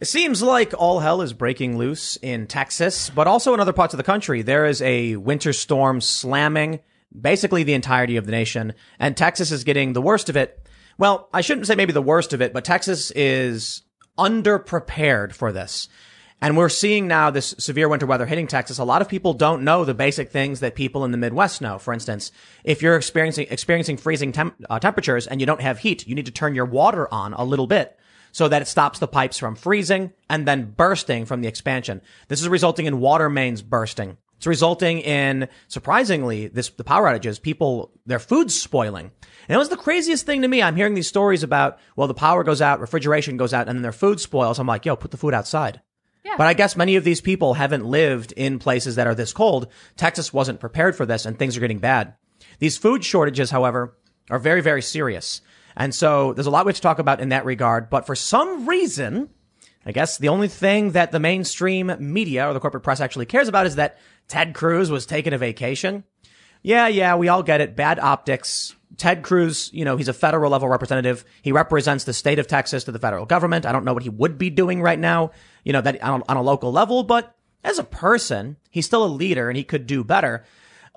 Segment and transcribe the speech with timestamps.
[0.00, 3.94] It seems like all hell is breaking loose in Texas, but also in other parts
[3.94, 4.42] of the country.
[4.42, 6.78] There is a winter storm slamming
[7.20, 10.64] basically the entirety of the nation, and Texas is getting the worst of it.
[10.98, 13.82] Well, I shouldn't say maybe the worst of it, but Texas is
[14.16, 15.88] underprepared for this.
[16.40, 18.78] And we're seeing now this severe winter weather hitting Texas.
[18.78, 21.76] A lot of people don't know the basic things that people in the Midwest know.
[21.78, 22.30] For instance,
[22.62, 26.26] if you're experiencing experiencing freezing temp, uh, temperatures and you don't have heat, you need
[26.26, 27.98] to turn your water on a little bit
[28.32, 32.00] so that it stops the pipes from freezing and then bursting from the expansion.
[32.28, 34.16] This is resulting in water mains bursting.
[34.38, 39.10] It's resulting in surprisingly this the power outages, people their food's spoiling.
[39.48, 40.62] And it was the craziest thing to me.
[40.62, 43.82] I'm hearing these stories about well the power goes out, refrigeration goes out, and then
[43.82, 44.60] their food spoils.
[44.60, 45.80] I'm like, yo, put the food outside.
[46.24, 46.34] Yeah.
[46.36, 49.68] But I guess many of these people haven't lived in places that are this cold.
[49.96, 52.14] Texas wasn't prepared for this and things are getting bad.
[52.60, 53.96] These food shortages, however,
[54.30, 55.40] are very, very serious.
[55.78, 57.88] And so there's a lot we have to talk about in that regard.
[57.88, 59.30] But for some reason,
[59.86, 63.46] I guess the only thing that the mainstream media or the corporate press actually cares
[63.46, 63.96] about is that
[64.26, 66.02] Ted Cruz was taking a vacation.
[66.62, 67.76] Yeah, yeah, we all get it.
[67.76, 68.74] Bad optics.
[68.96, 71.24] Ted Cruz, you know, he's a federal level representative.
[71.42, 73.64] He represents the state of Texas to the federal government.
[73.64, 75.30] I don't know what he would be doing right now,
[75.64, 79.06] you know, that on, on a local level, but as a person, he's still a
[79.06, 80.44] leader and he could do better.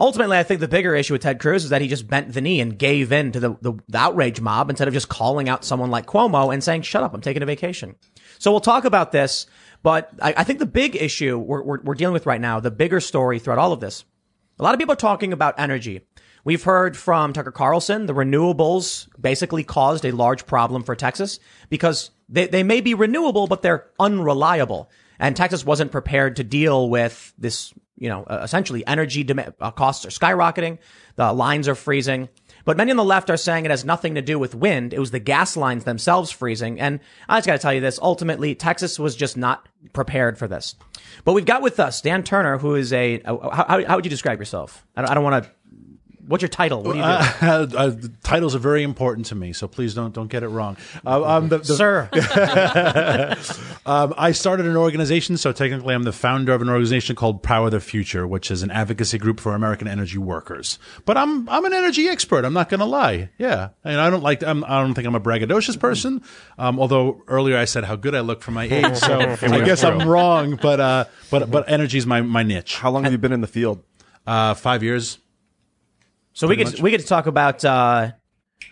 [0.01, 2.41] Ultimately, I think the bigger issue with Ted Cruz is that he just bent the
[2.41, 5.63] knee and gave in to the, the, the outrage mob instead of just calling out
[5.63, 7.95] someone like Cuomo and saying, shut up, I'm taking a vacation.
[8.39, 9.45] So we'll talk about this,
[9.83, 12.71] but I, I think the big issue we're, we're, we're dealing with right now, the
[12.71, 14.03] bigger story throughout all of this,
[14.57, 16.01] a lot of people are talking about energy.
[16.43, 22.09] We've heard from Tucker Carlson, the renewables basically caused a large problem for Texas because
[22.27, 24.89] they, they may be renewable, but they're unreliable.
[25.19, 30.05] And Texas wasn't prepared to deal with this, you know, uh, essentially energy uh, costs
[30.07, 30.79] are skyrocketing.
[31.17, 32.29] The lines are freezing.
[32.65, 34.91] But many on the left are saying it has nothing to do with wind.
[34.91, 36.79] It was the gas lines themselves freezing.
[36.79, 37.99] And I just got to tell you this.
[38.01, 40.73] Ultimately, Texas was just not prepared for this.
[41.25, 44.09] But we've got with us Dan Turner, who is a, a how, how would you
[44.09, 44.83] describe yourself?
[44.95, 45.51] I don't, I don't want to
[46.31, 46.81] What's your title?
[46.81, 47.09] What do you do?
[47.09, 50.77] Uh, uh, titles are very important to me, so please don't don't get it wrong.
[51.05, 52.09] Uh, um, the, the, Sir,
[53.85, 57.69] um, I started an organization, so technically I'm the founder of an organization called Power
[57.69, 60.79] the Future, which is an advocacy group for American energy workers.
[61.03, 62.45] But I'm I'm an energy expert.
[62.45, 63.29] I'm not going to lie.
[63.37, 66.23] Yeah, and I don't like I'm, I don't think I'm a braggadocious person.
[66.57, 69.83] Um, although earlier I said how good I look for my age, so I guess
[69.83, 70.55] I'm wrong.
[70.55, 72.77] But uh, but but energy is my my niche.
[72.77, 73.83] How long have you been in the field?
[74.25, 75.17] Uh, five years.
[76.33, 76.81] So we get much.
[76.81, 78.11] we get to talk about uh,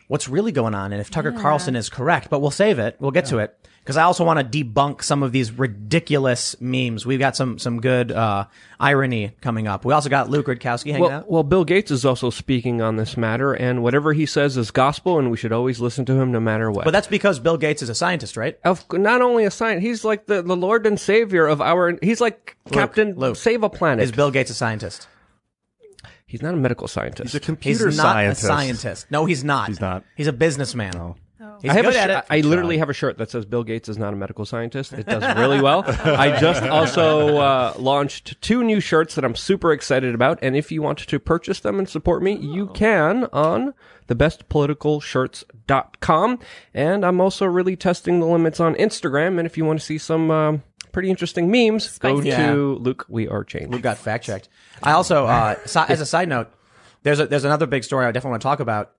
[0.08, 2.30] what's really going on and if Tucker Carlson is correct.
[2.30, 2.96] But we'll save it.
[3.00, 3.56] We'll get to it
[3.90, 7.06] because I also want to debunk some of these ridiculous memes.
[7.06, 8.46] We've got some some good uh,
[8.80, 9.84] irony coming up.
[9.84, 11.32] We also got Luke Rudkowski hanging Well, out.
[11.32, 15.18] well, Bill Gates is also speaking on this matter, and whatever he says is gospel,
[15.18, 16.86] and we should always listen to him no matter what.
[16.86, 18.60] But that's because Bill Gates is a scientist, right?
[18.64, 21.98] of not only a scientist, he's like the, the Lord and Savior of our.
[22.02, 24.04] He's like Captain Luke, Save a Planet.
[24.04, 25.08] Is Bill Gates a scientist?
[26.30, 27.34] He's not a medical scientist.
[27.34, 28.44] He's a He's computer not scientist.
[28.44, 29.12] a scientist.
[29.12, 29.68] No, he's not.
[29.68, 30.06] He's not.
[30.16, 31.16] He's a businessman.
[31.62, 32.24] He's I have good a at it.
[32.30, 34.94] I literally have a shirt that says Bill Gates is not a medical scientist.
[34.94, 35.84] It does really well.
[35.88, 40.40] I just also uh, launched two new shirts that I'm super excited about.
[40.42, 43.74] And if you want to purchase them and support me, you can on
[44.08, 46.40] thebestpoliticalshirts.com.
[46.74, 49.38] And I'm also really testing the limits on Instagram.
[49.40, 50.64] And if you want to see some um,
[51.00, 52.28] pretty interesting memes, go Spicy.
[52.28, 52.52] Yeah.
[52.52, 53.06] to Luke.
[53.08, 53.72] We are changed.
[53.72, 54.50] Luke got fact checked.
[54.84, 56.52] I also, uh, si- as a side note,
[57.04, 58.92] there's a, there's another big story I definitely want to talk about.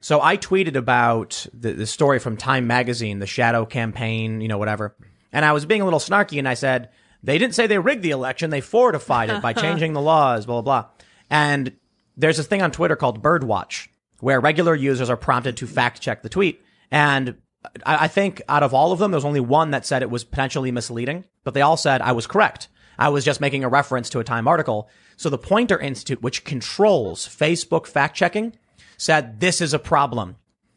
[0.00, 4.56] So I tweeted about the, the story from Time Magazine, the shadow campaign, you know,
[4.56, 4.96] whatever.
[5.30, 6.88] And I was being a little snarky and I said,
[7.22, 8.48] they didn't say they rigged the election.
[8.48, 10.90] They fortified it by changing the laws, blah, blah, blah.
[11.28, 11.76] And
[12.16, 13.88] there's this thing on Twitter called Birdwatch
[14.20, 16.62] where regular users are prompted to fact check the tweet.
[16.90, 17.36] And
[17.84, 20.10] I, I think out of all of them, there was only one that said it
[20.10, 22.68] was potentially misleading, but they all said I was correct.
[22.98, 24.88] I was just making a reference to a Time article.
[25.16, 28.56] So the Poynter Institute, which controls Facebook fact checking,
[28.96, 30.36] said this is a problem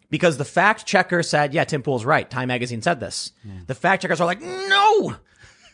[0.09, 2.29] because the fact checker said, yeah, Tim Pool's right.
[2.29, 3.31] Time magazine said this.
[3.43, 3.63] Hmm.
[3.65, 5.15] The fact checkers are like, no.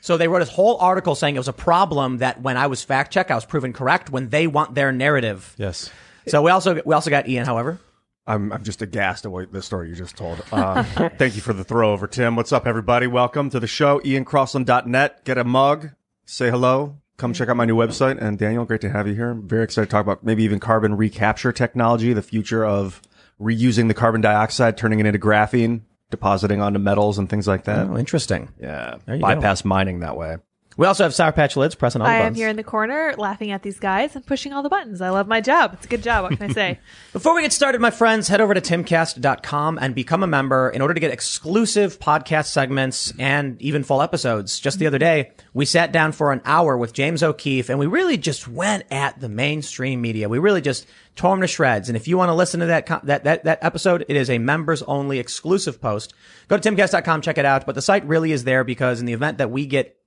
[0.01, 2.83] So they wrote this whole article saying it was a problem that when I was
[2.83, 5.53] fact checked, I was proven correct when they want their narrative.
[5.57, 5.89] Yes.
[6.27, 7.79] So we also, we also got Ian, however.
[8.27, 10.43] I'm, I'm just aghast at what the story you just told.
[10.51, 10.83] Uh,
[11.17, 12.35] thank you for the throw over, Tim.
[12.35, 13.07] What's up, everybody?
[13.07, 13.99] Welcome to the show.
[14.01, 15.23] IanCrossland.net.
[15.23, 15.91] Get a mug.
[16.25, 16.97] Say hello.
[17.15, 18.21] Come check out my new website.
[18.21, 19.31] And Daniel, great to have you here.
[19.31, 23.01] I'm very excited to talk about maybe even carbon recapture technology, the future of
[23.39, 25.81] reusing the carbon dioxide, turning it into graphene,
[26.11, 27.87] depositing onto metals and things like that.
[27.87, 28.49] Oh, interesting.
[28.59, 28.97] Yeah.
[29.07, 29.21] you go.
[29.21, 30.37] Bypass mining that way.
[30.77, 33.15] We also have Sour Patch Lyds pressing all the I am here in the corner
[33.17, 35.01] laughing at these guys and pushing all the buttons.
[35.01, 35.73] I love my job.
[35.73, 36.23] It's a good job.
[36.23, 36.79] What can I say?
[37.13, 40.83] Before we get started, my friends, head over to timcast.com and become a member in
[40.83, 44.59] order to get exclusive podcast segments and even full episodes.
[44.59, 47.87] Just the other day, we sat down for an hour with James O'Keefe and we
[47.87, 50.29] really just went at the mainstream media.
[50.29, 50.85] We really just
[51.15, 51.89] tore them to shreds.
[51.89, 54.37] And if you want to listen to that, that, that, that episode, it is a
[54.37, 56.13] members only exclusive post.
[56.47, 57.65] Go to timcast.com, check it out.
[57.65, 59.97] But the site really is there because in the event that we get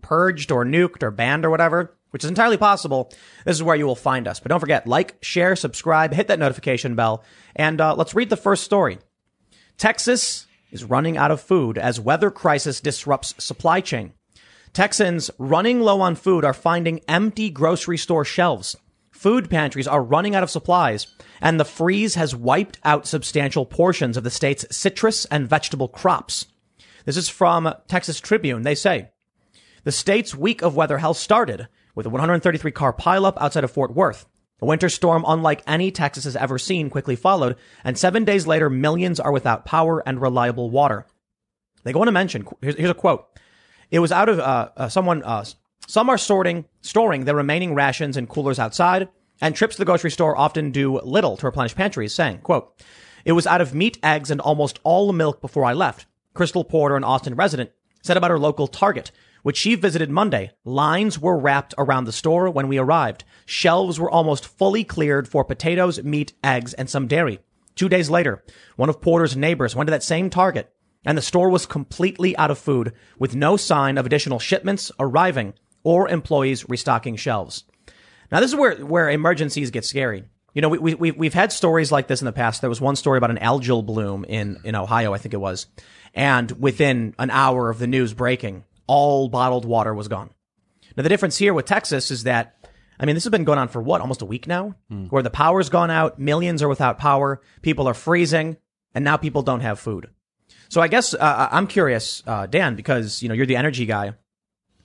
[0.00, 3.10] purged or nuked or banned or whatever, which is entirely possible,
[3.44, 4.40] this is where you will find us.
[4.40, 7.24] But don't forget, like, share, subscribe, hit that notification bell,
[7.56, 8.98] and uh, let's read the first story.
[9.78, 14.12] Texas is running out of food as weather crisis disrupts supply chain.
[14.72, 18.76] Texans running low on food are finding empty grocery store shelves.
[19.10, 21.06] Food pantries are running out of supplies,
[21.40, 26.46] and the freeze has wiped out substantial portions of the state's citrus and vegetable crops.
[27.04, 28.62] This is from Texas Tribune.
[28.62, 29.10] They say,
[29.84, 33.94] the state's week of weather hell started with a 133 car pileup outside of Fort
[33.94, 34.26] Worth.
[34.60, 38.70] A winter storm unlike any Texas has ever seen quickly followed, and seven days later,
[38.70, 41.06] millions are without power and reliable water.
[41.82, 43.26] They go on to mention, here's, a quote.
[43.90, 45.44] It was out of, uh, uh, someone, uh,
[45.88, 49.08] some are sorting, storing their remaining rations in coolers outside,
[49.40, 52.80] and trips to the grocery store often do little to replenish pantries, saying, quote,
[53.24, 56.06] it was out of meat, eggs, and almost all the milk before I left.
[56.34, 57.70] Crystal Porter, an Austin resident,
[58.02, 59.10] said about her local Target,
[59.42, 60.52] which she visited Monday.
[60.64, 63.24] Lines were wrapped around the store when we arrived.
[63.44, 67.40] Shelves were almost fully cleared for potatoes, meat, eggs, and some dairy.
[67.74, 68.44] Two days later,
[68.76, 70.72] one of Porter's neighbors went to that same Target,
[71.04, 75.54] and the store was completely out of food, with no sign of additional shipments arriving
[75.82, 77.64] or employees restocking shelves.
[78.30, 80.24] Now, this is where, where emergencies get scary.
[80.54, 82.60] You know, we, we, we've- had stories like this in the past.
[82.60, 85.66] There was one story about an algal bloom in, in Ohio, I think it was.
[86.14, 90.30] And within an hour of the news breaking, all bottled water was gone.
[90.96, 92.56] Now, the difference here with Texas is that,
[92.98, 94.74] I mean, this has been going on for what, almost a week now?
[95.08, 98.56] Where the power's gone out, millions are without power, people are freezing,
[98.94, 100.10] and now people don't have food.
[100.68, 104.12] So I guess, uh, I'm curious, uh, Dan, because, you know, you're the energy guy.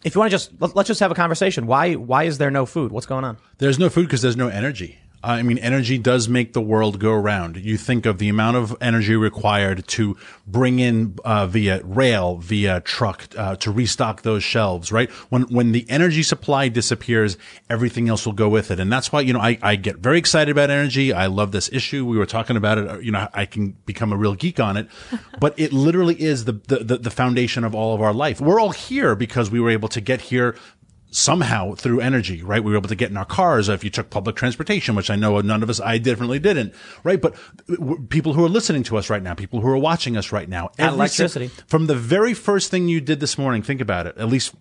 [0.03, 1.65] If you want to just, let's just have a conversation.
[1.65, 2.91] Why, why is there no food?
[2.91, 3.37] What's going on?
[3.57, 4.99] There's no food because there's no energy.
[5.27, 7.57] I mean, energy does make the world go round.
[7.57, 10.15] You think of the amount of energy required to
[10.47, 15.09] bring in uh, via rail, via truck, uh, to restock those shelves, right?
[15.29, 17.37] When when the energy supply disappears,
[17.69, 20.17] everything else will go with it, and that's why you know I, I get very
[20.17, 21.11] excited about energy.
[21.11, 22.05] I love this issue.
[22.05, 22.87] We were talking about it.
[22.89, 24.87] uh, You know, I can become a real geek on it,
[25.39, 28.39] but it literally is the the the, the foundation of all of our life.
[28.39, 30.55] We're all here because we were able to get here
[31.09, 32.63] somehow through energy, right?
[32.63, 35.15] We were able to get in our cars if you took public transportation, which I
[35.15, 36.73] know none of us, I definitely didn't,
[37.03, 37.21] right?
[37.21, 37.35] But
[37.69, 40.49] w- people who are listening to us right now, people who are watching us right
[40.49, 41.47] now, electricity.
[41.47, 44.17] si- from the very first thing you did this morning, think about it.
[44.17, 44.53] At least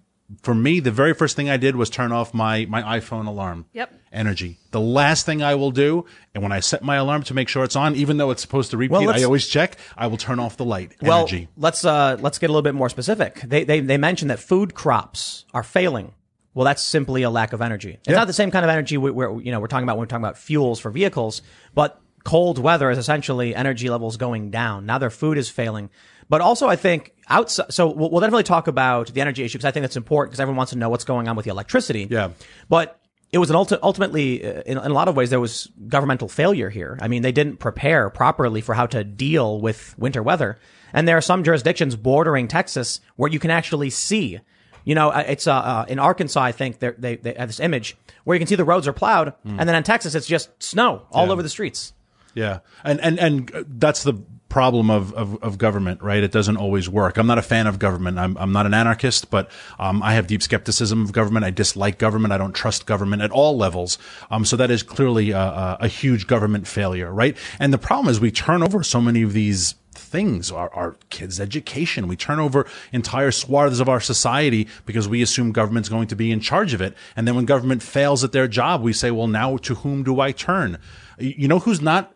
[0.42, 3.66] for me, the very first thing I did was turn off my, my iPhone alarm.
[3.74, 3.94] Yep.
[4.12, 4.58] Energy.
[4.72, 6.04] The last thing I will do,
[6.34, 8.70] and when I set my alarm to make sure it's on, even though it's supposed
[8.72, 10.92] to repeat, Well, I always check, I will turn off the light.
[11.00, 11.48] Well, Energy.
[11.56, 13.40] let's uh, let's get a little bit more specific.
[13.42, 16.12] They they they mentioned that food crops are failing.
[16.56, 17.98] Well, that's simply a lack of energy.
[18.06, 20.04] It's not the same kind of energy we- we're you know we're talking about when
[20.04, 21.42] we're talking about fuels for vehicles,
[21.74, 24.86] but cold weather is essentially energy levels going down.
[24.86, 25.90] Now their food is failing.
[26.30, 27.72] But also, I think outside.
[27.74, 30.40] So we'll, we'll definitely talk about the energy issue because I think that's important because
[30.40, 32.08] everyone wants to know what's going on with the electricity.
[32.10, 32.30] Yeah.
[32.70, 32.98] But
[33.32, 36.26] it was an ulti- ultimately, uh, in, in a lot of ways, there was governmental
[36.26, 36.98] failure here.
[37.02, 40.58] I mean, they didn't prepare properly for how to deal with winter weather.
[40.92, 44.40] And there are some jurisdictions bordering Texas where you can actually see,
[44.86, 48.34] you know, it's, uh, uh in Arkansas, I think they, they have this image where
[48.34, 49.34] you can see the roads are plowed.
[49.44, 51.32] And then in Texas, it's just snow all Yeah.
[51.32, 51.92] over the streets.
[52.34, 54.12] Yeah, and and and uh, that's the
[54.50, 56.22] problem of, of of government, right?
[56.22, 57.16] It doesn't always work.
[57.16, 58.18] I'm not a fan of government.
[58.18, 61.46] I'm I'm not an anarchist, but um, I have deep skepticism of government.
[61.46, 62.34] I dislike government.
[62.34, 63.96] I don't trust government at all levels.
[64.30, 67.38] Um, so that is clearly a, a huge government failure, right?
[67.58, 69.74] And the problem is we turn over so many of these
[70.16, 72.08] things our, our kids education.
[72.08, 76.30] We turn over entire swaths of our society because we assume government's going to be
[76.32, 76.94] in charge of it.
[77.16, 80.20] And then when government fails at their job we say well now to whom do
[80.20, 80.78] i turn?
[81.18, 82.14] You know who's not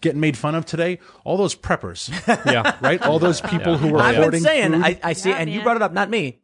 [0.00, 1.00] getting made fun of today?
[1.24, 2.10] All those preppers.
[2.52, 2.76] Yeah.
[2.80, 3.02] right?
[3.02, 4.84] All those people who are I've been saying, food.
[4.84, 6.38] I, I see, Yeah, and you brought it up, not me.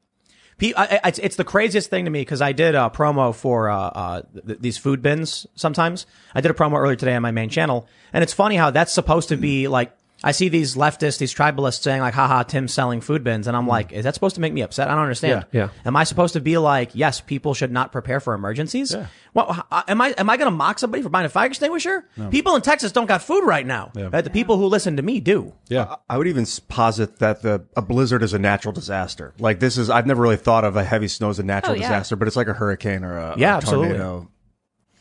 [0.60, 3.70] I, I, it's, it's the craziest thing to me because I did a promo for
[3.70, 5.46] uh, uh, th- these food bins.
[5.54, 6.06] Sometimes.
[6.34, 8.92] I did a promo earlier today on my main channel, and it's funny how that's
[8.92, 13.00] supposed to be like I see these leftists, these tribalists saying like, haha, Tim's selling
[13.00, 13.46] food bins.
[13.46, 13.68] And I'm mm.
[13.68, 14.88] like, is that supposed to make me upset?
[14.88, 15.46] I don't understand.
[15.52, 15.60] Yeah.
[15.64, 15.68] Yeah.
[15.84, 18.96] Am I supposed to be like, yes, people should not prepare for emergencies?
[19.34, 22.04] Well, uh, am I, am I going to mock somebody for buying a fire extinguisher?
[22.30, 23.92] People in Texas don't got food right now.
[23.94, 24.24] Right?
[24.24, 25.54] The people who listen to me do.
[25.68, 25.96] Yeah.
[26.08, 29.34] I would even posit that the a blizzard is a natural disaster.
[29.38, 31.74] Like this is I've never really thought of a heavy snow as a natural Oh,
[31.76, 31.82] yeah.
[31.82, 33.88] disaster, but it's like a hurricane or a, Yeah, a absolutely.
[33.90, 34.30] tornado.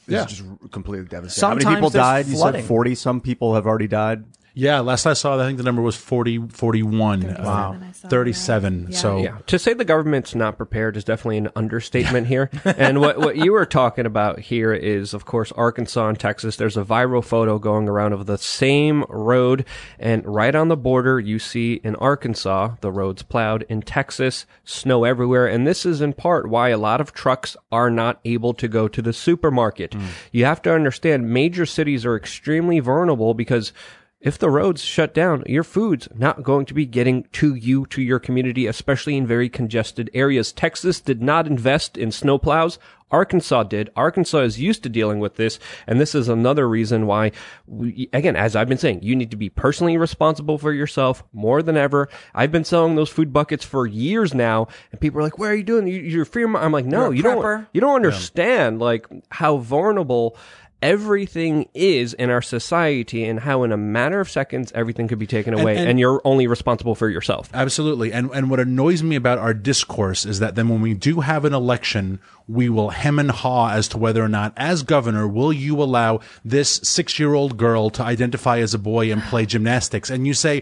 [0.07, 0.23] Yeah.
[0.23, 1.49] It's just completely devastating.
[1.49, 2.27] How many people there's died?
[2.27, 2.95] You said 40.
[2.95, 4.23] Some people have already died.
[4.57, 7.35] Yeah, last I saw, I think the number was 40, 41.
[7.43, 7.77] Wow.
[7.79, 8.87] Uh, saw, 37.
[8.89, 8.97] yeah.
[8.97, 9.37] So, Yeah.
[9.45, 12.49] To say the government's not prepared is definitely an understatement here.
[12.65, 16.55] and what, what you were talking about here is, of course, Arkansas and Texas.
[16.55, 19.63] There's a viral photo going around of the same road.
[19.99, 23.63] And right on the border, you see in Arkansas, the road's plowed.
[23.69, 25.45] In Texas, snow everywhere.
[25.45, 28.87] And this is in part why a lot of trucks are not able to go
[28.87, 29.95] to the supermarket.
[30.31, 33.71] You have to understand major cities are extremely vulnerable because
[34.27, 38.01] if the roads shut down, your food's not going to be getting to you, to
[38.01, 40.51] your community, especially in very congested areas.
[40.51, 42.77] Texas did not invest in snowplows.
[43.09, 43.89] Arkansas did.
[43.95, 45.59] Arkansas is used to dealing with this.
[45.87, 47.31] And this is another reason why,
[47.65, 51.63] we, again, as I've been saying, you need to be personally responsible for yourself more
[51.63, 52.09] than ever.
[52.35, 54.67] I've been selling those food buckets for years now.
[54.91, 55.87] And people are like, where are you doing?
[55.87, 56.43] You, you're free.
[56.43, 60.35] I'm like, no, You're don't, you don't understand like how vulnerable
[60.81, 65.27] everything is in our society and how in a matter of seconds everything could be
[65.27, 67.49] taken away and, and- you're only responsible for yourself.
[67.53, 68.13] Absolutely.
[68.13, 71.45] And and what annoys me about our discourse is that then when we do have
[71.45, 75.51] an election, we will hem and haw as to whether or not, as governor, will
[75.51, 80.09] you allow this six year old girl to identify as a boy and play gymnastics?
[80.09, 80.61] And you say,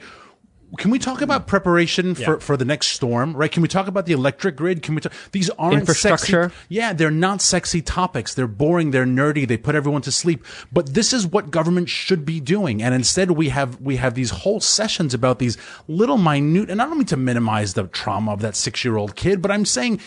[0.77, 3.35] can we talk about preparation for, for the next storm?
[3.35, 3.51] Right?
[3.51, 4.81] Can we talk about the electric grid?
[4.81, 5.13] Can we talk?
[5.31, 6.43] These aren't Infrastructure?
[6.49, 8.33] Sexy, yeah, they're not sexy topics.
[8.33, 8.91] They're boring.
[8.91, 9.47] They're nerdy.
[9.47, 10.43] They put everyone to sleep.
[10.71, 12.81] But this is what government should be doing.
[12.81, 16.69] And instead, we have we have these whole sessions about these little minute.
[16.69, 19.51] And I don't mean to minimize the trauma of that six year old kid, but
[19.51, 19.99] I'm saying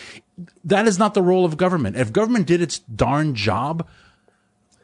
[0.63, 1.97] that is not the role of government.
[1.97, 3.87] If government did its darn job,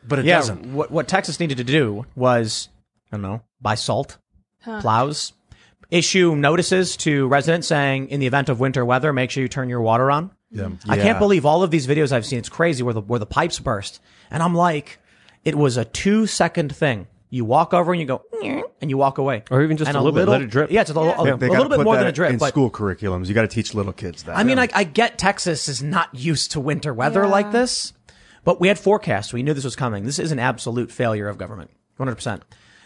[0.07, 0.37] but it Yeah.
[0.37, 0.73] doesn't.
[0.73, 2.69] What, what Texas needed to do was,
[3.11, 4.17] I don't know, buy salt,
[4.81, 5.33] plows,
[5.89, 9.69] issue notices to residents saying, in the event of winter weather, make sure you turn
[9.69, 10.31] your water on.
[10.51, 10.69] Yeah.
[10.87, 12.39] I can't believe all of these videos I've seen.
[12.39, 13.99] It's crazy where the where the pipes burst,
[14.31, 14.99] and I'm like,
[15.43, 17.07] it was a two second thing.
[17.29, 18.21] You walk over and you go,
[18.79, 20.71] and you walk away, Or even just And a little bit, let it drip.
[20.71, 22.29] Yeah, it's a, little- a, a they little gotta bit more than a drip.
[22.31, 23.27] in but school curriculums.
[23.27, 24.37] You got to teach little kids that.
[24.37, 27.29] I mean, I, I get Texas is not used to winter weather Yeah.
[27.29, 27.91] like this,
[28.45, 29.33] but we had forecasts.
[29.33, 30.05] We knew this was coming.
[30.05, 31.71] This is an absolute failure of government.
[31.99, 32.41] 100%.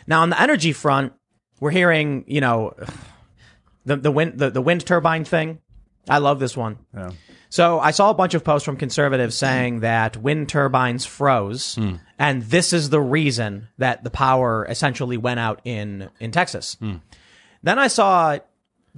[0.08, 1.14] Now, on the energy front,
[1.60, 2.76] we're hearing, you know,
[3.86, 5.60] the, the wind, the, the wind turbine thing.
[6.08, 6.78] I love this one.
[7.50, 11.96] So I saw a bunch of posts from conservatives saying that wind turbines froze, hmm.
[12.18, 16.78] and this is the reason that the power essentially went out in, in Texas.
[16.80, 16.98] Hmm.
[17.64, 18.38] Then I saw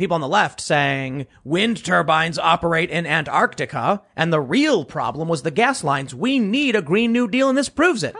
[0.01, 5.43] people on the left saying wind turbines operate in Antarctica, and the real problem was
[5.43, 6.15] the gas lines.
[6.15, 8.15] We need a Green New Deal, and this proves it.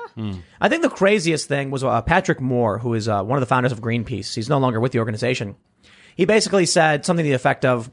[0.61, 3.47] I think the craziest thing was uh, Patrick Moore, who is uh, one of the
[3.47, 4.35] founders of Greenpeace.
[4.35, 5.55] He's no longer with the organization.
[6.15, 7.89] He basically said something to the effect of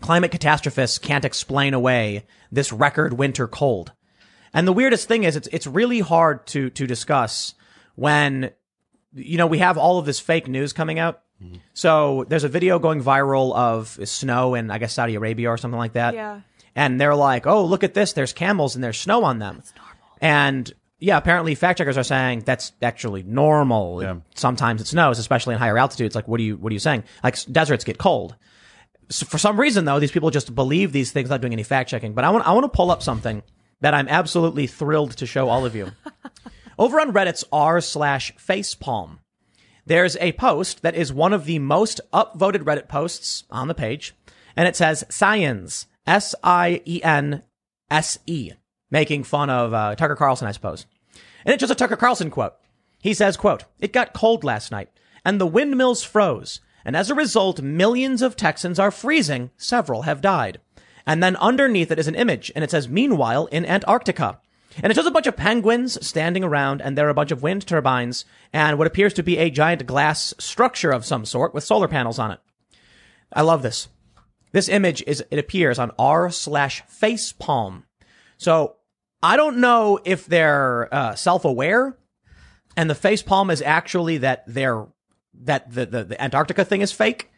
[0.00, 3.92] climate catastrophists can't explain away this record winter cold.
[4.54, 7.54] And the weirdest thing is it's it's really hard to to discuss
[7.96, 8.52] when
[9.12, 11.20] you know we have all of this fake news coming out.
[11.72, 15.78] So there's a video going viral of snow in I guess Saudi Arabia or something
[15.78, 16.14] like that.
[16.14, 16.40] Yeah.
[16.76, 18.12] And they're like, "Oh, look at this.
[18.12, 19.62] There's camels and there's snow on them."
[20.20, 24.02] And yeah, apparently fact checkers are saying that's actually normal.
[24.02, 24.16] Yeah.
[24.34, 26.14] Sometimes it snows, especially in higher altitudes.
[26.14, 27.04] Like, what are you what are you saying?
[27.24, 28.36] Like deserts get cold.
[29.08, 31.90] So for some reason though, these people just believe these things without doing any fact
[31.90, 32.12] checking.
[32.12, 33.42] But I want I want to pull up something
[33.80, 35.90] that I'm absolutely thrilled to show all of you.
[36.78, 39.18] Over on Reddit's r slash facepalm,
[39.90, 44.14] there's a post that is one of the most upvoted Reddit posts on the page,
[44.54, 47.42] and it says science S I E N
[47.90, 48.52] S E,
[48.90, 50.86] making fun of uh, Tucker Carlson, I suppose.
[51.44, 52.54] And it's just a Tucker Carlson quote.
[53.00, 54.90] He says, quote, it got cold last night
[55.24, 56.60] and the windmills froze.
[56.84, 59.50] And as a result, millions of Texans are freezing.
[59.56, 60.60] Several have died.
[61.06, 64.40] And then underneath it is an image and it says, meanwhile in Antarctica.
[64.82, 67.42] And it shows a bunch of penguins standing around and there are a bunch of
[67.42, 71.64] wind turbines and what appears to be a giant glass structure of some sort with
[71.64, 72.40] solar panels on it.
[73.32, 73.88] I love this.
[74.52, 77.84] This image is, it appears on r slash facepalm.
[78.38, 78.76] So
[79.22, 81.96] I don't know if they're uh, self-aware
[82.76, 84.86] and the face palm is actually that they're
[85.42, 87.30] that the, the the Antarctica thing is fake,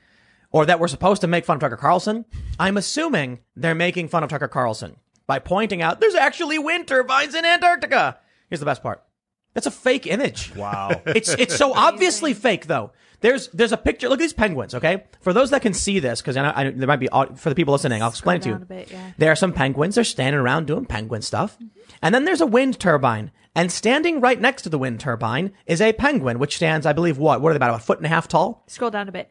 [0.50, 2.24] or that we're supposed to make fun of Tucker Carlson.
[2.58, 4.96] I'm assuming they're making fun of Tucker Carlson
[5.32, 8.18] by pointing out there's actually wind turbines in Antarctica.
[8.50, 9.02] Here's the best part.
[9.54, 10.54] That's a fake image.
[10.54, 10.90] wow.
[11.06, 12.92] It's it's so obviously fake though.
[13.20, 14.10] There's there's a picture.
[14.10, 14.74] Look at these penguins.
[14.74, 17.48] Okay, for those that can see this, because I, I, there might be uh, for
[17.48, 18.02] the people listening.
[18.02, 18.62] I'll explain it to down you.
[18.64, 19.12] a bit, yeah.
[19.16, 19.94] There are some penguins.
[19.94, 21.68] They're standing around doing penguin stuff, mm-hmm.
[22.02, 23.30] and then there's a wind turbine.
[23.54, 27.16] And standing right next to the wind turbine is a penguin, which stands, I believe,
[27.16, 27.40] what?
[27.40, 27.74] What are they about?
[27.74, 28.64] A foot and a half tall?
[28.66, 29.30] Scroll down a bit.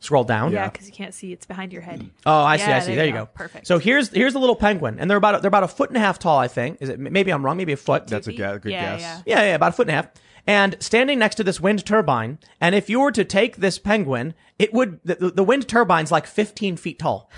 [0.00, 0.52] Scroll down.
[0.52, 1.32] Yeah, because you can't see.
[1.32, 2.08] It's behind your head.
[2.24, 2.68] Oh, I see.
[2.68, 2.94] Yeah, I see.
[2.94, 3.26] There, you go.
[3.26, 3.66] Perfect.
[3.66, 6.00] So here's here's the little penguin, and they're about they're about a foot and a
[6.00, 6.38] half tall.
[6.38, 6.78] I think.
[6.80, 7.00] Is it?
[7.00, 7.56] Maybe I'm wrong.
[7.56, 8.06] Maybe a foot.
[8.06, 9.00] That's a ga- good yeah, guess.
[9.00, 9.22] yeah.
[9.26, 10.08] Yeah, yeah, about a foot and a half.
[10.46, 14.32] And standing next to this wind turbine, and if you were to take this penguin,
[14.58, 17.30] it would, the, the wind turbine's like 15 feet tall.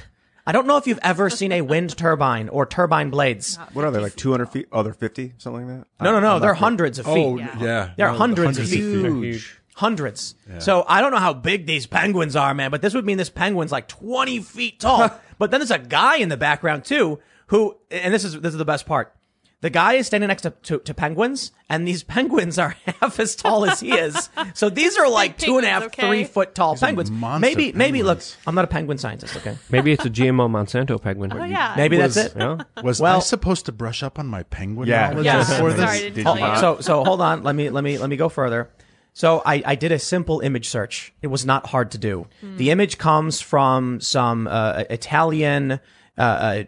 [0.47, 3.57] I don't know if you've ever seen a wind turbine or turbine blades.
[3.73, 4.69] What are they like 200 feet?
[4.71, 6.05] Oh, they're 50, something like that.
[6.05, 7.13] No, no, no, I'm they're hundreds of feet.
[7.17, 7.91] Oh, yeah.
[7.97, 8.79] They're No, hundreds of of feet.
[8.81, 9.01] feet.
[9.25, 9.60] Huge.
[9.81, 10.35] Hundreds.
[10.59, 13.31] So I don't know how big these penguins are, man, but this would mean this
[13.31, 15.11] penguin's like 20 feet tall.
[15.39, 18.59] but then there's a guy in the background too, who, and this is, this is
[18.59, 19.17] the best part.
[19.63, 23.35] The guy is standing next to, to, to penguins, and these penguins are half as
[23.37, 24.29] tall as he is.
[24.53, 26.07] So these are like two and a half, okay.
[26.07, 27.11] three foot tall are penguins.
[27.11, 28.21] monster Maybe, maybe look.
[28.47, 29.57] I'm not a penguin scientist, okay?
[29.71, 31.33] Maybe it's a GMO Monsanto penguin.
[31.33, 31.73] Oh yeah.
[31.75, 32.39] Maybe Was- that's it.
[32.39, 32.59] Yeah.
[32.83, 35.11] Was I supposed to brush up on my penguin Yeah.
[35.11, 35.43] knowledge Yeah.
[35.43, 35.81] Sorry, this?
[35.89, 36.57] I didn't Did tell you you.
[36.59, 37.43] So so hold on.
[37.43, 38.71] Let me let me let me go further.
[39.13, 41.13] So I, I did a simple image search.
[41.21, 42.27] It was not hard to do.
[42.57, 45.81] The image comes from some uh, Italian
[46.17, 46.65] uh, uh,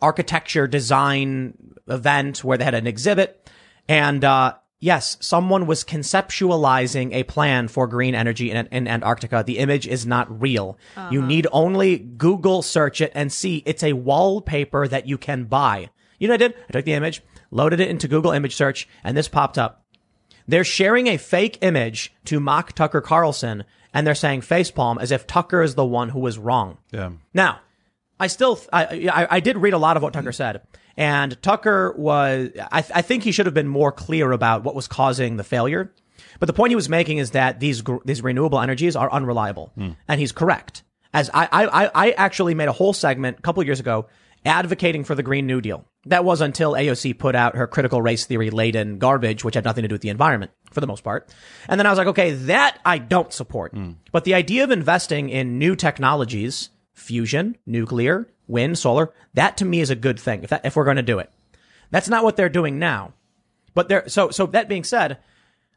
[0.00, 1.54] architecture design
[1.88, 3.50] event where they had an exhibit,
[3.88, 9.44] and uh, yes, someone was conceptualizing a plan for green energy in, in Antarctica.
[9.46, 10.76] The image is not real.
[11.10, 15.90] You need only Google search it and see it's a wallpaper that you can buy.
[16.18, 16.56] You know what I did?
[16.68, 19.81] I took the image, loaded it into Google image search, and this popped up.
[20.48, 25.26] They're sharing a fake image to mock Tucker Carlson, and they're saying facepalm as if
[25.26, 26.78] Tucker is the one who was wrong.
[26.90, 27.10] Yeah.
[27.34, 27.60] Now,
[28.18, 30.62] I still, I, I, I did read a lot of what Tucker said,
[30.96, 34.86] and Tucker was, I, I think he should have been more clear about what was
[34.88, 35.92] causing the failure.
[36.38, 39.72] But the point he was making is that these gr- these renewable energies are unreliable,
[39.74, 39.90] hmm.
[40.08, 40.82] and he's correct.
[41.14, 44.06] As I, I, I- I actually made a whole segment a couple years ago
[44.44, 45.84] advocating for the Green New Deal.
[46.06, 49.82] That was until AOC put out her critical race theory laden garbage, which had nothing
[49.82, 51.32] to do with the environment for the most part.
[51.68, 53.72] And then I was like, okay, that I don't support.
[53.72, 53.92] Hmm.
[54.10, 59.80] But the idea of investing in new technologies, fusion, nuclear, wind, solar, that to me
[59.80, 61.32] is a good thing if that, if we're going to do it.
[61.90, 63.12] That's not what they're doing now.
[63.74, 65.18] But there, so, so that being said,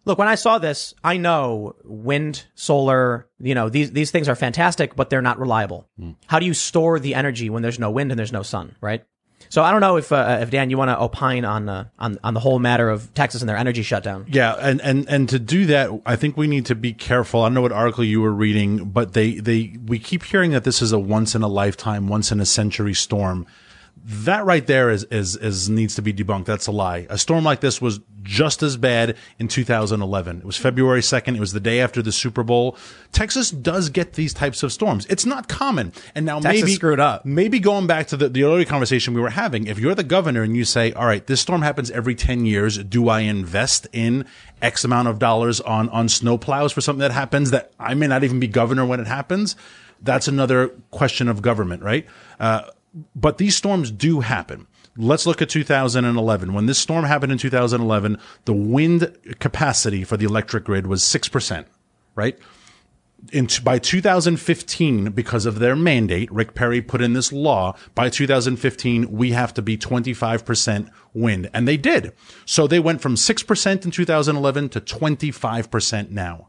[0.06, 4.36] look, when I saw this, I know wind, solar, you know, these, these things are
[4.36, 5.90] fantastic, but they're not reliable.
[6.28, 9.04] How do you store the energy when there's no wind and there's no sun, right?
[9.50, 12.18] So I don't know if, uh, if Dan, you want to opine on, uh, on,
[12.24, 14.26] on the whole matter of Texas and their energy shutdown.
[14.28, 17.42] Yeah, and, and and to do that, I think we need to be careful.
[17.42, 20.64] I don't know what article you were reading, but they they we keep hearing that
[20.64, 23.46] this is a once in a lifetime, once in a century storm.
[24.08, 26.46] That right there is is is needs to be debunked.
[26.46, 27.08] That's a lie.
[27.10, 30.38] A storm like this was just as bad in 2011.
[30.38, 31.36] It was February 2nd.
[31.36, 32.78] It was the day after the Super Bowl.
[33.12, 35.08] Texas does get these types of storms.
[35.08, 35.92] It's not common.
[36.14, 37.26] And now Texas maybe screwed up.
[37.26, 40.44] maybe going back to the, the earlier conversation we were having, if you're the governor
[40.44, 44.26] and you say, all right, this storm happens every 10 years, do I invest in
[44.62, 48.08] X amount of dollars on, on snow plows for something that happens that I may
[48.08, 49.56] not even be governor when it happens?
[50.02, 52.06] That's another question of government, right?
[52.40, 52.70] Uh,
[53.16, 54.68] but these storms do happen.
[54.98, 56.54] Let's look at 2011.
[56.54, 61.66] When this storm happened in 2011, the wind capacity for the electric grid was 6%,
[62.16, 62.40] right?
[63.32, 69.12] in by 2015 because of their mandate rick perry put in this law by 2015
[69.12, 72.12] we have to be 25% wind and they did
[72.46, 76.48] so they went from 6% in 2011 to 25% now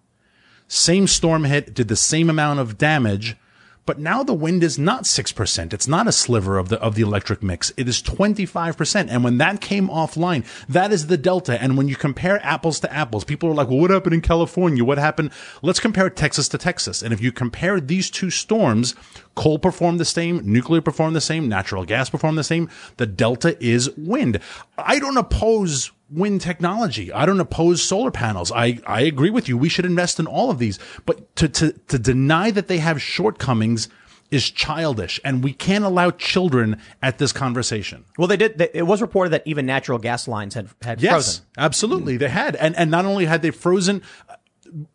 [0.69, 3.37] same storm hit did the same amount of damage
[3.87, 5.72] but now the wind is not 6%.
[5.72, 7.72] It's not a sliver of the, of the electric mix.
[7.77, 9.07] It is 25%.
[9.09, 11.61] And when that came offline, that is the delta.
[11.62, 14.85] And when you compare apples to apples, people are like, well, what happened in California?
[14.85, 15.31] What happened?
[15.62, 17.03] Let's compare Texas to Texas.
[17.03, 18.94] And if you compare these two storms,
[19.37, 22.68] coal performed the same, nuclear performed the same, natural gas performed the same.
[22.96, 24.40] The delta is wind.
[24.77, 27.12] I don't oppose wind technology.
[27.12, 28.53] I don't oppose solar panels.
[28.53, 29.59] I, I agree with you.
[29.59, 30.79] We should invest in all of these.
[31.05, 33.88] But to, to, to deny that they have shortcomings
[34.31, 35.21] is childish.
[35.25, 38.05] And we can't allow children at this conversation.
[38.19, 38.59] Well, they did.
[38.59, 41.45] They, it was reported that even natural gas lines had, had Yes, frozen.
[41.59, 42.16] absolutely.
[42.16, 42.57] They had.
[42.57, 44.03] And, and not only had they frozen,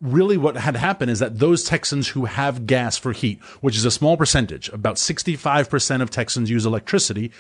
[0.02, 3.86] really what had happened is that those Texans who have gas for heat, which is
[3.86, 7.32] a small percentage, about 65% of Texans use electricity.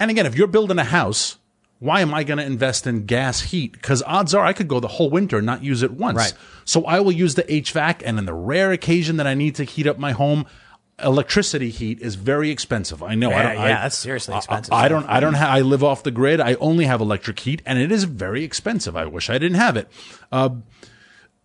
[0.00, 1.38] And again, if you're building a house,
[1.78, 3.72] why am I going to invest in gas heat?
[3.72, 6.16] Because odds are I could go the whole winter and not use it once.
[6.16, 6.34] Right.
[6.64, 8.02] So I will use the HVAC.
[8.04, 10.46] And in the rare occasion that I need to heat up my home,
[11.02, 13.02] electricity heat is very expensive.
[13.02, 13.28] I know.
[13.30, 15.02] I Yeah, don't, I, yeah, that's seriously expensive I, stuff.
[15.02, 15.10] don't.
[15.10, 15.34] I don't.
[15.34, 16.40] Ha- I live off the grid.
[16.40, 18.96] I only have electric heat, and it is very expensive.
[18.96, 19.88] I wish I didn't have it.
[20.32, 20.50] Uh,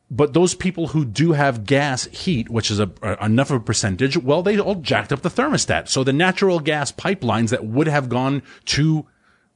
[0.10, 3.64] but those people who do have gas heat, which is a, a- enough of a
[3.64, 5.88] percentage, well, they all jacked up the thermostat.
[5.90, 9.06] So the natural gas pipelines that would have gone to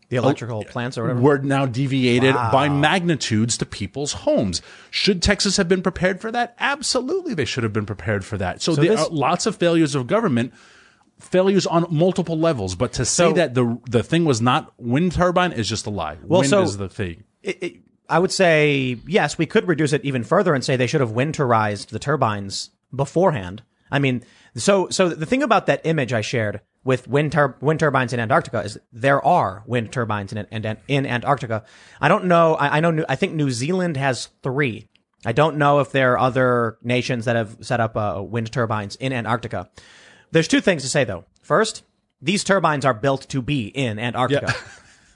[0.09, 1.19] The oh, electrical plants or whatever.
[1.19, 4.61] were now deviated by magnitudes to people's homes.
[4.91, 6.55] Should Texas have been prepared for that?
[6.59, 8.61] Absolutely, they should have been prepared for that.
[8.61, 10.53] So, there this- are lots of failures of government,
[11.19, 12.75] failures on multiple levels.
[12.75, 15.89] But to say So- that the the thing was not wind turbine is just a
[15.89, 16.17] lie.
[16.23, 17.23] Well, wind so- is the thing.
[17.41, 17.75] it, it,
[18.07, 21.11] I would say yes, we could reduce it even further and say they should have
[21.13, 23.63] winterized the turbines beforehand.
[23.91, 24.23] I mean,
[24.55, 28.19] so so the thing about that image I shared with wind, tur- wind turbines in
[28.19, 31.63] Antarctica is there are wind turbines in in, in Antarctica.
[31.99, 32.55] I don't know.
[32.55, 32.91] I, I know.
[32.91, 34.87] New- I think New Zealand has three.
[35.25, 38.95] I don't know if there are other nations that have set up uh, wind turbines
[38.97, 39.69] in Antarctica.
[40.31, 41.25] There's two things to say though.
[41.41, 41.83] First,
[42.21, 44.53] these turbines are built to be in Antarctica.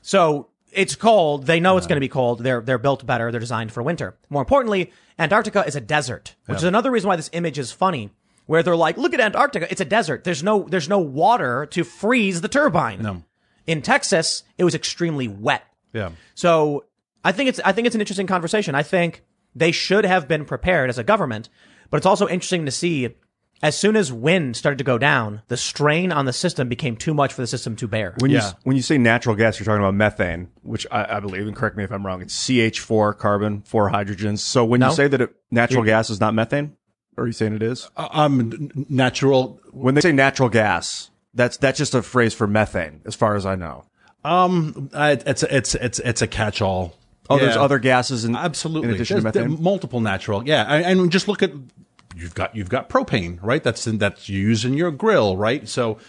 [0.01, 1.45] So it's cold.
[1.45, 2.39] They know it's going to be cold.
[2.39, 3.31] They're they're built better.
[3.31, 4.17] They're designed for winter.
[4.29, 8.09] More importantly, Antarctica is a desert, which is another reason why this image is funny.
[8.49, 9.67] Where they're like, look at Antarctica.
[9.69, 10.23] It's a desert.
[10.23, 12.99] There's no there's no water to freeze the turbine.
[12.99, 13.23] No.
[13.67, 15.63] In Texas, it was extremely wet.
[15.93, 16.09] Yeah.
[16.33, 16.85] So
[17.23, 18.73] I think it's I think it's an interesting conversation.
[18.73, 21.47] I think they should have been prepared as a government,
[21.91, 23.09] but it's also interesting to see
[23.61, 27.13] as soon as wind started to go down, the strain on the system became too
[27.13, 28.15] much for the system to bear.
[28.17, 31.45] When you when you say natural gas, you're talking about methane, which I, I believe,
[31.45, 32.23] and correct me if I'm wrong.
[32.23, 34.39] It's CH4 carbon, four hydrogens.
[34.39, 34.89] So when No.
[34.89, 36.77] you say that it, natural gas is not methane,
[37.19, 37.89] or are you saying it is?
[37.97, 39.59] Um, natural.
[39.71, 43.45] When they say natural gas, that's that's just a phrase for methane, as far as
[43.45, 43.83] I know.
[44.23, 46.95] Um, uh, it's it's it's it's a catch-all.
[47.29, 48.89] Oh, there's other gases in Absolutely.
[48.89, 49.63] in addition There's- there- methane.
[49.63, 50.47] multiple natural.
[50.47, 50.63] Yeah.
[50.63, 51.51] And, and just look at,
[52.15, 53.61] you've got, you've got propane, right?
[53.63, 55.69] That's, in, that's used in your grill, right?
[55.69, 55.99] So,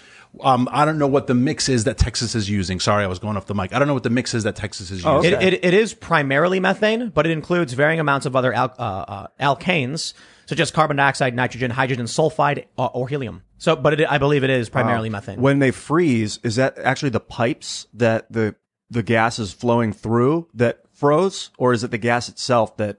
[0.41, 2.81] um, I don't know what the mix is that Texas is using.
[2.81, 3.75] Sorry, I was going off the mic.
[3.75, 5.11] I don't know what the mix is that Texas is using.
[5.35, 5.47] okay.
[5.49, 8.83] It, it, it is primarily methane, but it includes varying amounts of other al- uh,
[8.83, 10.15] uh, alkanes,
[10.51, 13.43] such as carbon dioxide, nitrogen, hydrogen sulfide, uh, or helium.
[13.57, 15.41] So, but it, I believe it is primarily methane.
[15.41, 18.57] When they freeze, is that actually the pipes that the
[18.91, 22.99] the gas is flowing through that froze, or is it the gas itself that?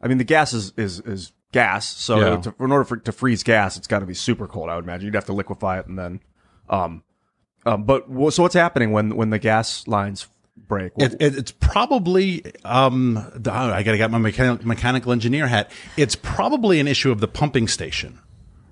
[0.00, 1.88] I mean, the gas is is, is gas.
[1.96, 2.36] So Yeah.
[2.42, 4.70] to, in order for to freeze gas, it's got to be super cold.
[4.70, 6.20] I would imagine you'd have to liquefy it and then,
[6.70, 7.02] um,
[7.66, 7.82] um.
[7.82, 10.92] But so what's happening when when the gas lines break?
[10.96, 15.70] It, it, it's probably um, I got to get my mechanical, mechanical engineer hat.
[15.96, 18.20] It's probably an issue of the pumping station,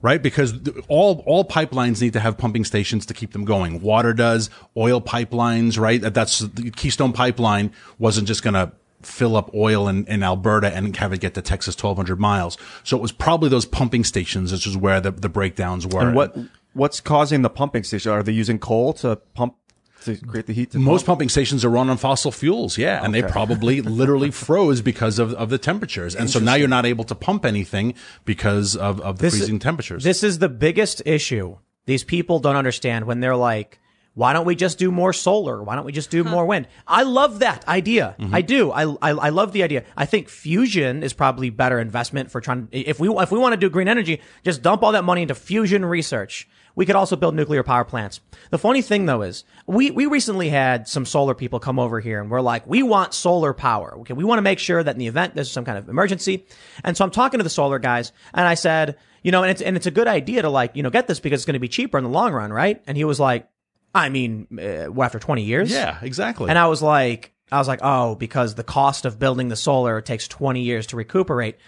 [0.00, 0.22] right?
[0.22, 0.54] Because
[0.88, 3.80] all all pipelines need to have pumping stations to keep them going.
[3.82, 6.00] Water does, oil pipelines, right?
[6.00, 10.72] That- That's the Keystone Pipeline wasn't just going to fill up oil in, in Alberta
[10.72, 12.56] and have it get to Texas 1200 miles.
[12.84, 16.02] So it was probably those pumping stations, which is where the, the breakdowns were.
[16.06, 16.36] and what
[16.74, 18.12] what's causing the pumping station?
[18.12, 19.56] Are they using coal to pump
[20.04, 20.70] to create the heat?
[20.72, 21.06] To Most pump?
[21.18, 25.32] pumping stations are run on fossil fuels, yeah, and they probably literally froze because of,
[25.34, 29.18] of the temperatures, and so now you're not able to pump anything because of, of
[29.18, 30.04] the This- freezing temperatures.
[30.04, 31.56] This is the biggest issue.
[31.86, 33.78] These people don't understand when they're like,
[34.14, 35.62] why don't we just do more solar?
[35.62, 36.68] Why don't we just do more wind?
[36.86, 38.14] I love that idea.
[38.20, 38.34] Mm-hmm.
[38.34, 38.70] I do.
[38.70, 39.84] I, I I love the idea.
[39.96, 42.68] I think fusion is probably better investment for trying.
[42.72, 45.34] If we if we want to do green energy, just dump all that money into
[45.34, 46.46] fusion research.
[46.74, 48.20] We could also build nuclear power plants.
[48.50, 52.20] The funny thing though is we we recently had some solar people come over here
[52.20, 53.94] and we're like, we want solar power.
[54.00, 56.46] Okay, we want to make sure that in the event there's some kind of emergency.
[56.84, 59.62] And so I'm talking to the solar guys and I said, you know, and it's
[59.62, 61.60] and it's a good idea to like, you know, get this because it's going to
[61.60, 62.82] be cheaper in the long run, right?
[62.86, 63.48] And he was like,
[63.94, 65.70] I mean, uh, what, after 20 years?
[65.70, 66.48] yeah, exactly.
[66.48, 70.00] And I was like, I was like, oh, because the cost of building the solar
[70.00, 71.58] takes 20 years to recuperate.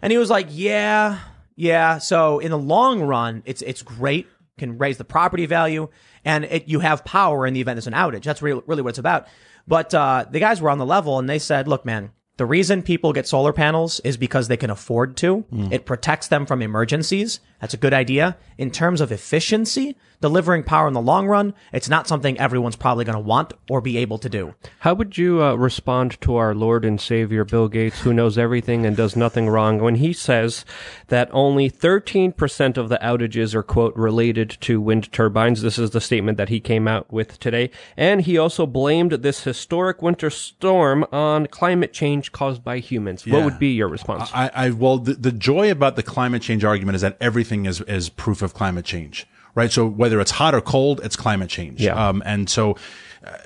[0.00, 1.18] And he was like, yeah,
[1.54, 1.98] yeah.
[1.98, 4.26] So in the long run, it's, it's great,
[4.58, 5.88] can raise the property value
[6.24, 8.22] and it, you have power in the event there's an outage.
[8.22, 9.26] That's really, really what it's about.
[9.66, 12.82] But, uh, the guys were on the level and they said, look, man, the reason
[12.82, 15.44] people get solar panels is because they can afford to.
[15.72, 17.40] It protects them from emergencies.
[17.64, 18.36] That's a good idea.
[18.58, 23.04] In terms of efficiency, delivering power in the long run, it's not something everyone's probably
[23.04, 24.54] going to want or be able to do.
[24.80, 28.86] How would you uh, respond to our Lord and Savior Bill Gates, who knows everything
[28.86, 30.64] and does nothing wrong, when he says
[31.08, 35.62] that only 13% of the outages are, quote, related to wind turbines?
[35.62, 37.70] This is the statement that he came out with today.
[37.96, 43.26] And he also blamed this historic winter storm on climate change caused by humans.
[43.26, 44.30] What would be your response?
[44.34, 47.80] I, I well, the, the joy about the climate change argument is that everything is
[47.82, 49.70] is proof of climate change, right?
[49.70, 51.80] So whether it's hot or cold, it's climate change.
[51.80, 52.08] Yeah.
[52.08, 52.76] Um, and so
[53.24, 53.36] uh,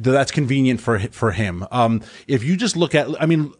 [0.00, 1.66] that's convenient for for him.
[1.70, 3.52] Um, if you just look at, I mean.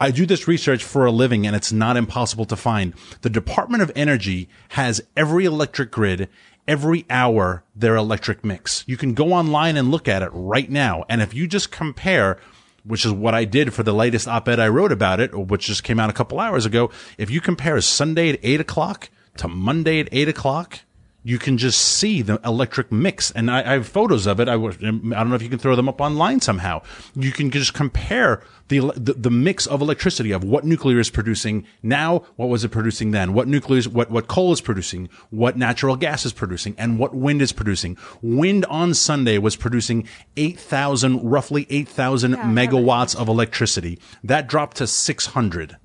[0.00, 2.94] I do this research for a living and it's not impossible to find.
[3.20, 6.28] The Department of Energy has every electric grid,
[6.66, 8.82] every hour, their electric mix.
[8.88, 11.04] You can go online and look at it right now.
[11.08, 12.40] And if you just compare
[12.84, 15.84] which is what I did for the latest op-ed I wrote about it, which just
[15.84, 16.90] came out a couple hours ago.
[17.18, 20.80] If you compare Sunday at eight o'clock to Monday at eight o'clock,
[21.26, 23.30] you can just see the electric mix.
[23.30, 24.48] And I, I have photos of it.
[24.48, 26.82] I, was- um, I don't know if you can throw them up online somehow.
[27.14, 31.66] You can just compare the, the, the mix of electricity of what nuclear is producing
[31.82, 35.56] now, what was it producing then, what nuclear is, what, what coal is producing, what
[35.56, 37.96] natural gas is producing, and what wind is producing.
[38.20, 43.98] Wind on Sunday was producing 8,000, roughly 8,000 megawatts of electricity.
[44.22, 45.78] That dropped to 600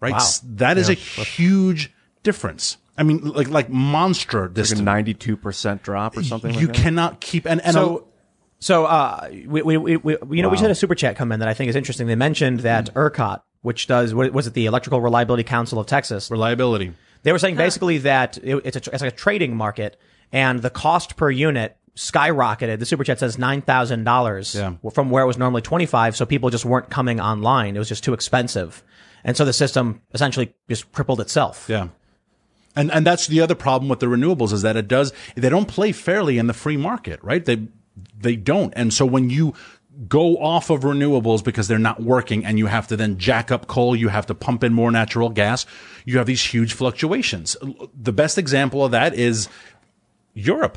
[0.00, 0.12] right?
[0.12, 0.18] Wow.
[0.18, 1.90] S- That is a huge
[2.26, 2.76] difference.
[2.98, 6.52] I mean, like like monster Like a ninety-two percent drop or something.
[6.54, 6.82] you like that?
[6.82, 8.08] cannot keep and and So,
[8.58, 11.30] so uh, we, we, we, we you know we just had a super chat come
[11.32, 12.06] in that I think is interesting.
[12.06, 16.30] They mentioned that ERCOT, which does what was it the Electrical Reliability Council of Texas,
[16.30, 16.92] reliability.
[17.22, 19.98] they were saying basically that it, it's a it's like a trading market,
[20.32, 22.78] and the cost per unit skyrocketed.
[22.78, 24.74] The super chat says nine thousand dollars Yeah.
[24.92, 26.16] from where it was normally twenty five.
[26.16, 27.76] So people just weren't coming online.
[27.76, 28.82] It was just too expensive,
[29.22, 31.66] and so the system essentially just crippled itself.
[31.68, 31.88] Yeah.
[32.76, 35.66] And and that's the other problem with the renewables is that it does they don't
[35.66, 37.44] play fairly in the free market, right?
[37.44, 37.68] They
[38.18, 38.72] they don't.
[38.76, 39.54] And so when you
[40.08, 43.66] go off of renewables because they're not working and you have to then jack up
[43.66, 45.64] coal, you have to pump in more natural gas,
[46.04, 47.56] you have these huge fluctuations.
[47.94, 49.48] The best example of that is
[50.34, 50.76] Europe.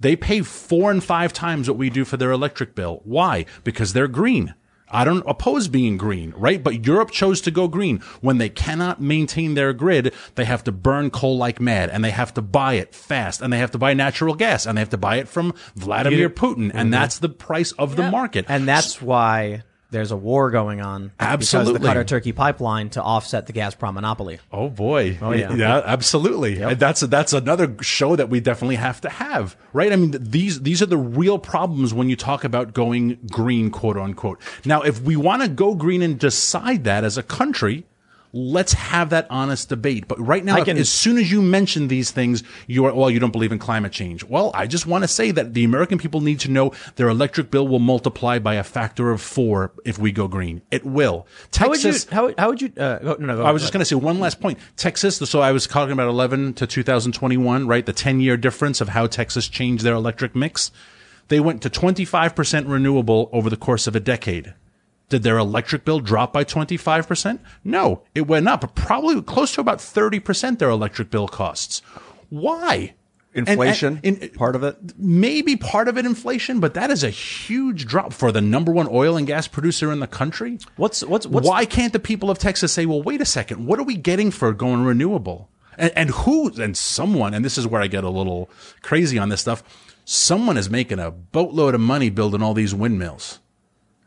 [0.00, 3.02] They pay four and five times what we do for their electric bill.
[3.04, 3.46] Why?
[3.62, 4.54] Because they're green.
[4.90, 6.62] I don't oppose being green, right?
[6.62, 8.00] But Europe chose to go green.
[8.20, 12.10] When they cannot maintain their grid, they have to burn coal like mad and they
[12.10, 14.90] have to buy it fast and they have to buy natural gas and they have
[14.90, 16.70] to buy it from Vladimir Putin.
[16.70, 16.90] And mm-hmm.
[16.90, 18.46] that's the price of the market.
[18.48, 21.12] And that's why there's a war going on.
[21.18, 21.80] Because Absolutely.
[21.80, 24.38] the Qatar Turkey pipeline to offset the Gazprom monopoly.
[24.52, 25.18] Oh boy!
[25.20, 25.52] Oh yeah.
[25.54, 26.62] Yeah, absolutely.
[26.62, 29.92] And That's that's another show that we definitely have to have, right?
[29.92, 33.96] I mean, these these are the real problems when you talk about going green, quote
[33.96, 34.40] unquote.
[34.64, 37.86] Now, if we want to go green and decide that as a country.
[38.32, 40.06] Let's have that honest debate.
[40.06, 43.18] But right now, can- as soon as you mention these things, you are, well, you
[43.18, 44.22] don't believe in climate change.
[44.22, 47.50] Well, I just want to say that the American people need to know their electric
[47.50, 50.62] bill will multiply by a factor of four if we go green.
[50.70, 51.26] It will.
[51.56, 51.90] How would you?
[51.92, 52.72] Texas- How, how would you?
[52.76, 53.36] Uh, no, no.
[53.36, 54.58] Go, I was just going to say one last point.
[54.76, 57.84] Texas, so I was talking about 11 to 2021, right?
[57.84, 60.70] The 10 year difference of how Texas changed their electric mix.
[61.28, 64.54] They went to 25% renewable over the course of a decade.
[65.10, 67.40] Did their electric bill drop by 25%?
[67.64, 71.82] No, it went up, probably close to about 30% their electric bill costs.
[72.30, 72.94] Why?
[73.34, 74.76] And- and- Inflation, and- part of it.
[74.98, 78.88] maybe part of it inflation, but that is a huge drop for the number one
[78.90, 80.58] oil and gas producer in the country.
[80.76, 83.78] What's what's what's Why can't the people of Texas say, well, wait a second, what
[83.78, 85.48] are we getting for going renewable?
[85.78, 88.50] And, and who, and someone, and this is where I get a little
[88.82, 89.62] crazy on this stuff,
[90.04, 93.38] someone is making a boatload of money building all these windmills.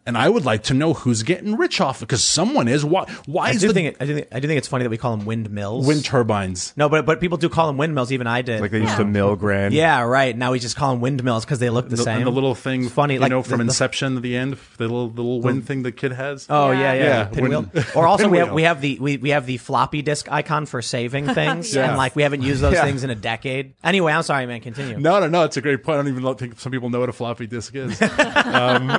[0.05, 2.83] And I would like to know who's getting rich off it because someone is.
[2.83, 4.67] Why, why I is do the think it, I do think I do think it's
[4.67, 5.87] funny that we call them windmills.
[5.87, 6.73] wind turbines?
[6.75, 8.11] no, but but people do call them windmills.
[8.11, 8.59] Even I did.
[8.59, 9.71] Like they used to mill grain.
[9.71, 10.35] yeah, right.
[10.37, 12.17] Now we just call them windmills because they look the, The, same.
[12.17, 14.35] and the little thing, It's funny, you like know, from the- the- Inception at the
[14.35, 16.47] end, the little, the little wind thing the kid has.
[16.49, 17.61] Oh yeah, yeah, Yeah, pinwheel.
[17.73, 20.65] wind- Or also we have we have the we, we have the floppy disk icon
[20.65, 21.87] for saving things, Yeah.
[21.87, 22.83] and like we haven't used those Yeah.
[22.83, 23.73] things in a decade.
[23.85, 24.59] Anyway, I'm sorry, man.
[24.59, 24.99] Continue.
[24.99, 25.43] No, no, no.
[25.43, 25.99] It's a great point.
[25.99, 28.01] I don't even think some people know what a floppy disk is,
[28.45, 28.89] um,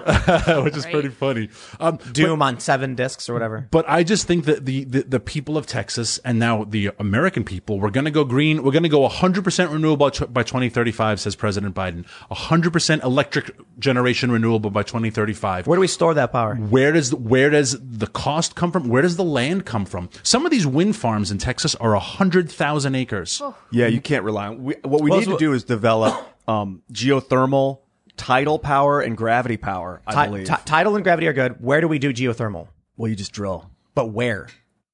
[0.65, 1.49] which is pretty funny.
[1.81, 3.67] Um, Doom on seven discs or whatever.
[3.71, 7.45] but I just think that the, the, the people of Texas and now the American
[7.45, 8.63] people, we're going to go green.
[8.63, 12.07] We're going to go 100% renewable by 2035, says President Biden.
[12.31, 15.67] 100% electric generation renewable by 2035.
[15.67, 16.55] Where do we store that power?
[16.57, 18.89] Where does where does the cost come from?
[18.89, 20.09] Where does the land come from?
[20.23, 23.41] Some of these wind farms in Texas are hundred thousand acres.
[23.71, 24.63] Yeah, you can't rely on.
[24.65, 26.15] We, what we Well, need so- to do is develop
[26.49, 27.81] um, geothermal,
[28.17, 30.01] tidal power, and gravity power.
[30.07, 30.47] I Ti- believe.
[30.47, 31.61] ti- tidal and gravity are good.
[31.63, 32.69] Where do we do geothermal?
[32.97, 33.71] well, you just drill.
[33.95, 34.49] But where?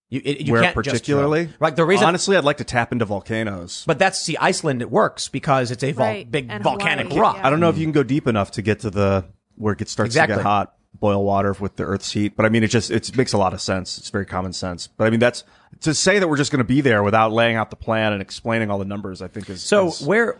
[0.08, 1.44] You, it, you Where can't just particularly?
[1.44, 1.56] drill.
[1.60, 1.76] Right.
[1.76, 3.84] The reason, honestly, I'd like to tap into volcanoes.
[3.86, 4.82] but that's see, Iceland.
[4.82, 7.36] It works because it's a vol- Right, big and volcanic Hawaii, rock.
[7.36, 7.46] yeah.
[7.46, 9.24] I don't know if you can go deep enough to get to the
[9.56, 10.36] where it gets, starts to Exactly.
[10.36, 12.34] get hot, boil water with the Earth's heat.
[12.36, 13.98] But I mean, it just it makes a lot of sense.
[13.98, 14.88] It's very common sense.
[14.88, 15.44] But I mean, that's
[15.82, 18.20] to say that we're just going to be there without laying out the plan and
[18.20, 19.22] explaining all the numbers.
[19.22, 20.36] I think is So is- where?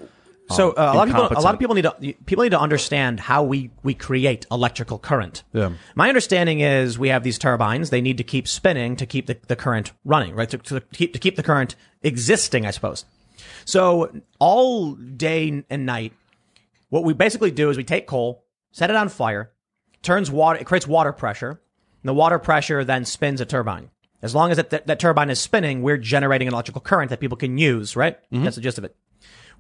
[0.51, 2.61] So uh, a lot of people, a lot of people need to people need to
[2.61, 5.43] understand how we we create electrical current.
[5.53, 5.71] Yeah.
[5.95, 7.91] My understanding is we have these turbines.
[7.91, 10.51] They need to keep spinning to keep the, the current running, right?
[10.51, 13.05] To, to keep to keep the current existing, I suppose.
[13.65, 16.13] So all day and night,
[16.89, 19.53] what we basically do is we take coal, set it on fire,
[20.03, 23.91] turns water, it creates water pressure, and the water pressure then spins a turbine.
[24.23, 27.21] As long as that, that, that turbine is spinning, we're generating an electrical current that
[27.21, 28.19] people can use, right?
[28.31, 28.95] That's the gist of it.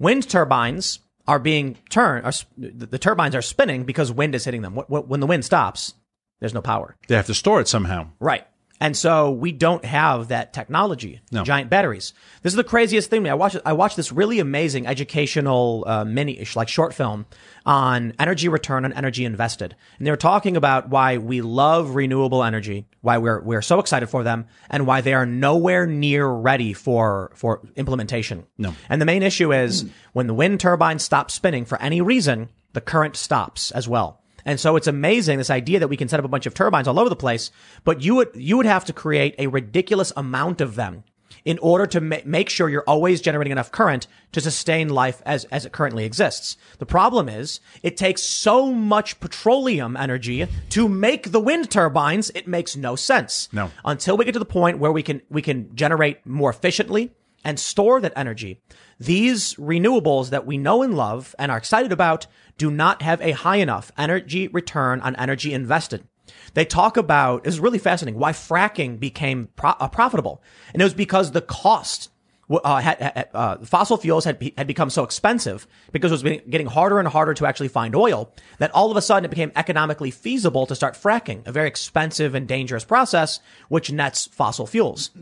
[0.01, 4.75] Wind turbines are being turned, are, the, turbines are spinning because wind is hitting them.
[4.75, 5.95] Wh- wh- When the wind stops,
[6.41, 6.97] there's no power.
[7.07, 8.09] They have to store it somehow.
[8.19, 8.47] Right.
[8.83, 11.45] And so we don't have that technology, No.
[11.45, 12.15] giant batteries.
[12.43, 13.29] This is the craziest thing.
[13.29, 17.27] I watched, I watched this really amazing educational, uh, mini-ish, like short film
[17.67, 19.77] on energy return on energy invested.
[19.99, 24.09] And they were talking about why we love renewable energy, why we're, we're so excited
[24.09, 28.47] for them and why they are nowhere near ready for, for implementation.
[28.57, 28.75] No.
[28.89, 32.81] And the main issue is when the wind turbine stops spinning for any reason, the
[32.81, 34.23] current stops as well.
[34.45, 36.89] And so it's amazing this idea that we can set up a bunch of turbines
[36.89, 37.51] all over the place,
[37.85, 41.05] but you would you would have to create a ridiculous amount of them
[41.45, 45.45] in order to ma- make sure you're always generating enough current to sustain life as
[45.47, 46.57] as it currently exists.
[46.79, 52.47] The problem is it takes so much petroleum energy to make the wind turbines, it
[52.47, 53.49] makes no sense.
[53.53, 53.71] No.
[53.85, 57.13] Until we get to the point where we can we can generate more efficiently
[57.45, 58.61] and store that energy.
[58.99, 62.27] These renewables that we know and love and are excited about
[62.61, 66.07] do not have a high enough energy return on energy invested.
[66.53, 70.43] They talk about, it's really fascinating, why fracking became pro- uh, profitable.
[70.75, 72.11] And it was because the cost
[72.51, 76.67] uh, had, uh, fossil fuels had, be, had become so expensive because it was getting
[76.67, 80.11] harder and harder to actually find oil that all of a sudden it became economically
[80.11, 85.13] feasible to start fracking, a very expensive and dangerous process, which nets fossil fuels.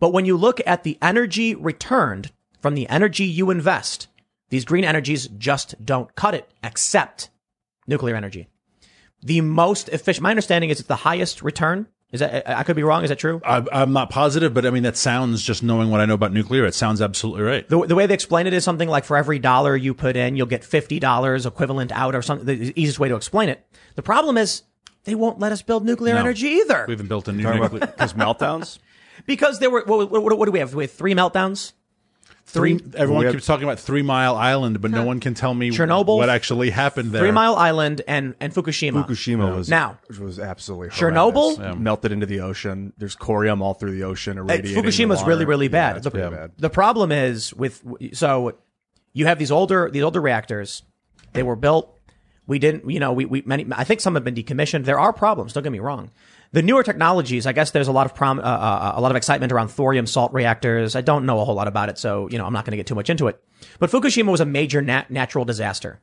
[0.00, 4.08] But when you look at the energy returned from the energy you invest,
[4.52, 7.30] these green energies just don't cut it, except
[7.86, 8.48] nuclear energy.
[9.22, 11.86] The most efficient, my understanding is it's the highest return.
[12.10, 13.02] Is that, I I could be wrong.
[13.02, 13.40] Is that true?
[13.44, 16.32] I, I'm not positive, but I mean, that sounds just knowing what I know about
[16.34, 17.66] nuclear, it sounds absolutely right.
[17.66, 20.36] The, the way they explain it is something like for every dollar you put in,
[20.36, 22.46] you'll get $50 equivalent out or something.
[22.46, 23.64] The easiest way to explain it.
[23.94, 24.62] The problem is
[25.04, 26.20] they won't let us build nuclear No.
[26.20, 27.64] energy either We haven't built a new nuclear.
[27.64, 28.78] about because meltdowns.
[29.24, 30.74] because there were, what, what, what do we have?
[30.74, 31.72] We have three meltdowns.
[32.52, 35.70] Three, everyone have- keeps talking about Three Mile Island, but no one can tell me
[35.70, 37.22] Chernobyl, what actually happened there.
[37.22, 39.06] Three Mile Island and, and Fukushima.
[39.06, 41.56] Fukushima was Now- which was absolutely Chernobyl?
[41.56, 41.78] horrendous.
[41.80, 42.92] melted into the ocean.
[42.98, 44.36] There's corium all through the ocean.
[44.36, 45.96] Irradiating Fukushima's really, really bad.
[45.96, 46.52] it's the, pretty bad.
[46.58, 48.54] the problem is with so
[49.14, 50.82] you have these older these older reactors.
[51.32, 51.98] They were built.
[52.46, 53.66] We didn't, you know, we, we many.
[53.72, 54.84] I think some have been decommissioned.
[54.84, 55.52] There are problems.
[55.52, 56.10] Don't get me wrong.
[56.52, 59.16] The newer technologies, I guess there's a lot of prom, uh, uh, a lot of
[59.16, 60.94] excitement around thorium salt reactors.
[60.94, 62.76] I don't know a whole lot about it, so you know I'm not going to
[62.76, 63.42] get too much into it.
[63.78, 66.00] But Fukushima was a major nat- natural disaster.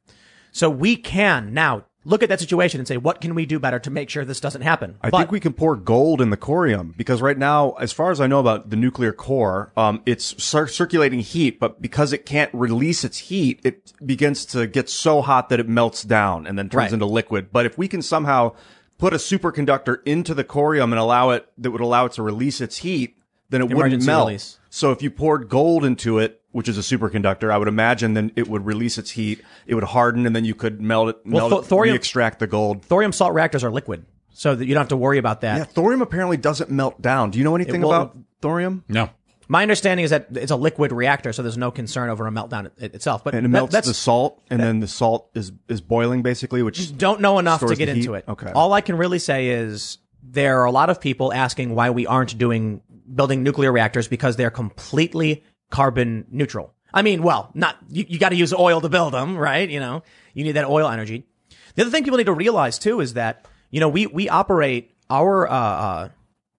[0.51, 3.77] So we can now look at that situation and say, what can we do better
[3.77, 4.95] to make sure this doesn't happen?
[5.03, 8.09] I But- think we can pour gold in the corium because right now, as far
[8.09, 12.25] as I know about the nuclear core, um, it's cir- circulating heat, but because it
[12.25, 16.57] can't release its heat, it begins to get so hot that it melts down and
[16.57, 16.93] then turns Right.
[16.93, 17.49] into liquid.
[17.51, 18.53] But if we can somehow
[18.99, 22.61] put a superconductor into the corium and allow it, that would allow it to release
[22.61, 23.17] its heat,
[23.49, 24.27] then it wouldn't Emergency melt.
[24.27, 24.59] release.
[24.69, 28.31] So if you poured gold into it, which is a superconductor, I would imagine then
[28.35, 31.49] it would release its heat, it would harden, and then you could melt it, melt
[31.51, 32.83] th- it, thorium- extract the gold.
[32.85, 35.57] thorium salt reactors are liquid, so that you don't have to worry about that.
[35.57, 37.31] Yeah, thorium apparently doesn't melt down.
[37.31, 38.83] Do you know anything will- about thorium?
[38.87, 39.09] No.
[39.51, 42.69] My understanding is that it's a liquid reactor, so there's no concern over a meltdown
[42.77, 43.23] it, itself.
[43.23, 46.61] But And it that- melts the salt, and then the salt is is boiling basically,
[46.61, 48.25] which don't know enough to get into it.
[48.27, 48.51] Okay.
[48.53, 52.05] All I can really say is there are a lot of people asking why we
[52.05, 52.81] aren't doing
[53.13, 56.75] building nuclear reactors because they're completely carbon neutral.
[56.93, 59.67] I mean, well, not you, you got to use oil to build them, right?
[59.67, 60.03] You know,
[60.35, 61.25] you need that oil energy.
[61.73, 64.93] The other thing people need to realize too is that you know we we operate
[65.09, 66.09] our uh, uh,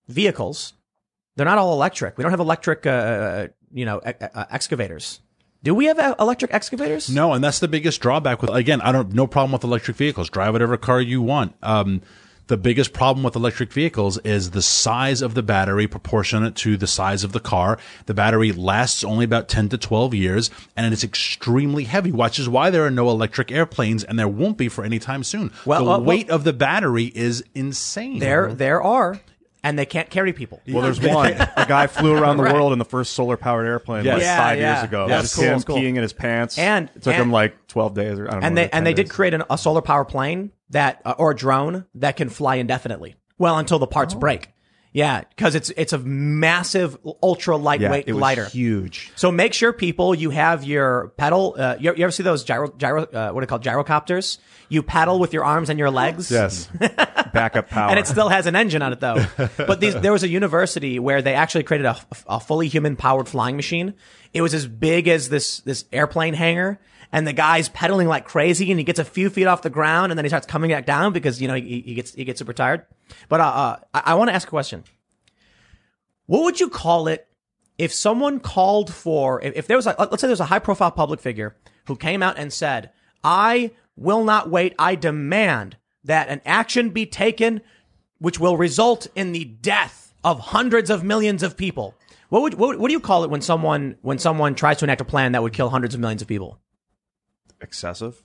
[0.09, 0.73] vehicles.
[1.41, 2.19] They're not all electric.
[2.19, 5.23] We don't have electric, uh, you know, e- uh, excavators.
[5.63, 7.09] Do we have uh, electric excavators?
[7.09, 10.29] No, and that's the biggest drawback with again, I don't no problem with electric vehicles.
[10.29, 11.55] Drive whatever car you want.
[11.63, 12.03] Um
[12.49, 16.87] the biggest problem with electric vehicles is the size of the battery proportionate to the
[16.87, 17.79] size of the car.
[18.05, 22.51] The battery lasts only about 10 to 12 years and it's extremely heavy, which is
[22.51, 25.53] why there are no electric airplanes and there won't be for any time soon.
[25.65, 28.19] Well, the well, well- weight of the battery is insane.
[28.19, 29.21] There, there are,
[29.63, 30.61] and they can't carry people.
[30.69, 31.33] well, there's one.
[31.57, 32.55] A guy flew around the Right.
[32.55, 34.15] world in the first solar powered airplane Yes.
[34.15, 34.75] like Yeah, five yeah.
[34.75, 35.09] years ago.
[35.09, 35.77] That's Just cool, him that's cool.
[35.77, 36.59] peeing in his pants.
[36.59, 38.47] And- it took and- him like twelve days or I don't know.
[38.47, 41.33] and they and 10 they did create an, a solar power plane that uh, or
[41.33, 43.17] a drone that can fly indefinitely.
[43.39, 44.19] Well, until the parts Oh.
[44.19, 44.49] break.
[44.93, 48.47] Yeah, because it's it's a massive, ultra yeah, lightweight it was glider.
[48.47, 49.13] huge.
[49.15, 51.55] So make sure people you have your pedal.
[51.57, 54.39] Uh, you, you ever see those gyro gyro uh, what are they called gyrocopters?
[54.69, 56.29] You paddle with your arms and your legs.
[56.29, 56.69] Yes,
[57.33, 57.91] backup power.
[57.91, 59.25] And it still has an engine on it though.
[59.57, 63.29] But these, there was a university where they actually created a, a fully human powered
[63.29, 63.95] flying machine.
[64.33, 66.81] It was as big as this, this airplane hangar.
[67.13, 70.13] And the guy's pedaling like crazy and he gets a few feet off the ground
[70.13, 72.39] and then he starts coming back down because, you know, he, he gets, he gets
[72.39, 72.87] super tired.
[73.29, 74.85] But, uh, uh I, I want to ask a question.
[76.27, 77.27] What would you call it
[77.79, 80.93] if someone called for, if, if there was a, let's say there's a high profile
[80.93, 81.57] public figure
[81.87, 82.91] who came out and said,
[83.25, 84.75] I will not wait.
[84.79, 87.61] I demand that an action be taken
[88.19, 91.95] which will result in the death of hundreds of millions of people.
[92.29, 95.01] What would what, what do you call it when someone when someone tries to enact
[95.01, 96.61] a plan that would kill hundreds of millions of people?
[97.61, 98.23] Excessive.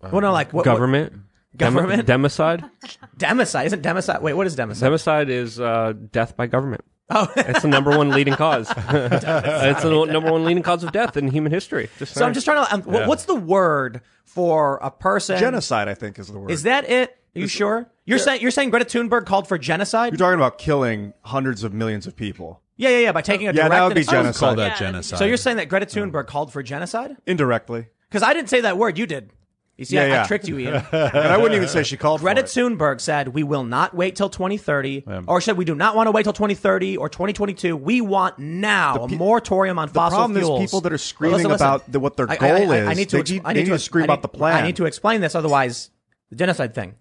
[0.00, 1.12] well, no, like what, Government.
[1.56, 2.06] Dem- Government?
[2.06, 2.62] democide.
[2.62, 4.20] What, democide isn't democide.
[4.20, 4.90] Wait, what is democide?
[4.90, 6.84] Democide is uh, death by government.
[7.08, 8.68] oh, It's the number one leading cause.
[8.76, 11.88] it's the number one leading cause of death in human history.
[11.98, 12.74] Just so I'm just trying to.
[12.74, 15.38] Um, wh- What's the word for a person?
[15.38, 16.50] Genocide, I think, is the word.
[16.50, 17.16] Is that it?
[17.34, 17.90] Are you sure?
[18.04, 20.12] You're saying you're saying Greta Thunberg called for genocide?
[20.12, 22.60] You're talking about killing hundreds of millions of people.
[22.76, 23.12] yeah, yeah, yeah.
[23.12, 24.58] By taking a Yeah, direct that would be and- I would call genocide.
[24.58, 24.86] that Yeah.
[24.90, 25.18] genocide.
[25.20, 27.16] So you're saying that Greta Thunberg called for genocide?
[27.26, 27.86] Indirectly.
[28.08, 28.98] Because I didn't say that word.
[28.98, 29.30] You did.
[29.76, 30.26] You see, Yeah, I, I yeah.
[30.26, 30.74] tricked you, Ian.
[30.92, 32.50] And I wouldn't even say she called Greta for it.
[32.50, 36.12] Thunberg said, we will not wait till 2030, or said we do not want to
[36.12, 37.76] wait till 2030 or 2022.
[37.76, 40.62] We want now a moratorium on The fossil problem fuels.
[40.62, 42.88] is people that are screaming about the, what their I- goal I, I, is.
[42.88, 44.54] I need to, they ex- need, I they need to scream I about the plan.
[44.56, 45.90] I need to explain this, otherwise,
[46.30, 46.94] the genocide thing.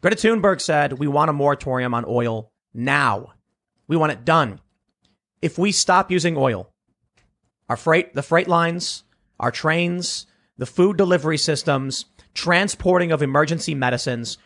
[0.00, 3.32] Greta Thunberg said, we want a moratorium on oil now.
[3.88, 4.60] We want it done.
[5.42, 6.70] If we stop using oil,
[7.68, 9.02] our freight, the freight lines,
[9.40, 10.26] our trains,
[10.60, 12.04] the food delivery systems,
[12.34, 14.36] transporting of emergency medicines,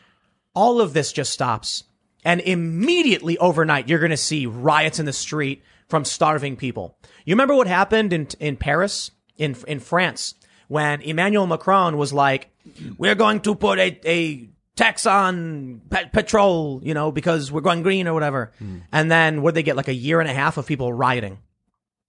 [0.55, 1.83] all of this just stops.
[2.25, 6.97] And immediately overnight, you're going to see riots in the street from starving people.
[7.25, 10.37] You remember what happened in, in Paris, in, in France,
[10.69, 12.49] when Emmanuel Macron was like,
[12.97, 17.83] we're going to put a, a tax on pe- petrol, you know, because we're going
[17.83, 18.53] green or whatever.
[18.61, 18.79] Hmm.
[18.93, 21.39] And then would they get like a year and a half of people rioting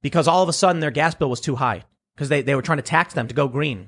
[0.03, 1.85] because all of a sudden their gas bill was too high
[2.15, 3.87] because they, they were trying to tax them to go green.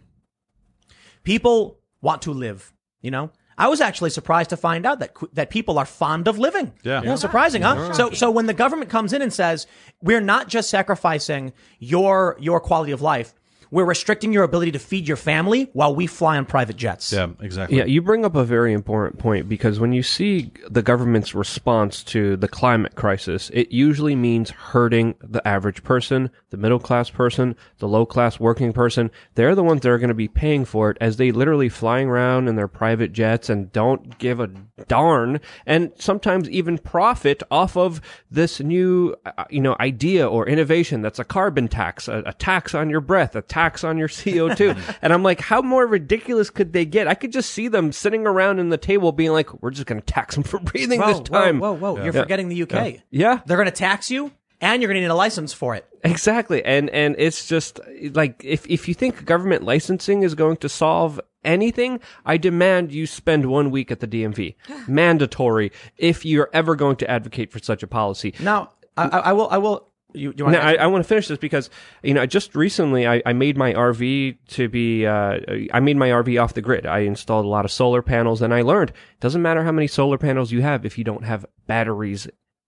[1.27, 3.31] People want to live, you know?
[3.57, 6.71] I was actually surprised to find out that that people are fond of living.
[6.83, 7.01] Yeah.
[7.01, 7.91] You know, surprising, huh?
[7.91, 9.67] So so when the government comes in and says,
[10.01, 13.33] "We're not just sacrificing your your quality of life,
[13.71, 17.27] we're restricting your ability to feed your family while we fly on private jets." yeah,
[17.41, 17.77] exactly.
[17.77, 22.03] Yeah, you bring up a very important point because when you see the government's response
[22.05, 27.55] to the climate crisis, it usually means hurting the average person, the middle class person,
[27.79, 29.11] the low class working person.
[29.35, 32.07] They're the ones that are going to be paying for it as they literally flying
[32.07, 34.47] around in their private jets and don't give a
[34.87, 41.01] darn and sometimes even profit off of this new, uh, you know, idea or innovation
[41.01, 44.77] that's a carbon tax, a, a tax on your breath, a tax on your CO2.
[45.01, 47.07] and I'm like, how more ridiculous could they get?
[47.07, 49.99] I could just see them sitting around in the table being like, we're just going
[49.99, 51.59] to tax them for breathing Whoa, this time.
[51.59, 52.03] whoa, whoa, whoa!
[52.03, 53.01] You're forgetting the UK.
[53.09, 53.41] Yeah.
[53.45, 54.31] They're going to tax you,
[54.61, 55.85] and you're going to need a license for it.
[56.03, 56.63] Exactly.
[56.63, 57.79] And and it's just
[58.11, 63.07] like if if you think government licensing is going to solve anything, I demand you
[63.07, 64.55] spend one week at the DMV.
[64.87, 68.33] Mandatory if you're ever going to advocate for such a policy.
[68.39, 69.87] Now, I I will, I will.
[70.17, 71.69] You, you Now, I, I want to finish this because
[72.03, 75.39] you know just recently I, I made my RV to be uh,
[75.71, 76.85] I made my RV off the grid.
[76.85, 79.87] I installed a lot of solar panels, and I learned it doesn't matter how many
[79.87, 82.27] solar panels you have if you don't have batteries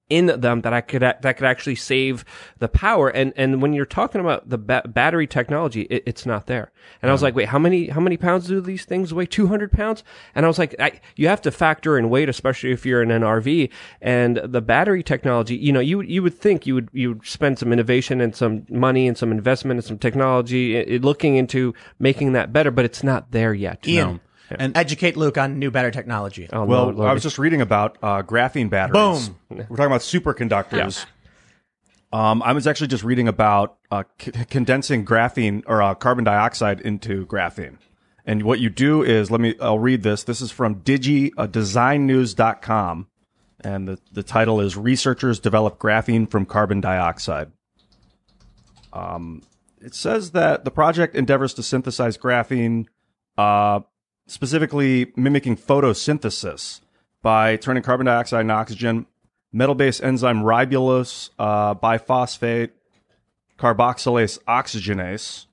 [0.10, 2.26] in them that I could that could actually save
[2.58, 3.10] the power.
[3.10, 6.72] And and when you're talking about the ba- battery technology, it, it's not there.
[7.02, 9.26] And I was like, wait, how many how many pounds do these things weigh?
[9.28, 10.04] Two hundred pounds.
[10.34, 13.12] And I was like, I, you have to factor in weight, especially if you're in
[13.12, 13.70] an RV.
[14.02, 17.60] And the battery technology, you know, you you would think you would you would spend
[17.60, 21.74] some innovation and some money and some investment and some technology i- i- looking into
[22.00, 23.88] making that better, but it's not there yet.
[23.88, 24.20] Ian,
[24.58, 26.48] And- educate Luke on new better technology.
[26.52, 27.10] Oh, Well, Lord, Lord.
[27.10, 29.30] I was just reading about uh, graphene batteries.
[29.30, 29.38] Boom.
[29.50, 31.06] We're talking about superconductors.
[32.12, 36.82] Um, I was actually just reading about uh, c- condensing graphene or uh, carbon dioxide
[36.82, 37.78] into graphene.
[38.26, 40.24] And what you do is, let me, I'll read this.
[40.24, 43.08] This is from digi, uh, designnews.com.
[43.62, 47.52] And the, the title is Researchers Develop Graphene from Carbon Dioxide.
[48.94, 49.44] Um,
[49.82, 52.86] it says that the project endeavors to synthesize graphene,
[53.38, 53.82] uh,
[54.30, 56.82] specifically mimicking photosynthesis
[57.22, 59.06] by turning carbon dioxide and oxygen,
[59.52, 62.70] metal-based enzyme ribulose uh, biphosphate,
[63.58, 65.46] carboxylase oxygenase,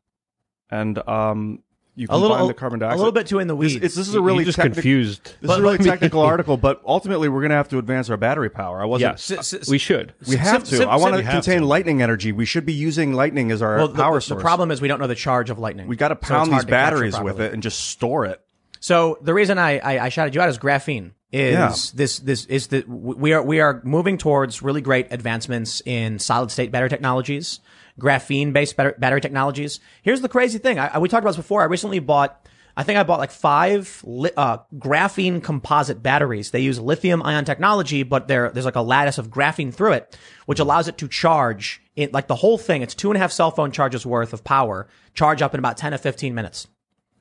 [0.71, 1.63] and um,
[1.99, 3.85] you a combine little, the carbon a little bit too in the This, weeds.
[3.85, 5.25] it's, this is a really you just technic- confused.
[5.41, 8.17] This is a really technical article, but ultimately we're going to have to advance our
[8.19, 8.83] battery power.
[8.83, 9.15] I wasn't.
[9.15, 10.13] Yes, S- s- we should.
[10.29, 10.77] We have sim- to.
[10.85, 11.67] sim- I want to contain to.
[11.67, 12.33] lightning energy.
[12.33, 14.39] We should be using lightning as our well, power the, source.
[14.39, 15.89] the problem is we don't know the charge of lightning.
[15.89, 18.41] we got to So it's pound hard these batteries with it and just store it.
[18.81, 21.13] So the reason I, I, I shouted you out is graphene.
[21.33, 21.75] Is Yeah.
[21.95, 26.53] this this is that we are we are moving towards really great advancements in solid
[26.53, 27.59] state battery technologies,
[28.01, 29.81] graphene based battery technologies.
[30.03, 30.79] Here's the crazy thing.
[30.79, 31.63] I, we talked about this before.
[31.63, 32.47] I recently bought.
[32.79, 34.05] I think I bought like five
[34.37, 36.51] uh, graphene composite batteries.
[36.53, 40.17] They use lithium ion technology, but there there's like a lattice of graphene through it,
[40.45, 42.83] which allows it to charge it like the whole thing.
[42.83, 45.77] It's two and a half cell phone charges worth of power, charge up in about
[45.77, 46.69] ten to fifteen minutes.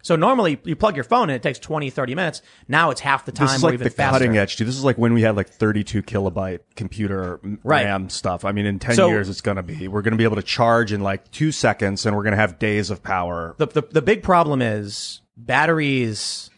[0.05, 2.43] So normally you plug your phone and it takes 20, 30 minutes.
[2.67, 4.19] Now it's half the time This is or like even the faster.
[4.19, 4.55] cutting edge.
[4.55, 4.67] Dude.
[4.67, 7.85] This is like when we had like 32 kilobyte computer Right.
[7.85, 8.45] RAM stuff.
[8.45, 10.35] I mean, in 10 So- years, it's going to be, we're going to be able
[10.35, 13.55] to charge in like two seconds and we're going to have days of power.
[13.57, 16.49] The, the, the big problem is batteries,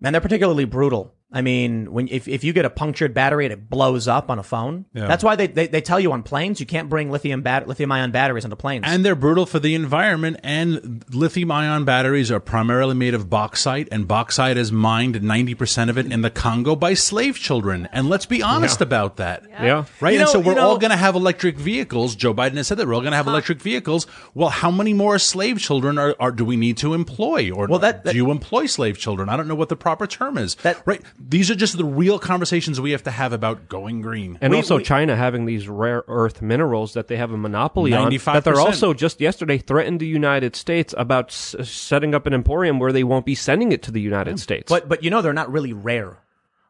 [0.00, 1.13] man, they're particularly brutal.
[1.34, 4.38] I mean, when if, if you get a punctured battery and it blows up on
[4.38, 7.42] a phone, that's why they, they, they tell you on planes you can't bring lithium
[7.42, 8.84] bat- lithium ion batteries onto planes.
[8.86, 10.38] And they're brutal for the environment.
[10.44, 15.98] And lithium ion batteries are primarily made of bauxite, and bauxite is mined 90% of
[15.98, 17.88] it in the Congo by slave children.
[17.92, 19.42] And let's be honest about that.
[19.50, 19.86] Yeah.
[20.00, 20.12] Right?
[20.12, 22.14] You and know- so we're all know- going to have electric vehicles.
[22.14, 24.06] Joe Biden has said that we're all going to have electric vehicles.
[24.34, 27.50] Well, how many more slave children are, are do we need to employ?
[27.50, 29.28] Or Well, that- that- do you employ slave children?
[29.28, 30.54] I don't know what the proper term is.
[30.56, 31.00] That- right?
[31.26, 34.38] These are just the real conversations we have to have about going green.
[34.40, 37.92] And We- also we- China having these rare earth minerals that they have a monopoly
[37.94, 38.04] on.
[38.10, 38.34] 95%.
[38.34, 42.78] That they're also just yesterday threatened the United States about s- setting up an emporium
[42.78, 44.70] where they won't be sending it to the United States.
[44.70, 46.18] but but you know they're not really rare.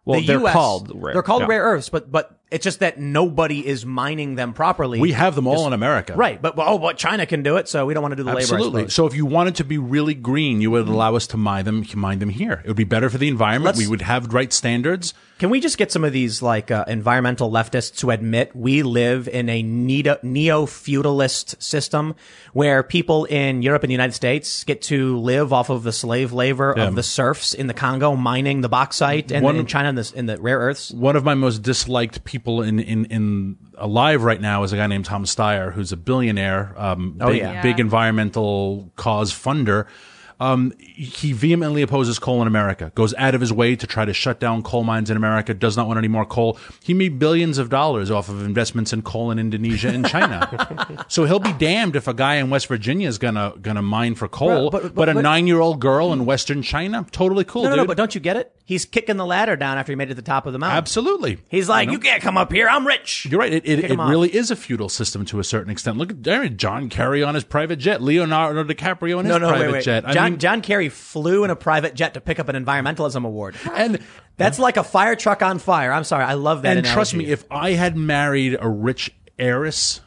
[0.04, 1.14] Well, the they're US, called rare.
[1.14, 1.48] They're called Yeah.
[1.48, 5.00] rare earths, but but it's just that nobody is mining them properly.
[5.00, 6.14] we have them all in America.
[6.14, 8.28] right, but oh, but China can do it, so we don't want to do the
[8.30, 8.40] labor.
[8.40, 8.88] Absolutely.
[8.90, 11.84] So if you wanted to be really green, you would allow us to mine them,
[11.96, 12.60] mine them here.
[12.64, 13.64] It would be better for the environment.
[13.76, 15.14] Let's- we would have right standards.
[15.40, 19.26] Can we just get some of these like uh, environmental leftists to admit we live
[19.26, 22.14] in a neo feudalist system
[22.52, 26.32] where people in Europe and the United States get to live off of the slave
[26.32, 26.84] labor Yeah.
[26.86, 30.12] of the serfs in the Congo mining the bauxite and One- in China in the,
[30.14, 30.90] in the rare earths?
[30.90, 34.86] One of my most disliked people in, in, in alive right now is a guy
[34.86, 37.62] named Tom Steyer, who's a billionaire, um, big, yeah.
[37.62, 39.86] big environmental cause funder.
[40.40, 44.12] Um, he vehemently opposes coal in America, goes out of his way to try to
[44.12, 46.58] shut down coal mines in America, does not want any more coal.
[46.82, 51.04] He made billions of dollars off of investments in coal in Indonesia and China.
[51.08, 54.28] so he'll be damned if a guy in West Virginia is gonna gonna mine for
[54.28, 57.62] coal, Right, but- but, but- a nine year old girl in Western China, totally cool,
[57.64, 57.82] No, no, dude.
[57.82, 58.52] no, but don't you get it?
[58.66, 60.78] He's kicking the ladder down after he made it to the top of the mountain.
[60.78, 61.38] Absolutely.
[61.48, 62.66] He's like, you can't come up here.
[62.66, 63.26] I'm rich.
[63.30, 63.52] You're right.
[63.52, 65.98] It, it, it really is a feudal system to a certain extent.
[65.98, 69.66] Look at John Kerry on his private jet, Leonardo DiCaprio on his No, no, private
[69.66, 69.84] wait, wait.
[69.84, 70.08] jet.
[70.08, 73.24] I John, mean, John Kerry flew in a private jet to pick up an environmentalism
[73.24, 73.56] award.
[73.74, 74.00] and
[74.36, 75.92] That's like a fire truck on fire.
[75.92, 76.24] I'm sorry.
[76.24, 76.76] I love that.
[76.76, 80.00] and trust me, if I had married a rich heiress,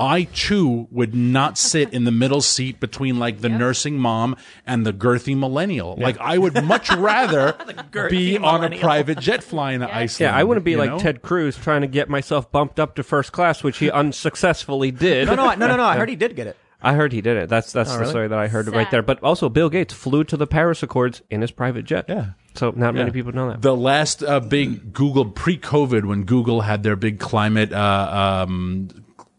[0.00, 4.36] I too would not sit in the middle seat between like the nursing mom
[4.66, 5.94] and the girthy millennial.
[5.98, 7.52] Like I would much rather
[7.92, 10.32] girthy be on a private jet flying to Iceland.
[10.32, 10.98] Yeah, I wouldn't be like know?
[10.98, 15.26] Ted Cruz trying to get myself bumped up to first class, which he unsuccessfully did.
[15.26, 15.84] no, no, no, no, no.
[15.84, 16.56] I heard he did get it.
[16.82, 17.48] I heard he did it.
[17.48, 18.10] That's that's the really?
[18.10, 18.90] story that I heard right Sad.
[18.90, 19.02] there.
[19.02, 22.06] But also, Bill Gates flew to the Paris Accords in his private jet.
[22.08, 22.30] Yeah.
[22.54, 23.62] So not many people know that.
[23.62, 28.88] The last uh, big Google pre-COVID, when Google had their big climate uh, um,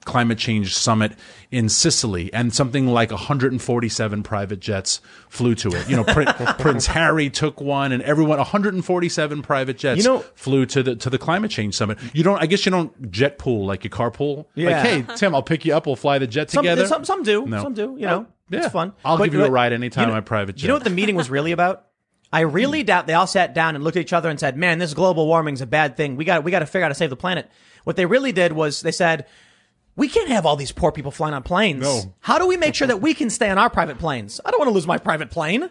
[0.06, 1.14] climate change summit
[1.52, 5.90] in Sicily, and something like 147 private jets flew to it.
[5.90, 6.28] You know, Prin-
[6.60, 11.10] Prince Harry took one, and everyone 147 private jets You know- flew to the to
[11.10, 11.98] the climate change summit.
[12.14, 14.46] You don't, I guess, you don't jet pool like you carpool.
[14.56, 14.70] Yeah.
[14.70, 15.86] Like, hey Tim, I'll pick you up.
[15.86, 16.88] We'll fly the jet Some, together.
[16.88, 17.46] some, some do.
[17.46, 17.62] No.
[17.62, 17.96] Some do.
[17.98, 18.60] You know, yeah.
[18.64, 18.94] it's fun.
[19.04, 20.64] I'll But give you a ride anytime you know- my private jet.
[20.64, 21.88] You know what the meeting was really about?
[22.34, 22.86] I really hmm.
[22.86, 25.28] doubt they all sat down and looked at each other and said, "Man, this global
[25.28, 26.16] warming's a bad thing.
[26.16, 27.50] We got we got to figure out how to save the planet."
[27.84, 29.26] What they really did was they said,
[29.96, 31.82] "We can't have all these poor people flying on planes.
[31.82, 32.14] No.
[32.20, 34.40] How do we make sure that we can stay on our private planes?
[34.46, 35.70] I don't want to lose my private plane."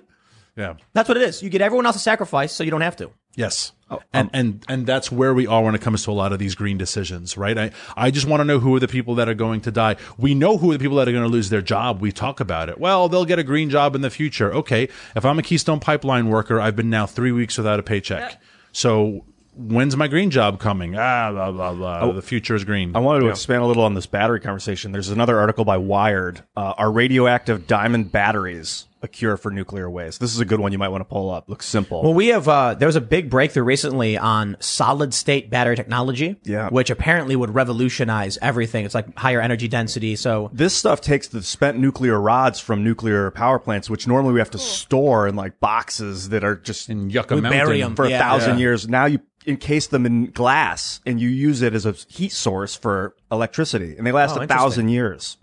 [0.56, 0.74] yeah.
[0.92, 1.42] That's what it is.
[1.42, 3.10] You get everyone else a sacrifice so you don't have to.
[3.36, 3.72] Yes.
[3.90, 6.32] Oh, and, um, and and that's where we are when it comes to a lot
[6.32, 7.56] of these green decisions, right?
[7.56, 9.96] I, I just want to know who are the people that are going to die.
[10.18, 12.00] We know who are the people that are going to lose their job.
[12.00, 12.78] We talk about it.
[12.78, 14.52] Well, they'll get a green job in the future.
[14.52, 14.88] Okay.
[15.16, 18.40] If I'm a Keystone Pipeline worker, I've been now three weeks without a paycheck.
[18.72, 19.24] So
[19.60, 20.96] when's my green job coming?
[20.96, 22.12] Ah, blah, blah, blah.
[22.12, 22.96] the future is green.
[22.96, 24.92] I wanted to expand a little on this battery conversation.
[24.92, 26.42] There's another article by Wired.
[26.56, 30.20] Uh, are radioactive diamond batteries a cure for nuclear waste?
[30.20, 31.48] This is a good one you might want to pull up.
[31.48, 32.02] Looks simple.
[32.02, 36.36] Well, we have uh, there was a big breakthrough recently on solid state battery technology,
[36.44, 36.68] Yeah.
[36.68, 38.84] which apparently would revolutionize everything.
[38.84, 40.16] It's like higher energy density.
[40.16, 44.40] So this stuff takes the spent nuclear rods from nuclear power plants, which normally we
[44.40, 47.58] have to store in like boxes that are just in Yucca We Mountain.
[47.60, 47.96] bury 'em.
[47.96, 48.62] for a thousand Yeah.
[48.62, 48.88] years.
[48.88, 53.14] Now you encase them in glass and you use it as a heat source for
[53.32, 55.38] electricity, and they last Oh, a thousand years.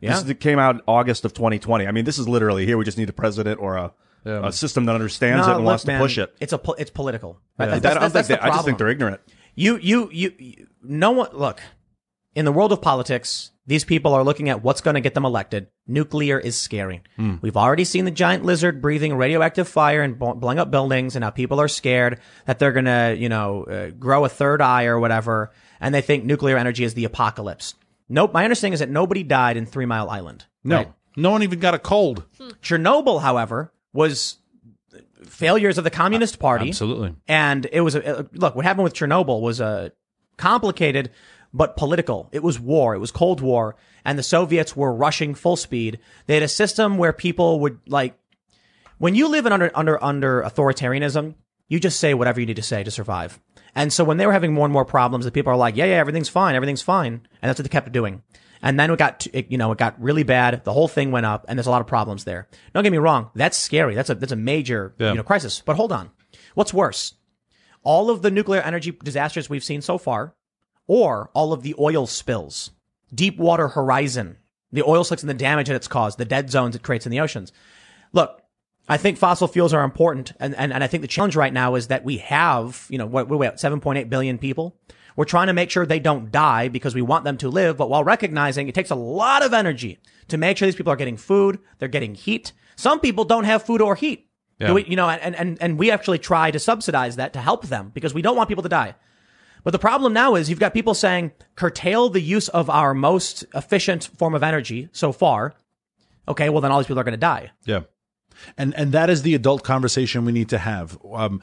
[0.00, 1.86] Yeah, This is- it came out August of 2020.
[1.86, 2.76] I mean, this is literally here.
[2.78, 3.92] We just need a president or a,
[4.24, 6.34] a system that understands No, it and look, wants man, to push it.
[6.40, 7.40] It's a po- it's political.
[7.58, 7.70] I, Right?
[7.82, 9.20] That's, that's, that's think the they- I just think they're ignorant.
[9.54, 11.60] You, you, you, you, no one, look,
[12.34, 15.24] in the world of politics, these people are looking at what's going to get them
[15.24, 15.66] elected.
[15.88, 17.02] Nuclear is scary.
[17.16, 17.36] Hmm.
[17.42, 21.30] We've already seen the giant lizard breathing radioactive fire and blowing up buildings, and now
[21.30, 25.00] people are scared that they're going to, you know, uh, grow a third eye or
[25.00, 27.74] whatever, and they think nuclear energy is the apocalypse.
[28.08, 28.32] Nope.
[28.32, 30.46] My understanding is that nobody died in Three Mile Island.
[30.64, 30.76] No.
[30.76, 30.92] right?
[31.16, 32.24] No one even got a cold.
[32.38, 32.48] Hmm.
[32.62, 34.38] Chernobyl, however, was
[35.24, 36.68] failures of the Communist Party.
[36.68, 37.14] Absolutely.
[37.26, 39.92] And it was a, look, what happened with Chernobyl was a
[40.36, 41.10] complicated
[41.52, 42.28] but political.
[42.32, 42.94] It was war.
[42.94, 45.98] It was Cold War and the Soviets were rushing full speed.
[46.26, 48.18] They had a system where people would like,
[48.98, 51.34] when you live in under, under, under authoritarianism,
[51.68, 53.40] you just say whatever you need to say to survive.
[53.74, 55.84] And so when they were having more and more problems, the people are like, yeah,
[55.84, 56.54] yeah, everything's fine.
[56.54, 57.12] Everything's fine.
[57.42, 58.22] And that's what they kept doing.
[58.60, 60.64] And then it got, it, you know, it got really bad.
[60.64, 62.48] The whole thing went up and there's a lot of problems there.
[62.74, 63.30] Don't get me wrong.
[63.34, 63.94] That's scary.
[63.94, 65.10] That's a, that's a major, Yeah.
[65.10, 65.62] you know, crisis.
[65.64, 66.10] But hold on.
[66.54, 67.14] What's worse?
[67.84, 70.34] All of the nuclear energy disasters we've seen so far
[70.88, 72.70] or all of the oil spills,
[73.14, 74.38] Deepwater Horizon,
[74.72, 77.12] the oil slicks and the damage that it's caused, the dead zones it creates in
[77.12, 77.52] the oceans.
[78.12, 78.42] Look,
[78.88, 80.32] I think fossil fuels are important.
[80.40, 83.06] And, and, and I think the challenge right now is that we have, you know,
[83.06, 84.76] what, we're at 7.8 billion people.
[85.16, 87.90] We're trying to make sure they don't die because we want them to live, but
[87.90, 91.16] while recognizing it takes a lot of energy to make sure these people are getting
[91.16, 92.52] food, they're getting heat.
[92.76, 94.28] Some people don't have food or heat.
[94.58, 94.72] Yeah.
[94.72, 97.90] We- you know, and, and, and we actually try to subsidize that to help them
[97.92, 98.94] because we don't want people to die.
[99.64, 103.44] But the problem now is you've got people saying curtail the use of our most
[103.54, 105.54] efficient form of energy so far.
[106.28, 107.50] Okay, well then all these people are going to die.
[107.64, 107.80] Yeah.
[108.56, 110.98] And and that is the adult conversation we need to have.
[111.12, 111.40] Um,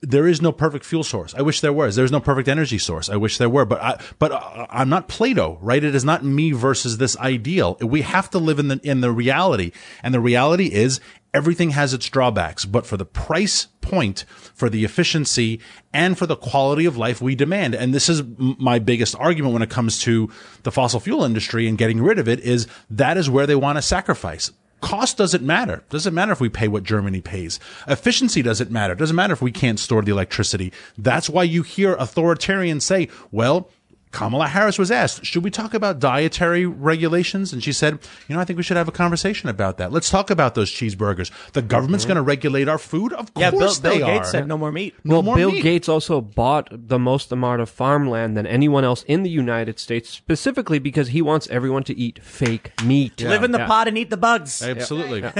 [0.00, 1.34] there is no perfect fuel source.
[1.34, 1.96] I wish there was.
[1.96, 3.10] There's no perfect energy source.
[3.10, 5.82] I wish there were, but I, but uh, I'm not Plato, right?
[5.82, 7.76] It is not me versus this ideal.
[7.80, 9.72] We have to live in the, in the reality.
[10.02, 11.00] And the reality is
[11.34, 14.24] everything has its drawbacks, but for the price point,
[14.54, 15.60] for the efficiency
[15.92, 17.74] and for the quality of life we demand.
[17.74, 20.30] And this is my biggest argument when it comes to
[20.62, 23.78] the fossil fuel industry and getting rid of it is that is where they want
[23.78, 24.52] to sacrifice.
[24.80, 25.82] Cost doesn't matter.
[25.90, 27.58] Doesn't matter if we pay what Germany pays.
[27.86, 28.94] Efficiency doesn't matter.
[28.94, 30.72] Doesn't matter if we can't store the electricity.
[30.96, 33.70] That's why you hear authoritarians say, well,
[34.10, 37.52] Kamala Harris was asked, should we talk about dietary regulations?
[37.52, 39.92] And she said, you know, I think we should have a conversation about that.
[39.92, 41.30] Let's talk about those cheeseburgers.
[41.52, 42.14] The government's mm-hmm.
[42.14, 43.12] going to regulate our food?
[43.12, 44.30] Of Yeah, Bill, course Bill they Gates are.
[44.30, 44.94] said no more meat.
[45.04, 45.62] No well, more Bill meat.
[45.62, 50.08] Gates also bought the most amount of farmland than anyone else in the United States,
[50.08, 53.20] specifically because he wants everyone to eat fake meat.
[53.22, 53.66] Live in the Yeah.
[53.66, 54.62] pot and eat the bugs.
[54.62, 55.22] Absolutely.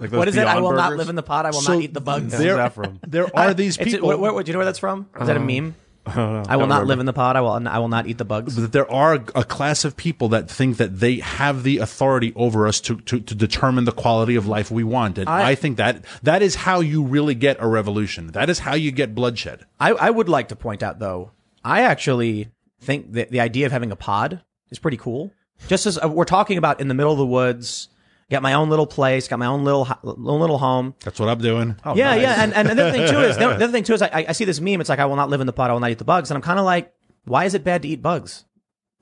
[0.00, 0.46] Like those What is it?
[0.46, 1.44] I Beyond will not live in the pot.
[1.44, 2.36] I will So not eat the bugs.
[2.36, 3.00] there, that from?
[3.06, 4.08] there are these It's- people.
[4.08, 5.06] where, where, do you know where that's from?
[5.20, 5.74] Is that a um, meme?
[6.06, 7.36] I will not live in the pod.
[7.36, 7.68] I will.
[7.68, 8.56] I will not eat the bugs.
[8.56, 12.66] that there are a class of people that think that they have the authority over
[12.66, 15.18] us to, to, to determine the quality of life we want.
[15.18, 18.28] And I, I- think that that is how you really get a revolution.
[18.28, 19.66] That is how you get bloodshed.
[19.78, 21.32] I, I would like to point out though,
[21.62, 22.48] I actually
[22.80, 24.40] think that the idea of having a pod
[24.70, 25.32] is pretty cool.
[25.68, 27.88] Just as uh, we're talking about in the middle of the woods,
[28.30, 30.94] got my own little place, got my own little own little home.
[31.04, 31.76] That's what I'm doing.
[31.94, 34.26] yeah, yeah, and, and the other thing too is the other thing too is I,
[34.28, 34.80] I see this meme.
[34.80, 35.70] It's like I will not live in the pot.
[35.70, 36.92] I will not eat the bugs, and I'm kind of like,
[37.24, 38.44] why is it bad to eat bugs?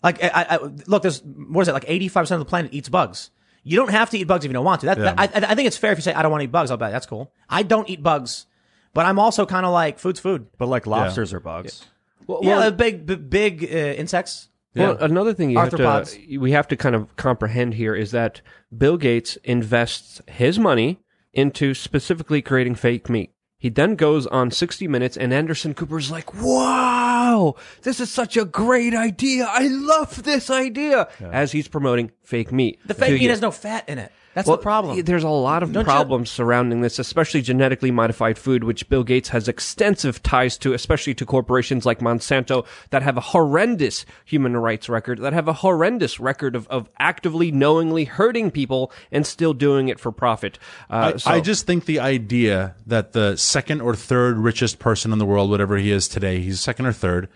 [0.02, 0.56] Like, I, I,
[0.86, 1.72] look, there's what is it?
[1.72, 3.30] Like 85 percent of the planet eats bugs.
[3.64, 4.86] You don't have to eat bugs if you don't want to.
[4.86, 6.52] That, that- I, I think it's fair if you say I don't want to eat
[6.52, 6.70] bugs.
[6.70, 7.32] I'll bet that's cool.
[7.50, 8.46] I don't eat bugs,
[8.94, 10.46] but I'm also kind of like food's food.
[10.56, 11.84] But like lobsters are bugs.
[12.26, 13.66] Well, Yeah, well, the big, big, big uh,
[13.98, 14.48] insects.
[14.74, 18.42] Well, another thing you have to we have to kind of comprehend here is that
[18.76, 21.00] Bill Gates invests his money
[21.32, 23.32] into specifically creating fake meat.
[23.60, 28.44] He then goes on 60 Minutes, and Anderson Cooper's like, "Wow, this is such a
[28.44, 29.46] great idea!
[29.50, 32.78] I love this idea!" As he's promoting fake meat.
[32.86, 33.30] The fake meat you.
[33.30, 34.12] has no fat in it.
[34.38, 35.02] That's Well, the problem.
[35.02, 39.02] There's a lot of Don't you- problems surrounding this, especially genetically modified food, which Bill
[39.02, 44.56] Gates has extensive ties to, especially to corporations like Monsanto that have a horrendous human
[44.56, 49.54] rights record, that have a horrendous record of, of actively, knowingly hurting people and still
[49.54, 50.56] doing it for profit.
[50.88, 55.12] Uh, I, so- I just think the idea that the second or third richest person
[55.12, 57.28] in the world, whatever he is today, he's second or third,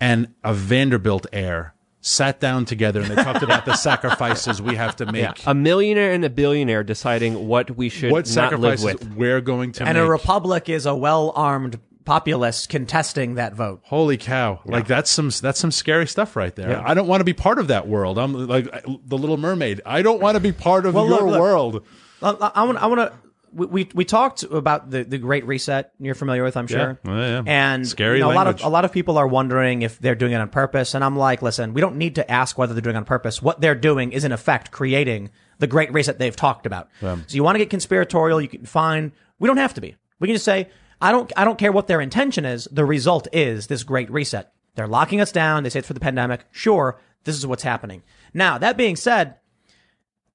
[0.00, 4.94] and a Vanderbilt heir sat down together and they talked about the sacrifices we have
[4.96, 5.46] to make.
[5.46, 9.14] a millionaire and a billionaire deciding what we should what not live sacrifices with.
[9.14, 9.88] we're going to make.
[9.88, 10.04] and make.
[10.06, 13.80] a republic is a well-armed populace contesting that vote.
[13.84, 14.60] Holy cow!
[14.64, 16.80] Like that's some that's some scary stuff right there.
[16.86, 18.18] I don't want to be part of that world.
[18.18, 18.66] I'm like
[19.04, 19.82] the Little Mermaid.
[19.84, 21.40] I don't want to be part of Well, your look, look.
[21.40, 21.84] world.
[22.22, 22.78] I, I want.
[22.78, 23.12] I want to.
[23.52, 25.92] We, we we talked about the the Great Reset.
[25.98, 26.98] You're familiar with, I'm sure.
[27.04, 27.42] Yeah, yeah.
[27.46, 30.14] And Scary you know, a lot of a lot of people are wondering if they're
[30.14, 30.94] doing it on purpose.
[30.94, 33.40] And I'm like, listen, we don't need to ask whether they're doing it on purpose.
[33.42, 36.88] What they're doing is in effect creating the Great Reset they've talked about.
[37.26, 39.12] So you want to get conspiratorial, you can fine.
[39.38, 39.96] We don't have to be.
[40.20, 40.68] We can just say,
[41.00, 42.68] I don't I don't care what their intention is.
[42.70, 44.52] The result is this Great Reset.
[44.74, 45.62] They're locking us down.
[45.62, 46.44] They say it's for the pandemic.
[46.50, 48.02] Sure, this is what's happening.
[48.34, 49.36] Now that being said,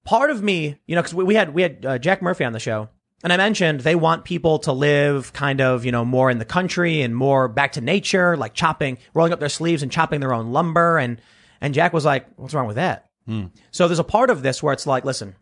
[0.04, 2.54] part of me, you know, because we, we had we had uh, Jack Murphy on
[2.54, 2.90] the show,
[3.24, 6.46] and I mentioned they want people to live kind of, you know, more in the
[6.46, 10.34] country and more back to nature, like chopping, rolling up their sleeves and chopping their
[10.34, 10.98] own lumber.
[10.98, 11.22] And
[11.62, 13.46] and Jack was like, "What's wrong with that?" Hmm.
[13.72, 15.36] So there's a part of this where it's like, listen,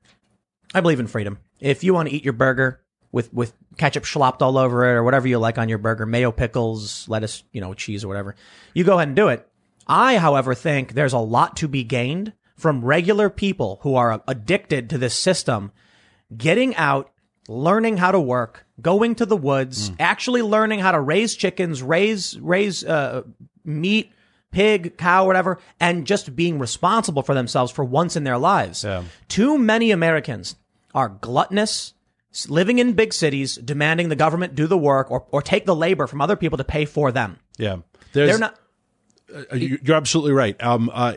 [0.73, 1.39] I believe in freedom.
[1.59, 5.03] If you want to eat your burger with with ketchup slopped all over it or
[5.03, 8.35] whatever you like on your burger, mayo, pickles, lettuce, you know, cheese or whatever,
[8.73, 9.47] you go ahead and do it.
[9.87, 14.89] I, however, think there's a lot to be gained from regular people who are addicted
[14.91, 15.71] to this system
[16.35, 17.11] getting out,
[17.47, 22.39] learning how to work, going to the woods, actually learning how to raise chickens, raise
[22.39, 23.23] raise uh,
[23.65, 24.11] meat,
[24.51, 28.85] pig, cow, whatever, and just being responsible for themselves for once in their lives.
[29.27, 30.55] Too many Americans
[30.93, 31.93] are gluttonous,
[32.47, 36.05] living in big cities, demanding the government do the work or, or take the labor
[36.07, 37.37] from other people to pay for them.
[37.57, 37.77] Yeah.
[38.13, 38.57] There's, They're not.
[39.33, 40.61] Uh, you- You're absolutely right.
[40.61, 41.13] Um, uh,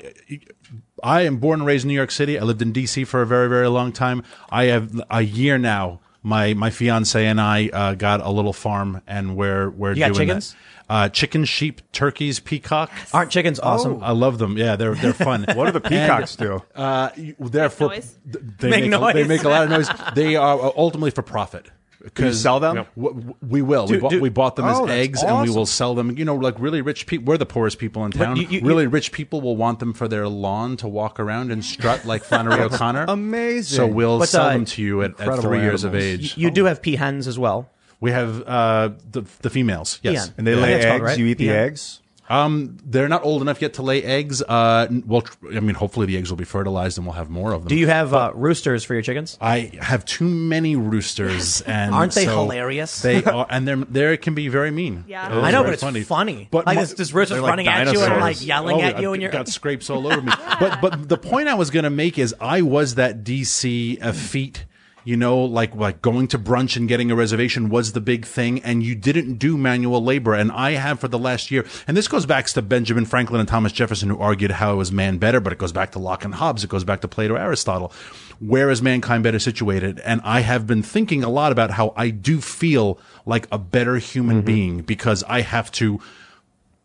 [1.02, 2.38] I am born and raised in New York City.
[2.38, 3.04] I lived in D.C.
[3.04, 4.22] for a very, very long time.
[4.50, 6.00] I have a year now.
[6.26, 10.14] My my fiance and I uh, got a little farm, and we're we're You got
[10.14, 10.52] doing chickens?
[10.52, 10.58] that.
[10.86, 12.90] Uh, chickens, sheep, turkeys, peacock.
[13.12, 14.02] Aren't chickens awesome?
[14.02, 14.56] I love them.
[14.58, 15.44] Yeah, they're they're fun.
[15.54, 16.62] What do the peacocks do?
[16.74, 18.18] Uh, they're for noise?
[18.24, 19.88] they Make make, A, they make a lot of noise.
[20.14, 21.70] They are uh, ultimately for profit.
[22.12, 22.84] Can you sell them?
[22.96, 23.86] W- w- We will.
[23.86, 26.16] we, bought, do- we bought them Oh, as that's eggs, and we will sell them.
[26.18, 27.24] You know, like really rich people.
[27.26, 28.36] We're the poorest people in town.
[28.36, 31.64] you- you- really rich people will want them for their lawn to walk around and
[31.64, 33.06] strut like Flannery O'Connor.
[33.08, 33.76] Amazing.
[33.76, 36.36] So we'll But, sell uh, them to you at, at incredible three years of age.
[36.36, 37.70] You do have peahens as well.
[38.00, 39.98] We have uh, the the females.
[40.02, 40.34] Yes, Peahen.
[40.38, 40.90] and they Yeah, lay that's eggs.
[40.90, 41.18] called, right?
[41.18, 42.00] You eat the eggs.
[42.28, 44.42] Um, they're not old enough yet to lay eggs.
[44.42, 47.62] Uh, well, I mean, hopefully the eggs will be fertilized, and we'll have more of
[47.62, 47.68] them.
[47.68, 49.36] Do you have uh, roosters for your chickens?
[49.40, 53.02] I have too many roosters, and Aren't they so hilarious?
[53.02, 55.04] They are, and they're they can be very mean.
[55.06, 55.28] Yeah.
[55.28, 56.48] They're I know, very but it's funny.
[56.50, 58.80] But like my- this, this rooster's they're like running at you and like yelling Oh,
[58.80, 60.32] at you, I and you're got scrapes all over me.
[60.58, 64.12] but but the point I was going to make is I was that DC uh,
[64.12, 64.64] feat.
[65.04, 68.62] You know, like like going to brunch and getting a reservation was the big thing,
[68.62, 70.34] and you didn't do manual labor.
[70.34, 73.48] And I have for the last year, and this goes back to Benjamin Franklin and
[73.48, 76.24] Thomas Jefferson, who argued how it was man better, but it goes back to Locke
[76.24, 77.92] and Hobbes, it goes back to Plato, Aristotle.
[78.40, 80.00] Where is mankind better situated?
[80.00, 83.96] And I have been thinking a lot about how I do feel like a better
[83.96, 84.46] human mm-hmm.
[84.46, 86.00] being because I have to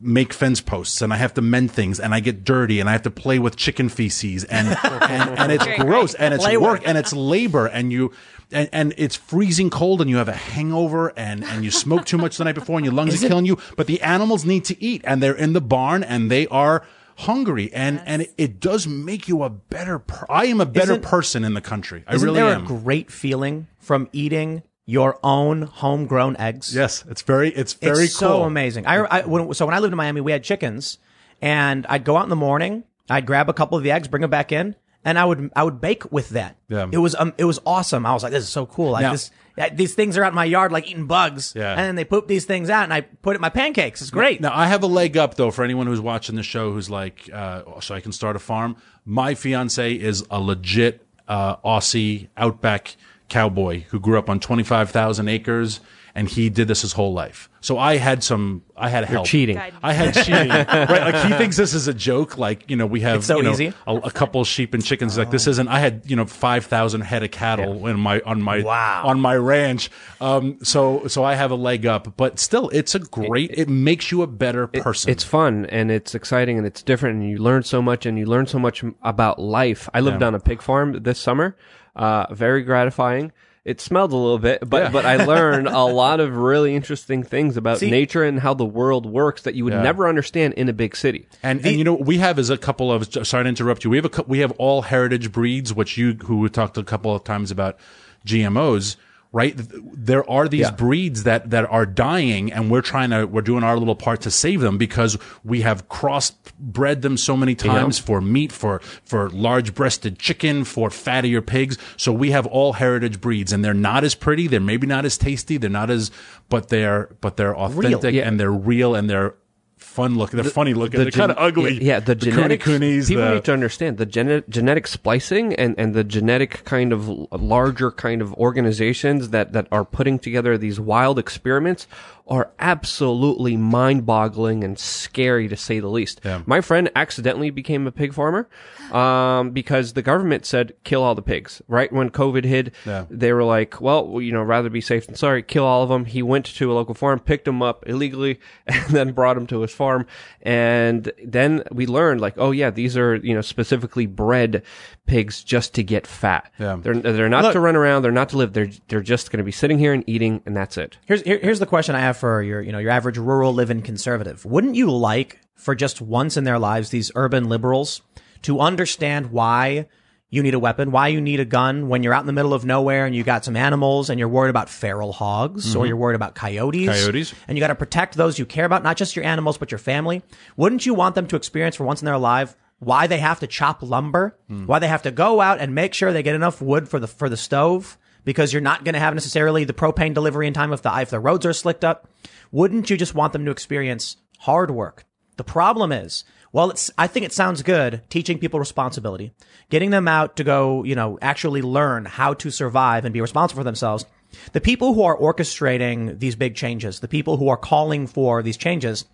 [0.02, 2.94] make fence posts and I have to mend things and I get dirty and I
[2.94, 6.98] have to play with chicken feces and and, and it's gross and it's work and
[6.98, 8.14] it's labor and you
[8.52, 12.18] and, and it's freezing cold and you have a hangover and, and you smoke too
[12.18, 14.82] much the night before and your lungs are killing you but the animals need to
[14.82, 16.86] eat and they're in the barn and they are
[17.18, 20.94] hungry and and it, it does make you a better per- I am a better
[20.94, 22.06] Isn't- person in the country.
[22.08, 22.64] I really there am.
[22.64, 26.74] a great feeling from eating your own homegrown eggs?
[26.76, 28.88] yes it's very it's very it's cool so amazing.
[28.88, 30.98] I, I when, so when I lived in Miami, we had chickens,
[31.42, 34.22] and I'd go out in the morning, I'd grab a couple of the eggs, bring
[34.22, 34.76] them back in,
[35.06, 36.56] and I would I would bake with that.
[36.70, 36.88] Yeah.
[36.92, 38.06] it was um, it was awesome.
[38.06, 38.92] I was like, this is so cool.
[38.92, 39.32] Like Now- this,
[39.74, 41.54] these things are out in my yard like eating bugs.
[41.56, 41.72] Yeah.
[41.72, 44.02] and then they poop these things out, and I put it in my pancakes.
[44.02, 44.42] It's great.
[44.42, 47.30] Now I have a leg up though for anyone who's watching the show who's like,
[47.32, 48.76] uh, so I can start a farm.
[49.06, 52.96] My fiance is a legit uh, Aussie outback
[53.30, 55.80] cowboy who grew up on twenty five thousand acres,
[56.16, 57.50] and he did this his whole life.
[57.62, 59.26] So I had some, I had help.
[59.28, 59.58] cheating.
[59.58, 59.80] Guide me.
[59.84, 60.48] I had cheating.
[60.48, 62.38] right, like he thinks this is a joke.
[62.38, 63.74] Like you know, we have so you know, easy.
[63.86, 65.18] A, a couple sheep and chickens.
[65.18, 65.68] Like this isn't.
[65.68, 69.04] I had you know five thousand head of cattle in my on my Wow.
[69.06, 69.90] on my ranch.
[70.22, 73.52] Um, so so I have a leg up, but still, it's a great.
[73.54, 75.12] It, makes you a better person.
[75.12, 78.26] It's fun and it's exciting and it's different and you learn so much and you
[78.26, 79.88] learn so much about life.
[79.94, 81.56] I lived on a pig farm this summer.
[82.00, 83.32] Uh, very gratifying.
[83.66, 87.58] It smelled a little bit, but but I learned a lot of really interesting things
[87.58, 89.82] about See- nature and how the world works that you would Yeah.
[89.84, 91.28] never understand in a big city.
[91.44, 93.90] And, and you know what we have is a couple of sorry to interrupt you.
[93.92, 96.84] We have a cou- we have all heritage breeds, which you who we talked a
[96.84, 97.78] couple of times about
[98.26, 98.96] GMOs.
[99.32, 100.72] Right, there are these Yeah.
[100.72, 104.32] breeds that that are dying, and we're trying to we're doing our little part to
[104.32, 109.76] save them because we have crossbred them so many times for meat, for for large
[109.76, 111.78] breasted chicken, for fattier pigs.
[111.96, 115.16] So we have all heritage breeds, and they're not as pretty, they're maybe not as
[115.16, 116.10] tasty, they're not as,
[116.50, 118.28] but they're but they're authentic Yeah.
[118.28, 119.36] and they're real and they're
[119.80, 120.40] fun looking.
[120.42, 121.00] They're funny looking.
[121.00, 121.84] They're gen- kind of ugly.
[121.84, 125.94] Yeah, the, genetic Kunis, people the- need to understand the gene- genetic splicing and, and
[125.96, 131.18] the genetic kind of larger kind of organizations that, that are putting together these wild
[131.18, 131.88] experiments
[132.30, 136.22] are absolutely mind-boggling and scary to say the least.
[136.24, 136.44] Yeah.
[136.46, 138.48] My friend accidentally became a pig farmer
[138.92, 141.62] um, because the government said kill all the pigs.
[141.68, 143.06] Right when COVID hit, Yeah.
[143.10, 146.06] they were like, well, you know, rather be safe than sorry, kill all of them.
[146.06, 149.62] He went to a local farm, picked them up illegally, and then brought them to
[149.62, 150.06] his farm.
[150.44, 154.64] And then we learned, like, oh yeah, these are you know specifically bred
[155.10, 156.52] pigs just to get fat.
[156.60, 156.78] Yeah.
[156.80, 158.04] They're they're not Look- to run around.
[158.04, 158.54] They're not to live.
[158.54, 160.98] They're they're just going to be sitting here and eating, and that's it.
[161.06, 163.82] Here's here, here's the question I have for your you know your average rural living
[163.82, 164.46] conservative.
[164.46, 168.02] Wouldn't you like for just once in their lives these urban liberals
[168.44, 169.88] to understand why
[170.30, 172.54] you need a weapon, why you need a gun when you're out in the middle
[172.54, 175.88] of nowhere and you got some animals and you're worried about feral hogs or mm-hmm.
[175.88, 176.88] you're worried about coyotes.
[176.88, 177.34] Coyotes.
[177.48, 179.80] And you got to protect those you care about, not just your animals, but your
[179.80, 180.22] family.
[180.56, 183.48] Wouldn't you want them to experience for once in their life why they have to
[183.48, 186.90] chop lumber, why they have to go out and make sure they get enough wood
[186.90, 187.98] for the, for the stove?
[188.26, 191.10] Because you're not going to have necessarily the propane delivery in time if the, if
[191.10, 192.08] the roads are slicked up.
[192.52, 195.06] Wouldn't you just want them to experience hard work?
[195.38, 199.32] The problem is, well, it's, I think it sounds good teaching people responsibility,
[199.70, 203.62] getting them out to go, you know, actually learn how to survive and be responsible
[203.62, 204.06] for themselves.
[204.52, 208.58] The people who are orchestrating these big changes, the people who are calling for these
[208.58, 209.06] changes,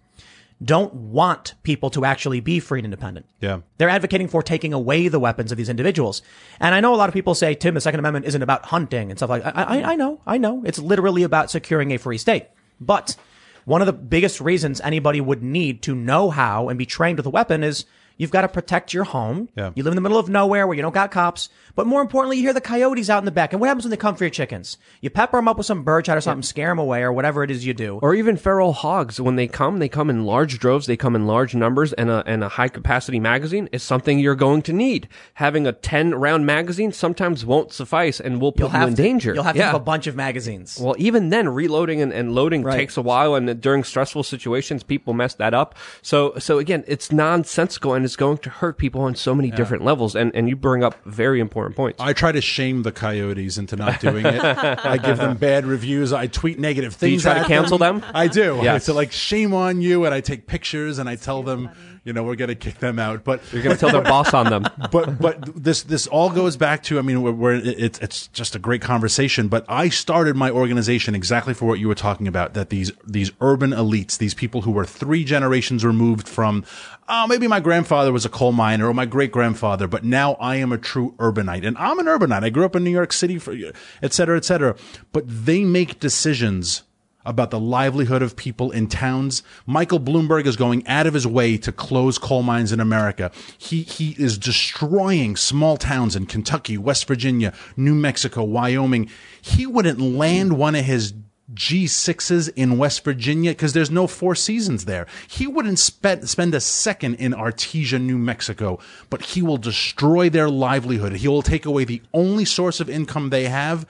[0.63, 3.25] don't want people to actually be free and independent.
[3.41, 3.59] Yeah.
[3.77, 6.21] They're advocating for taking away the weapons of these individuals.
[6.59, 9.09] And I know a lot of people say, Tim, the Second Amendment isn't about hunting
[9.09, 9.57] and stuff like that.
[9.57, 10.63] I, I, I know, I know.
[10.65, 12.47] It's literally about securing a free state.
[12.79, 13.17] But
[13.65, 17.25] one of the biggest reasons anybody would need to know how and be trained with
[17.25, 17.85] a weapon is
[18.17, 19.49] you've got to protect your home.
[19.55, 19.71] Yeah.
[19.75, 21.49] You live in the middle of nowhere where you don't got cops.
[21.75, 23.51] But more importantly, you hear the coyotes out in the back.
[23.51, 24.77] And what happens when they come for your chickens?
[25.01, 27.43] You pepper them up with some bird shot or something, scare them away or whatever
[27.43, 27.99] it is you do.
[28.01, 29.19] Or even feral hogs.
[29.19, 30.87] When they come, they come in large droves.
[30.87, 34.35] They come in large numbers, and a and a high capacity magazine is something you're
[34.35, 35.09] going to need.
[35.33, 39.33] Having a ten round magazine sometimes won't suffice, and will put you in to, danger.
[39.33, 40.79] You'll have to have a bunch of magazines.
[40.79, 42.77] Well, even then, reloading and, and loading Right.
[42.77, 45.75] takes a while, and during stressful situations, people mess that up.
[46.01, 49.83] So, so again, it's nonsensical, and it's going to hurt people on so many different
[49.83, 50.15] levels.
[50.15, 51.99] And and you bring up very important points.
[51.99, 54.41] I try to shame the coyotes into not doing it.
[54.85, 56.13] I give them bad reviews.
[56.13, 56.99] I tweet negative things.
[56.99, 57.23] Do you things.
[57.23, 58.03] try to cancel them?
[58.13, 58.59] I do.
[58.63, 58.85] Yes.
[58.85, 61.69] to like shame on you, and I take pictures and I tell them,
[62.05, 63.23] you know, we're going to kick them out.
[63.23, 64.67] But You're going to tell their boss on them.
[64.91, 68.55] but but this this all goes back to I mean we're, we're it's it's just
[68.55, 69.47] a great conversation.
[69.47, 72.53] But I started my organization exactly for what you were talking about.
[72.53, 76.63] That these these urban elites, these people who were three generations removed from,
[77.09, 80.57] oh maybe my grandfather was a coal miner or my great grandfather, but now I
[80.57, 82.43] am a true urbanite, and I'm an urbanite.
[82.43, 83.55] I grew up in New York City, for
[84.03, 84.75] et cetera, et cetera.
[85.11, 86.83] But they make decisions
[87.25, 89.43] about the livelihood of people in towns.
[89.65, 93.31] Michael Bloomberg is going out of his way to close coal mines in America.
[93.57, 99.09] He, he is destroying small towns in Kentucky, West Virginia, New Mexico, Wyoming.
[99.41, 101.13] He wouldn't land one of his
[101.53, 105.05] G6s in West Virginia because there's no four seasons there.
[105.27, 110.49] He wouldn't spend, spend a second in Artesia, New Mexico, but he will destroy their
[110.49, 111.13] livelihood.
[111.13, 113.85] He will take away the only source of income they have.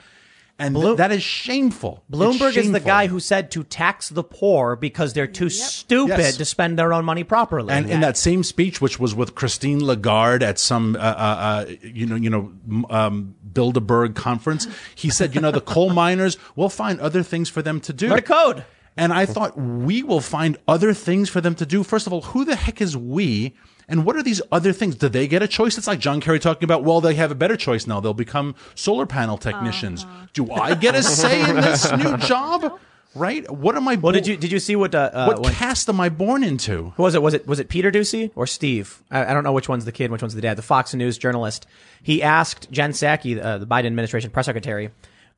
[0.58, 2.03] And th- Bloom- that is shameful.
[2.10, 6.18] It's Bloomberg is the guy who said to tax the poor because they're too stupid
[6.18, 6.38] Yes.
[6.38, 7.74] to spend their own money properly.
[7.74, 11.66] And in that same speech, which was with Christine Lagarde at some, uh, uh, uh,
[11.84, 16.38] you know, you know, m- um, Bilderberg conference, he said, you know, the coal miners,
[16.56, 18.10] we'll find other things for them to do.
[18.10, 18.64] Write a code.
[18.95, 21.84] And I thought we will find other things for them to do.
[21.84, 23.53] First of all, who the heck is we?
[23.88, 24.95] And what are these other things?
[24.95, 25.77] Do they get a choice?
[25.77, 27.99] It's like John Kerry talking about, well, they have a better choice now.
[27.99, 30.05] They'll become solar panel technicians.
[30.33, 32.79] Do I get a say in this new job?
[33.13, 33.49] Right?
[33.49, 33.95] What am I?
[33.95, 36.43] Well, did you did you see what uh, uh, what when- caste am I born
[36.43, 36.91] into?
[36.97, 37.21] who was it?
[37.21, 39.01] Was it was it Peter Doocy or Steve?
[39.09, 40.57] I, I don't know which one's the kid, which one's the dad.
[40.57, 41.65] The Fox News journalist.
[42.03, 44.89] He asked Jen Psaki, uh, the Biden administration press secretary.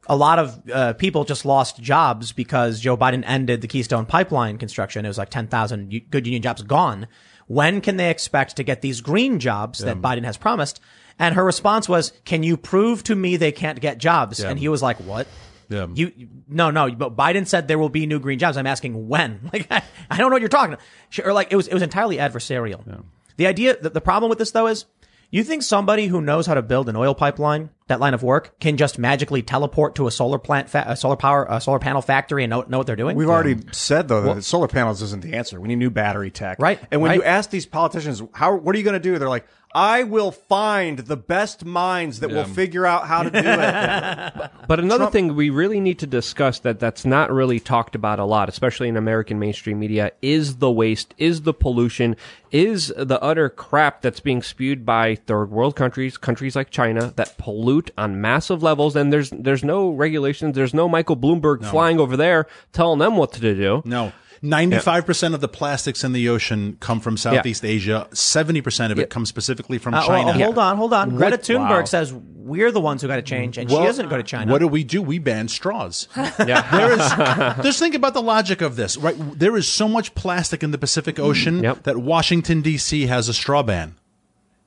[0.08, 4.58] A lot of uh, people just lost jobs because Joe Biden ended the Keystone Pipeline
[4.58, 5.06] construction.
[5.06, 7.06] It was like ten thousand good union jobs gone.
[7.48, 10.80] When can they expect to get these green jobs that Biden has promised?
[11.20, 14.68] And her response was, "Can you prove to me they can't get jobs?" And he
[14.70, 15.28] was like, "What?"
[15.70, 15.88] Yeah.
[15.94, 16.12] You
[16.48, 18.56] no no, but Biden said there will be new green jobs.
[18.58, 19.50] I'm asking when.
[19.54, 20.74] Like I, I don't know what you're talking.
[20.74, 20.86] about.
[21.10, 23.04] Sure, Or like it was it was entirely adversarial.
[23.38, 24.86] The idea the, the problem with this though is
[25.30, 28.58] you think somebody who knows how to build an oil pipeline, that line of work,
[28.60, 32.02] can just magically teleport to a solar plant, fa- a solar power, a solar panel
[32.02, 33.18] factory and know, know what they're doing?
[33.18, 35.60] We've already said though that solar panels isn't the answer.
[35.60, 36.60] We need new battery tech.
[36.60, 37.18] Right, And when right.
[37.18, 39.18] you ask these politicians, how what are you going to do?
[39.20, 39.46] They're like,
[39.78, 44.52] I will find the best minds that will figure out how to do it.
[44.68, 48.26] But another thing we really need to discuss that that's not really talked about a
[48.26, 52.16] lot, especially in American mainstream media, is the waste, is the pollution,
[52.52, 57.38] is the utter crap that's being spewed by third world countries, countries like China that
[57.38, 58.96] pollute on massive levels.
[58.96, 63.32] And there's there's no regulations, there's no Michael Bloomberg flying over there telling them what
[63.34, 63.84] to do.
[63.86, 64.12] No.
[64.44, 68.08] 95% of the plastics in the ocean come from Southeast Asia.
[68.12, 70.30] 70% of it comes specifically from Uh, China.
[70.32, 71.16] oh, hold on, hold on.
[71.16, 71.86] Greta Thunberg Wow.
[71.86, 74.52] says we're the ones who got to change, and she Well, doesn't go to China.
[74.52, 75.02] What do we do?
[75.02, 76.08] We ban straws.
[76.16, 76.62] Yeah.
[76.72, 79.16] There is, just think about the logic of this, right?
[79.38, 81.84] There is so much plastic in the Pacific Ocean Yep.
[81.84, 83.08] that Washington D.C.
[83.08, 83.96] has a straw ban.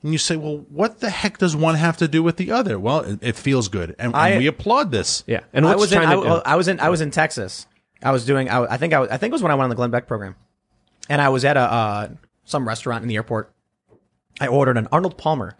[0.03, 2.79] And you say, well, what the heck does one have to do with the other?
[2.79, 5.23] Well, it, it feels good, and, and I- we applaud this.
[5.27, 5.41] Yeah.
[5.53, 7.67] And I what's was in, China I, I was in I was in Texas.
[8.03, 9.63] I was doing I, I think I, was, I think it was when I went
[9.65, 10.35] on the Glenn Beck program,
[11.09, 12.09] and I was at a uh,
[12.45, 13.53] some restaurant in the airport.
[14.39, 15.55] I ordered an Arnold Palmer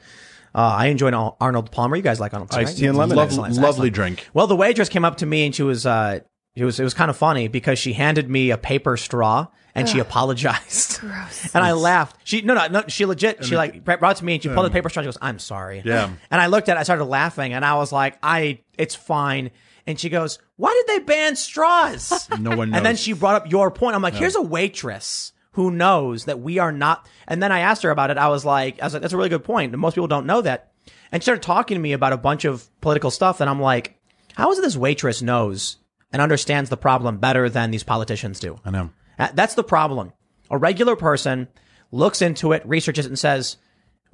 [0.55, 1.95] Uh, I enjoyed Ar- Arnold Palmer.
[1.95, 2.67] You guys like Arnold Palmer?
[2.67, 3.07] Iced tea and right?
[3.07, 3.17] lemonade.
[3.17, 3.93] Lovely, Excellent, lovely excellent.
[3.93, 4.29] drink.
[4.33, 6.19] Well, the waitress came up to me and she was, uh,
[6.55, 9.87] it was, it was kind of funny because she handed me a paper straw and
[9.87, 10.99] she apologized.
[11.01, 11.53] Gross.
[11.55, 12.17] And I laughed.
[12.23, 14.65] She, no, no, no, she legit, she like brought it to me and she pulled
[14.65, 15.81] the paper straw and she goes, I'm sorry.
[15.85, 16.09] Yeah.
[16.31, 19.51] And I looked at it, I started laughing and I was like, I, it's fine.
[19.87, 22.29] And she goes, why did they ban straws?
[22.39, 22.77] No one knows.
[22.77, 23.95] And then she brought up your point.
[23.95, 27.07] I'm like, here's a waitress who knows that we are not.
[27.27, 28.17] And then I asked her about it.
[28.17, 29.77] I was like, I was like, that's a really good point.
[29.77, 30.71] Most people don't know that.
[31.11, 33.41] And she started talking to me about a bunch of political stuff.
[33.41, 33.99] And I'm like,
[34.35, 35.77] how is it this waitress knows
[36.13, 38.59] and understands the problem better than these politicians do?
[38.63, 38.91] I know.
[39.19, 40.13] Uh, that's the problem.
[40.49, 41.47] A regular person
[41.91, 43.57] looks into it, researches it, and says,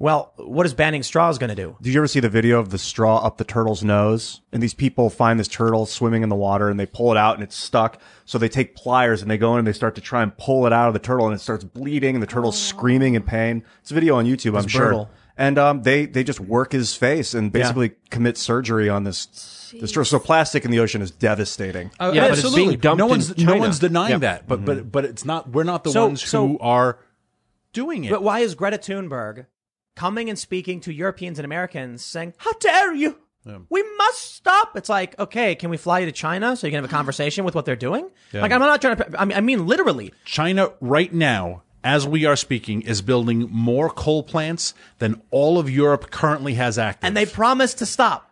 [0.00, 1.76] well, what is banning straws going to do?
[1.82, 4.40] Did you ever see the video of the straw up the turtle's nose?
[4.52, 7.34] And these people find this turtle swimming in the water and they pull it out
[7.34, 8.00] and it's stuck.
[8.24, 10.66] So they take pliers and they go in and they start to try and pull
[10.66, 13.64] it out of the turtle and it starts bleeding and the turtle's screaming in pain.
[13.80, 14.82] It's a video on YouTube, I'm sure.
[14.86, 15.10] brutal.
[15.36, 19.26] And um, they they just work his face and basically commit surgery on this.
[19.80, 20.02] This straw.
[20.02, 21.92] So plastic in the ocean is devastating.
[22.00, 22.66] Uh, Yeah, but it's absolutely.
[22.70, 24.18] being dumped no in one's no one's denying Yeah.
[24.18, 25.50] that, but but but it's not.
[25.50, 26.98] We're not the So- ones so- who are
[27.72, 28.10] doing it.
[28.10, 29.46] But why is Greta Thunberg
[29.98, 33.18] coming and speaking to Europeans and Americans saying, How dare you?
[33.70, 34.76] We must stop.
[34.76, 37.46] It's like, okay, can we fly you to China so you can have a conversation
[37.46, 38.10] with what they're doing?
[38.32, 40.12] Like, I'm not trying to, I mean, I mean literally.
[40.26, 45.70] China right now, as we are speaking, is building more coal plants than all of
[45.70, 47.06] Europe currently has active.
[47.06, 48.30] And they promised to stop.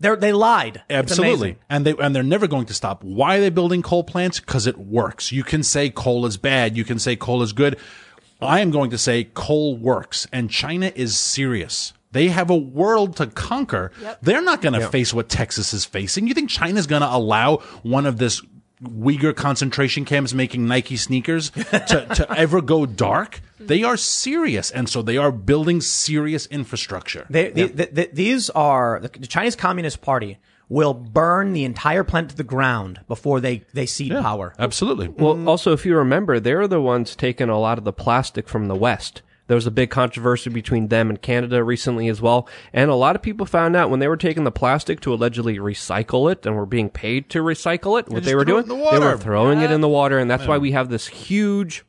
[0.00, 0.82] They're, they lied.
[0.90, 3.02] Absolutely, and they and they're never going to stop.
[3.02, 4.38] Why are they building coal plants?
[4.38, 5.32] Because it works.
[5.32, 6.76] You can say coal is bad.
[6.76, 7.78] You can say coal is good.
[8.40, 11.92] I am going to say coal works, and China is serious.
[12.12, 13.92] They have a world to conquer.
[14.22, 16.26] They're not going to face what Texas is facing.
[16.26, 18.42] You think China's going to allow one of this
[18.82, 23.40] Uyghur concentration camps making Nike sneakers to, to ever go dark?
[23.58, 27.26] They are serious, and so they are building serious infrastructure.
[27.28, 32.30] They, they, th th these are, the Chinese Communist Party will burn the entire plant
[32.30, 34.54] to the ground before they, they cede power.
[34.58, 35.08] Absolutely.
[35.08, 38.68] Well, also, if you remember, they're the ones taking a lot of the plastic from
[38.68, 39.22] the West.
[39.46, 42.46] There was a big controversy between them and Canada recently as well.
[42.74, 45.56] And a lot of people found out when they were taking the plastic to allegedly
[45.56, 48.74] recycle it and were being paid to recycle it, what they just were doing, the
[48.74, 49.16] they were water.
[49.16, 50.18] throwing it in the water.
[50.18, 51.82] And that's why we have this huge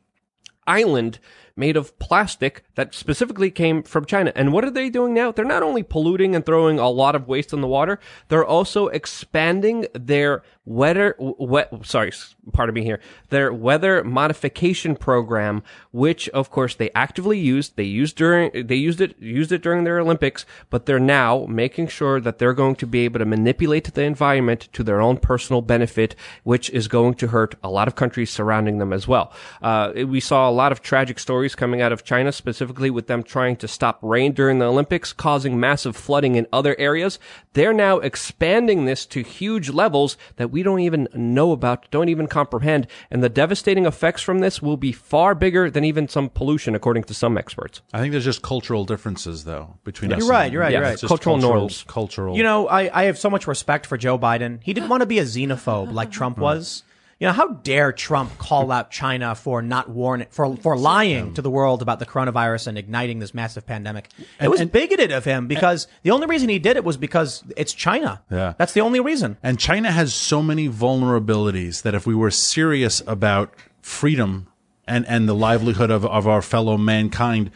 [0.66, 1.18] island
[1.54, 4.32] made of plastic that specifically came from China.
[4.34, 5.32] And what are they doing now?
[5.32, 8.88] They're not only polluting and throwing a lot of waste in the water, they're also
[8.88, 12.10] expanding their weather, wet, sorry,
[12.52, 17.76] pardon me here, their weather modification program, which of course they actively used.
[17.76, 21.88] They used during, they used it, used it during their Olympics, but they're now making
[21.88, 25.60] sure that they're going to be able to manipulate the environment to their own personal
[25.60, 26.14] benefit,
[26.44, 29.32] which is going to hurt a lot of countries surrounding them as well.
[29.60, 33.22] Uh, we saw a lot of tragic stories coming out of China, specifically with them
[33.22, 37.18] trying to stop rain during the Olympics, causing massive flooding in other areas.
[37.54, 42.26] They're now expanding this to huge levels that we don't even know about, don't even
[42.26, 42.86] comprehend.
[43.10, 47.04] And the devastating effects from this will be far bigger than even some pollution, according
[47.04, 47.82] to some experts.
[47.92, 50.18] I think there's just cultural differences, though, between us.
[50.18, 50.52] You're and right, them.
[50.52, 50.92] you're right, you're Yeah, right.
[50.92, 51.84] It's just Cultural cultural norms.
[51.88, 52.36] Cultural.
[52.36, 54.60] You know, I, I have so much respect for Joe Biden.
[54.62, 56.84] He didn't want to be a xenophobe like Trump was.
[57.20, 61.34] You know, how dare Trump call out China for not warning, for, for lying um,
[61.34, 64.08] to the world about the coronavirus and igniting this massive pandemic?
[64.40, 67.44] It was and- bigoted of him because the only reason he did it was because
[67.58, 68.22] it's China.
[68.30, 68.54] Yeah.
[68.56, 69.36] That's the only reason.
[69.42, 74.46] And China has so many vulnerabilities that if we were serious about freedom
[74.86, 77.50] and, and the livelihood of, of our fellow mankind,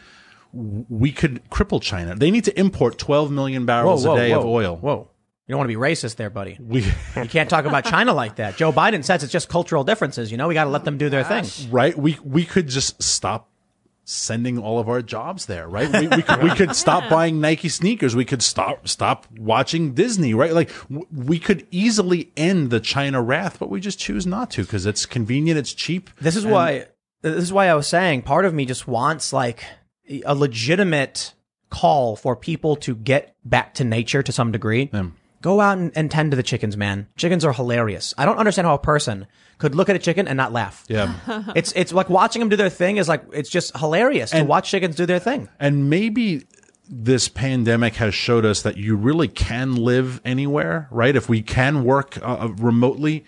[0.53, 2.13] we could cripple China.
[2.15, 4.75] They need to import 12 million barrels a day of oil.
[4.75, 5.09] Whoa.
[5.47, 6.57] You don't want to be racist there, buddy.
[6.59, 6.81] We,
[7.15, 8.57] You can't talk about China like that.
[8.57, 10.31] Joe Biden says it's just cultural differences.
[10.31, 11.45] You know, we got to let them do their thing.
[11.71, 11.95] right?
[11.97, 13.49] We, we could just stop
[14.07, 15.91] sending all of our jobs there, right?
[15.91, 18.15] We, we, could, we could stop buying Nike sneakers.
[18.15, 20.53] We could stop, stop watching Disney, right?
[20.53, 24.61] Like w- we could easily end the China wrath, but we just choose not to
[24.63, 25.57] because it's convenient.
[25.59, 26.09] It's cheap.
[26.21, 26.85] This is why
[27.21, 29.63] this is why I was saying part of me just wants like
[30.23, 31.33] a legitimate
[31.71, 34.91] call for people to get back to nature to some degree.
[35.45, 37.05] Go out and, and tend to the chickens, man.
[37.17, 38.15] Chickens are hilarious.
[38.17, 39.27] I don't understand how a person
[39.59, 40.83] could look at a chicken and not laugh.
[40.87, 41.13] Yeah.
[41.55, 44.71] It's it's like watching them do their thing is like it's just hilarious to watch
[44.71, 45.47] chickens do their thing.
[45.59, 46.47] And maybe
[46.89, 51.15] this pandemic has showed us that you really can live anywhere, right?
[51.15, 53.23] If we can work uh, remotely,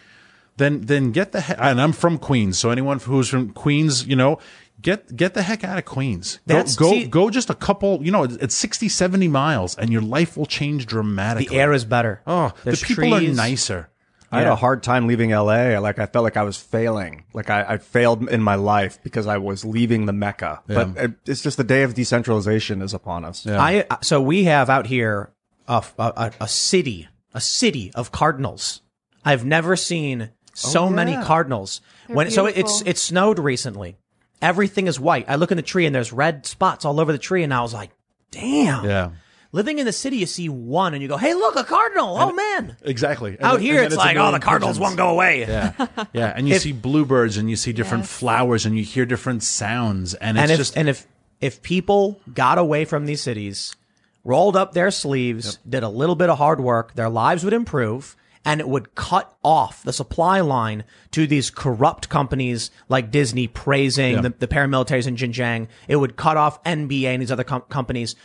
[0.57, 1.59] then then get the heck.
[1.61, 4.39] And I'm from Queens, so anyone who's from Queens, you know,
[4.81, 6.39] get get the heck out of Queens.
[6.47, 8.03] Go That's- go, see- go just a couple.
[8.03, 11.55] You know, it's, it's 60, 70 miles, and your life will change dramatically.
[11.55, 12.21] The air is better.
[12.27, 13.35] Oh, There's the people are trees.
[13.35, 13.89] nicer.
[14.31, 15.79] I had a hard time leaving LA.
[15.79, 17.23] Like I felt like I was failing.
[17.33, 20.63] Like I, I failed in my life because I was leaving the Mecca.
[20.67, 23.47] But it, it's just the day of decentralization is upon us.
[23.47, 25.31] I uh, so we have out here
[25.67, 28.81] a, a, a city, a city of cardinals.
[29.23, 31.81] I've never seen so oh, many cardinals.
[32.07, 33.97] when so it's it snowed recently.
[34.41, 35.25] Everything is white.
[35.27, 37.61] I look in the tree and there's red spots all over the tree, and I
[37.61, 37.89] was like,
[38.31, 39.09] "Damn!" Yeah.
[39.53, 42.17] Living in the city, you see one, and you go, "Hey, look, a cardinal!
[42.19, 43.31] Oh man!" Exactly.
[43.37, 44.79] And Out then- here, and then it's a like, "Oh, the cardinals pigeons.
[44.81, 45.71] won't go away." Yeah,
[46.13, 48.11] yeah, and you see bluebirds, and you see different Yes.
[48.11, 51.07] flowers, and you hear different sounds, and it's and if just and if
[51.41, 53.75] if people got away from these cities,
[54.23, 58.15] rolled up their sleeves, did a little bit of hard work, their lives would improve,
[58.47, 64.21] and it would cut off the supply line to these corrupt companies like Disney praising
[64.21, 65.67] the, the paramilitaries in Xinjiang.
[65.89, 68.15] It would cut off NBA and these other com- companies.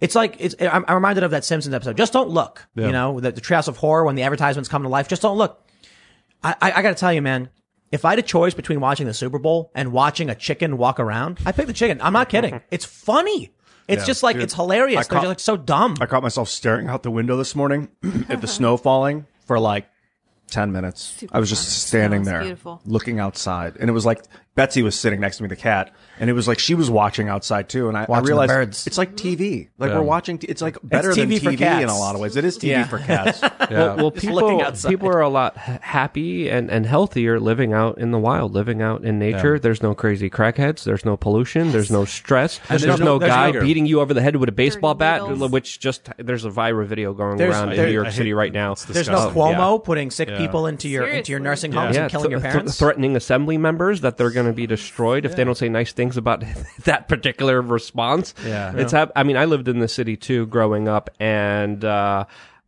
[0.00, 0.54] It's like it's.
[0.60, 1.98] I'm, I'm reminded of that Simpsons episode.
[1.98, 2.66] Just don't look.
[2.86, 5.08] You know, the, the Treehouse of Horror when the advertisements come to life.
[5.08, 5.62] Just don't look.
[6.42, 7.50] I, I, I got to tell you, man.
[7.92, 10.98] If I had a choice between watching the Super Bowl and watching a chicken walk
[10.98, 12.00] around, I pick the chicken.
[12.00, 12.62] I'm not kidding.
[12.70, 13.52] It's funny.
[13.88, 15.06] It's just like it's hilarious.
[15.06, 15.96] They're just like so dumb.
[16.00, 17.88] I caught myself staring out the window this morning
[18.28, 19.86] at the snow falling for like
[20.50, 21.24] 10 minutes.
[21.32, 22.80] I was just standing there beautiful.
[22.84, 23.76] looking outside.
[23.80, 24.22] And it was like
[24.56, 25.94] Betsy was sitting next to me, the cat.
[26.18, 27.88] And it was like she was watching outside too.
[27.88, 28.86] And I, I Watching the realized birds.
[28.86, 29.68] it's like TV.
[29.78, 31.82] Like we're watching, t- it's like better TV than for TV cats.
[31.84, 32.36] in a lot of ways.
[32.36, 32.84] It is TV Yeah.
[32.86, 33.40] for cats.
[33.70, 34.88] Well, well looking people outside.
[34.90, 38.80] people are a lot h- happy and, and healthier living out in the wild, living
[38.80, 39.58] out in nature.
[39.58, 40.84] There's no crazy crackheads.
[40.84, 41.72] There's no pollution.
[41.72, 42.58] There's no stress.
[42.60, 44.52] And There's, there's no, no- there's guy no- beating you over the head with a
[44.52, 45.50] baseball bat, needles.
[45.50, 48.16] which just there's a viral video going There's- around in there- New York I hate-
[48.16, 48.74] City right now.
[48.74, 49.34] There's no disgusting.
[49.42, 50.38] Cuomo putting sick Yeah.
[50.38, 51.42] people into your into your Seriously.
[51.42, 52.78] nursing homes Yeah, and killing your th- th- parents.
[52.78, 56.16] threatening assembly members that they're going to be destroyed if they don't say nice things
[56.16, 56.42] about
[56.84, 58.34] that particular response.
[58.44, 58.72] Yeah.
[58.76, 58.92] it's.
[58.92, 62.24] hap- I mean, I lived in the city too, growing up, and uh,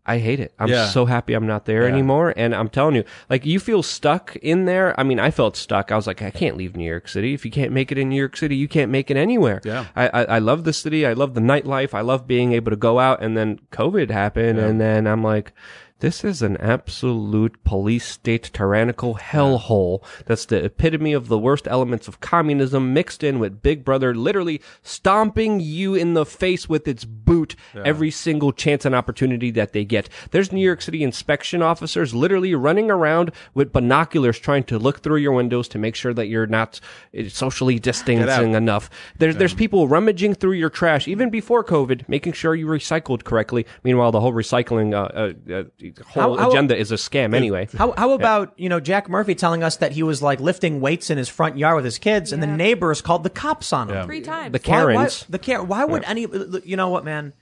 [0.06, 0.54] I hate it.
[0.58, 0.86] I'm Yeah.
[0.88, 1.92] so happy I'm not there Yeah.
[1.92, 2.32] anymore.
[2.34, 4.98] And I'm telling you, like, you feel stuck in there.
[4.98, 5.92] I mean, I felt stuck.
[5.92, 7.34] I was like, I can't leave New York City.
[7.34, 9.60] If you can't make it in New York City, you can't make it anywhere.
[9.64, 9.84] Yeah.
[9.94, 11.04] I, I, I love the city.
[11.04, 11.92] I love the nightlife.
[11.92, 13.22] I love being able to go out.
[13.22, 15.52] And then COVID happened, and then I'm like.
[16.00, 20.04] This is an absolute police state tyrannical hellhole.
[20.26, 24.60] That's the epitome of the worst elements of communism mixed in with Big Brother literally
[24.82, 29.84] stomping you in the face with its boot every single chance and opportunity that they
[29.84, 30.08] get.
[30.30, 35.16] There's New York City inspection officers literally running around with binoculars trying to look through
[35.16, 36.80] your windows to make sure that you're not
[37.18, 38.88] uh, socially distancing enough.
[39.18, 43.66] There's there's people rummaging through your trash even before COVID, making sure you recycled correctly.
[43.82, 45.64] Meanwhile, the whole recycling uh, uh, uh,
[46.06, 47.68] whole How- how- agenda is a scam anyway.
[47.76, 51.10] How how about you know Jack Murphy telling us that he was like lifting weights
[51.10, 54.06] in his front yard with his kids, and the neighbors called the cops on him.
[54.06, 54.52] Three times.
[54.52, 55.62] The Why- why- the care.
[55.62, 56.26] Why would any?
[56.64, 57.32] You know what, man?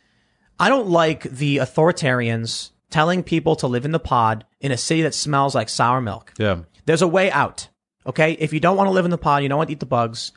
[0.58, 5.02] I don't like the authoritarians telling people to live in the pod in a city
[5.02, 6.32] that smells like sour milk.
[6.38, 6.58] yeah.
[6.86, 7.68] There's a way out.
[8.06, 9.80] Okay, if you don't want to live in the pod, you don't want to eat
[9.80, 10.30] the bugs.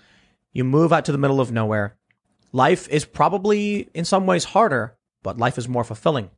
[0.51, 1.95] You move out to the middle of nowhere.
[2.51, 6.31] Life is probably in some ways harder, but life is more fulfilling.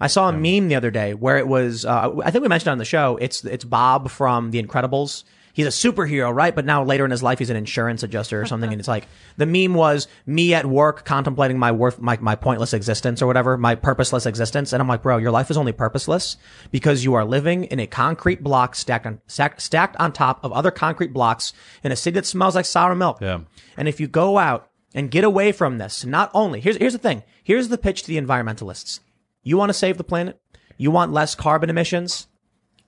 [0.00, 1.84] I saw a meme the other day where it was.
[1.84, 3.16] Uh, I think we mentioned it on the show.
[3.20, 5.24] It's it's Bob from The Incredibles.
[5.58, 6.54] He's a superhero, right?
[6.54, 8.70] But now later in his life, he's an insurance adjuster or something.
[8.70, 12.72] and it's like the meme was me at work contemplating my worth, my, my pointless
[12.72, 14.72] existence or whatever, my purposeless existence.
[14.72, 16.36] And I'm like, bro, your life is only purposeless
[16.70, 20.52] because you are living in a concrete block stacked on stacked, stacked on top of
[20.52, 23.20] other concrete blocks in a city that smells like sour milk.
[23.20, 23.40] Yeah.
[23.76, 27.00] And if you go out and get away from this, not only here's here's the
[27.00, 27.24] thing.
[27.42, 29.00] Here's the pitch to the environmentalists.
[29.48, 30.38] You want to save the planet?
[30.76, 32.26] You want less carbon emissions?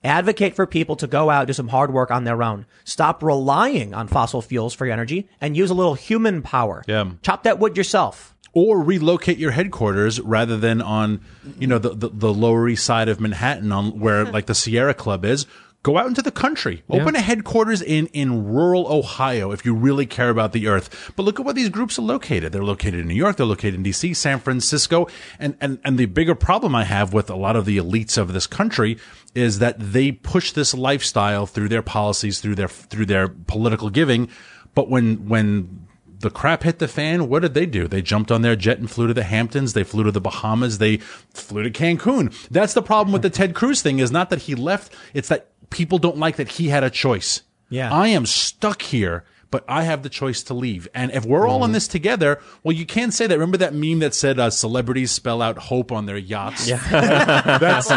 [0.03, 2.67] Advocate for people to go out, do some hard work on their own.
[2.83, 6.83] Stop relying on fossil fuels for your energy and use a little human power.
[6.87, 7.13] Yeah.
[7.23, 8.35] Chop that wood yourself.
[8.53, 11.21] or relocate your headquarters rather than on
[11.57, 14.93] you know the, the the lower east side of Manhattan on where like the Sierra
[14.93, 15.45] Club is
[15.83, 20.05] go out into the country open a headquarters in in rural Ohio if you really
[20.05, 23.07] care about the earth but look at where these groups are located they're located in
[23.07, 25.07] New York they're located in DC San Francisco
[25.39, 28.33] and and and the bigger problem I have with a lot of the elites of
[28.33, 28.97] this country
[29.33, 34.29] is that they push this lifestyle through their policies through their through their political giving
[34.73, 35.87] but when when
[36.21, 37.87] the crap hit the fan, what did they do?
[37.87, 39.73] They jumped on their jet and flew to the Hamptons.
[39.73, 40.77] They flew to the Bahamas.
[40.77, 42.31] They flew to Cancun.
[42.49, 44.93] That's the problem with the Ted Cruz thing is not that he left.
[45.13, 47.41] It's that people don't like that he had a choice.
[47.69, 47.91] Yeah.
[47.91, 50.87] I am stuck here, but I have the choice to leave.
[50.93, 53.33] And if we're all in this together, well, you can't say that.
[53.33, 56.67] Remember that meme that said uh, celebrities spell out hope on their yachts?
[56.67, 56.79] Yeah.
[57.61, 57.89] It's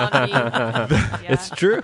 [1.29, 1.83] It's true.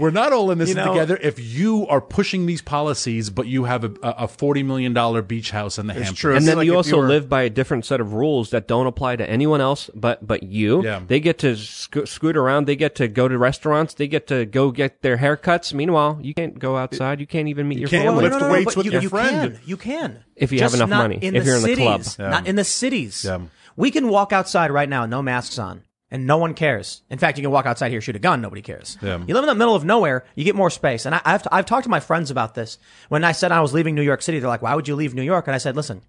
[0.00, 1.18] We're not all in this You know- together.
[1.20, 5.50] If you are pushing these policies, but you have a, a forty million dollar beach
[5.50, 6.34] house in the Hamptons, true.
[6.34, 8.66] and then like you also you were- live by a different set of rules that
[8.66, 10.82] don't apply to anyone else but but you.
[10.82, 11.00] Yeah.
[11.06, 12.66] They get to sco- scoot around.
[12.66, 13.94] They get to go to restaurants.
[13.94, 15.74] They get to go get their haircuts.
[15.74, 17.20] Meanwhile, you can't go outside.
[17.20, 18.28] You can't even meet your can't family.
[18.28, 19.54] lift weights but with you, your you friend.
[19.54, 20.24] Can, you can.
[20.36, 21.18] If you have enough money.
[21.20, 22.02] In If the you're in the club.
[22.04, 23.24] cities, Not in the cities.
[23.24, 23.40] Yeah.
[23.76, 27.02] We can walk outside right now, no masks on, and no one cares.
[27.10, 28.98] In fact, you can walk outside here, shoot a gun, nobody cares.
[29.00, 29.22] Yeah.
[29.26, 31.06] You live in the middle of nowhere, you get more space.
[31.06, 32.78] And I, I've, I've talked to my friends about this.
[33.08, 35.14] When I said I was leaving New York City, they're like, why would you leave
[35.14, 35.46] New York?
[35.46, 36.02] And I said, listen,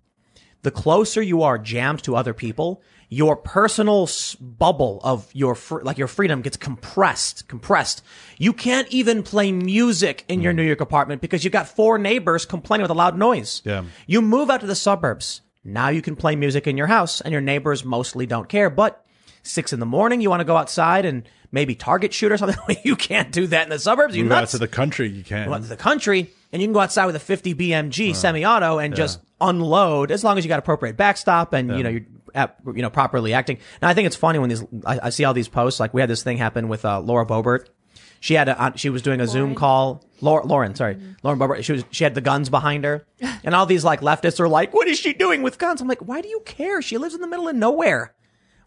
[0.63, 5.81] the closer you are jammed to other people, your personal s- bubble of your fr-
[5.81, 8.03] like your freedom gets compressed, compressed.
[8.37, 10.57] You can't even play music in your mm.
[10.57, 13.61] New York apartment because you've got four neighbors complaining with a loud noise.
[13.65, 13.83] Yeah.
[14.07, 15.41] You move out to the suburbs.
[15.63, 18.69] Now you can play music in your house and your neighbors mostly don't care.
[18.69, 19.00] But
[19.43, 22.77] six in the morning, you want to go outside and maybe target shoot or something.
[22.83, 24.15] you can't do that in the suburbs.
[24.15, 25.47] You move out to the country, you can.
[25.47, 28.79] go out to the country and you can go outside with a 50 BMG semi-auto
[28.79, 32.01] and just unload as long as you got appropriate backstop and you know you're
[32.35, 33.57] at, you know properly acting.
[33.81, 36.01] Now I think it's funny when these I, I see all these posts like we
[36.01, 37.67] had this thing happen with uh, Laura Boebert.
[38.19, 40.05] She had a, uh, she was doing a Zoom call.
[40.21, 41.63] Laura, Lauren, sorry, Lauren Boebert.
[41.63, 43.05] She was she had the guns behind her,
[43.43, 46.07] and all these like leftists are like, "What is she doing with guns?" I'm like,
[46.07, 46.81] "Why do you care?
[46.83, 48.13] She lives in the middle of nowhere."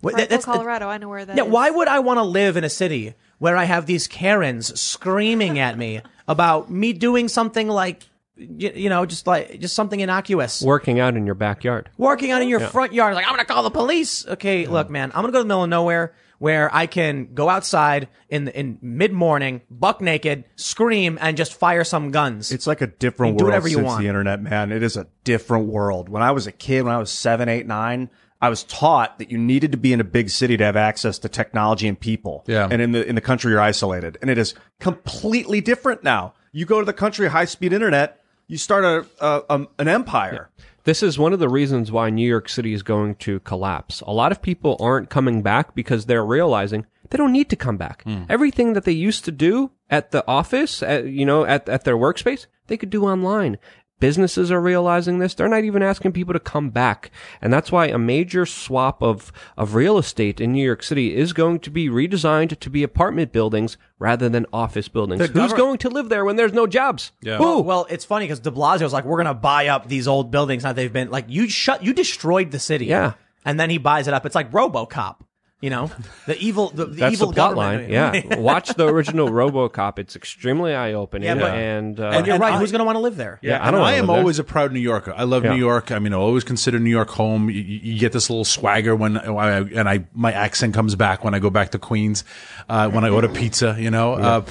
[0.05, 0.89] What- Rifle, that's- Colorado.
[0.89, 1.51] I know where that yeah, is.
[1.51, 5.59] why would I want to live in a city where I have these Karens screaming
[5.59, 8.03] at me about me doing something like,
[8.37, 11.89] you, you know, just like just something innocuous, Working out in your backyard.
[11.99, 13.15] working out in your front yard?
[13.15, 14.27] Like I'm gonna call the police.
[14.27, 17.49] Okay, look, man, I'm gonna go to the middle of nowhere where I can go
[17.49, 22.51] outside in in mid morning, buck naked, scream, and just fire some guns.
[22.51, 24.03] It's like a different You do world whatever you since want.
[24.03, 24.73] the internet, man.
[24.73, 26.09] It is a different world.
[26.09, 28.11] When I was a kid, when I was seven, eight, nine,
[28.45, 31.19] I was taught that you needed to be in a big city to have access
[31.21, 32.45] to technology and people.
[32.47, 32.69] Yeah.
[32.71, 36.35] And in the in the country, you're isolated, and it is completely different now.
[36.53, 40.51] You go to the country, high speed internet, you start a, a, um an empire.
[40.85, 44.03] This is one of the reasons why New York City is going to collapse.
[44.03, 47.79] A lot of people aren't coming back because they're realizing they don't need to come
[47.79, 48.05] back.
[48.29, 51.97] Everything that they used to do at the office, at, you know, at, at their
[51.97, 53.57] workspace, they could do online.
[54.01, 55.35] Businesses are realizing this.
[55.35, 57.11] They're not even asking people to come back.
[57.41, 61.33] And that's why a major swap of, of real estate in New York City is
[61.33, 65.21] going to be redesigned to be apartment buildings rather than office buildings.
[65.21, 67.13] The Who's government- going to live there when there's no jobs?
[67.23, 67.39] Yeah.
[67.39, 67.61] Who?
[67.61, 70.77] Well, it's funny because De Blasio's like, we're gonna buy up these old buildings that
[70.77, 72.87] they've been like you shut you destroyed the city.
[72.87, 73.15] Yeah.
[73.45, 74.27] And then he buys it up.
[74.27, 75.17] It's like RoboCop.
[75.65, 75.91] You know,
[76.27, 77.91] the evil the, the That's evil the plot government.
[77.91, 78.23] line.
[78.31, 79.99] Yeah, watch the original RoboCop.
[79.99, 81.27] It's extremely eye opening.
[81.27, 82.53] Yeah, but- and uh, And you're right.
[82.55, 83.39] I- Who's gonna want to live there?
[83.41, 84.17] Yeah, I don't I wanna am live there.
[84.19, 85.15] always a proud New Yorker.
[85.17, 85.55] I love Yeah.
[85.55, 85.91] New York.
[85.91, 87.49] I mean, I always consider New York home.
[87.49, 91.25] You, you you get this little swagger when, I, and I my accent comes back
[91.25, 92.25] when I go back to Queens,
[92.69, 93.75] uh, when I order pizza.
[93.79, 94.45] You know, uh,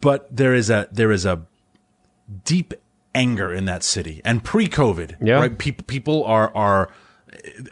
[0.00, 1.40] but there is a there is a
[2.44, 2.74] deep
[3.14, 5.36] anger in that city, and pre-COVID, Yeah.
[5.36, 5.56] right?
[5.56, 6.90] People people are are,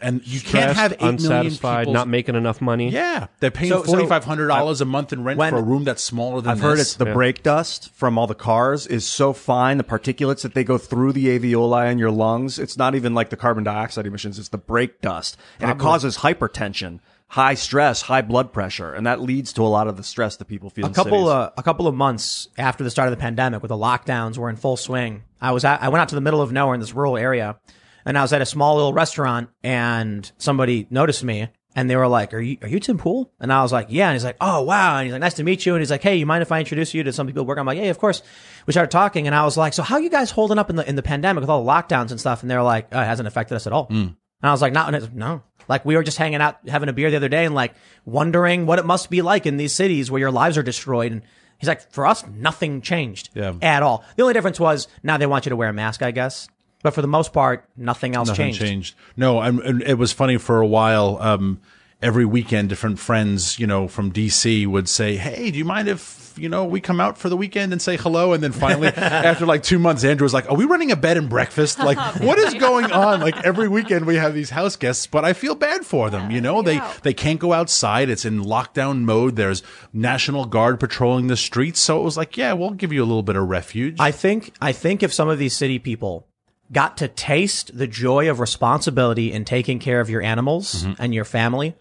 [0.01, 2.89] and you can't have eight million unsatisfied, not making enough money.
[2.89, 5.59] yeah, they're paying So- so forty five hundred dollars a month in rent when- for
[5.59, 6.63] a room that's smaller than this.
[6.63, 6.87] I've heard this.
[6.89, 9.77] it's the brake dust from all the cars is so fine.
[9.77, 12.59] The particulates that they go through the alveoli in your lungs.
[12.59, 14.39] It's not even like the carbon dioxide emissions.
[14.39, 16.99] It's the brake dust and it causes hypertension,
[17.29, 18.93] high stress, high blood pressure.
[18.93, 21.19] And that leads to a lot of the stress that people feel a in couple
[21.19, 21.29] cities.
[21.29, 24.49] uh, a couple of months after the start of the pandemic, with the lockdowns were
[24.49, 25.23] in full swing.
[25.41, 27.57] I was at, I went out to the middle of nowhere in this rural area,
[28.05, 32.07] and I was at a small little restaurant, and somebody noticed me, and they were
[32.07, 34.37] like, "Are you are you Tim Pool?" And I was like, "Yeah." And he's like,
[34.41, 36.41] "Oh wow!" And he's like, "Nice to meet you." And he's like, "Hey, you mind
[36.41, 38.21] if I introduce you to some people who work?" I'm like, "Yeah, of course."
[38.67, 40.87] We started talking, and I was like, "So how you guys holding up in the
[40.87, 43.27] in the pandemic with all the lockdowns and stuff?" And they're like, oh, "It hasn't
[43.27, 43.91] affected us at all." Mm.
[44.07, 46.93] And I was like, "No, no, no." Like we were just hanging out, having a
[46.93, 47.73] beer the other day, and like
[48.05, 51.11] wondering what it must be like in these cities where your lives are destroyed.
[51.13, 51.21] And
[51.57, 53.53] he's like, "For us, nothing changed Yeah.
[53.61, 54.03] at all.
[54.17, 56.47] The only difference was now they want you to wear a mask, I guess."
[56.83, 58.61] But for the most part, nothing else Nothing changed.
[58.61, 58.95] changed.
[59.17, 61.17] No, and, it was funny for a while.
[61.19, 61.59] Um,
[62.01, 66.19] every weekend, different friends, you know, from DC would say, "Hey, do you mind if
[66.35, 69.45] you know we come out for the weekend and say hello?" And then finally, after
[69.45, 71.79] like two months, Andrew was like, "Are we running a bed and breakfast?
[71.79, 73.21] Like, what is going on?
[73.21, 76.31] Like every weekend we have these house guests, but I feel bad for them.
[76.31, 78.09] You know, they they can't go outside.
[78.09, 79.37] It's in lockdown mode.
[79.37, 83.05] There's National Guard patrolling the streets, so it was like, yeah, we'll give you a
[83.07, 83.95] little bit of refuge.
[83.99, 86.27] I think I think if some of these city people
[86.73, 91.01] got to taste the joy of responsibility in taking care of your animals mm-hmm.
[91.01, 91.75] and your family,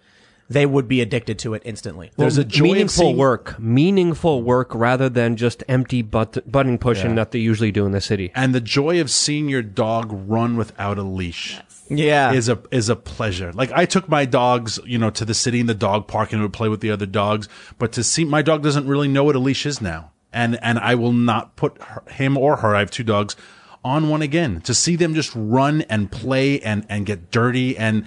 [0.48, 2.10] they would be addicted to it instantly.
[2.16, 7.14] There's a joy meaningful seeing- work, meaningful work rather than just empty but- button pushing
[7.14, 8.30] that they usually do in the city.
[8.34, 11.58] and the joy of seeing your dog run without a leash.
[11.88, 12.32] Yeah.
[12.32, 13.52] is a is a pleasure.
[13.52, 16.40] Like I took my dogs, you know, to the city in the dog park and
[16.40, 17.48] would play with the other dogs,
[17.78, 20.78] but to see my dog doesn't really know what a leash is now, and and
[20.78, 22.74] I will not put her, him or her.
[22.74, 23.36] I have two dogs
[23.84, 28.06] on one again to see them just run and play and and get dirty and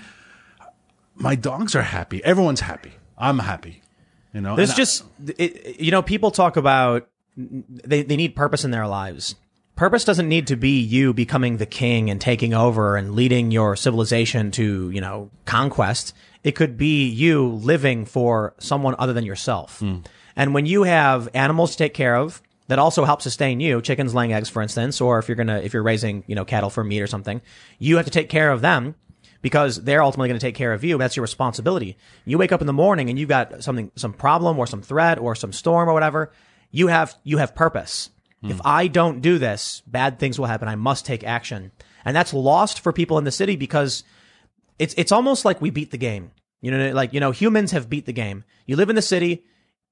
[1.16, 2.24] my dogs are happy.
[2.24, 2.94] Everyone's happy.
[3.18, 3.82] I'm happy.
[4.34, 5.04] You know, There's And I- just,
[5.38, 7.08] it, you know, people talk about
[7.38, 9.36] they, they need purpose in their lives.
[9.76, 13.76] Purpose doesn't need to be you becoming the king and taking over and leading your
[13.76, 16.14] civilization to, you know, conquest.
[16.46, 19.80] It could be you living for someone other than yourself.
[19.80, 19.98] Hmm.
[20.36, 24.14] And when you have animals to take care of that also help sustain you, chickens
[24.14, 26.84] laying eggs, for instance, or if you're gonna, if you're raising, you know, cattle for
[26.84, 27.42] meat or something,
[27.80, 28.96] you have to take care of them
[29.42, 30.98] because they're ultimately going to take care of you.
[30.98, 31.98] That's your responsibility.
[32.26, 35.20] You wake up in the morning and you've got something, some problem or some threat
[35.20, 36.32] or some storm or whatever.
[36.72, 38.10] You have, you have purpose.
[38.42, 40.68] If I don't do this, bad things will happen.
[40.68, 41.72] I must take action.
[42.04, 44.04] And that's lost for people in the city because
[44.78, 46.32] it's, it's almost like we beat the game.
[46.62, 48.44] You know, like, you know, humans have beat the game.
[48.66, 49.46] You live in the city.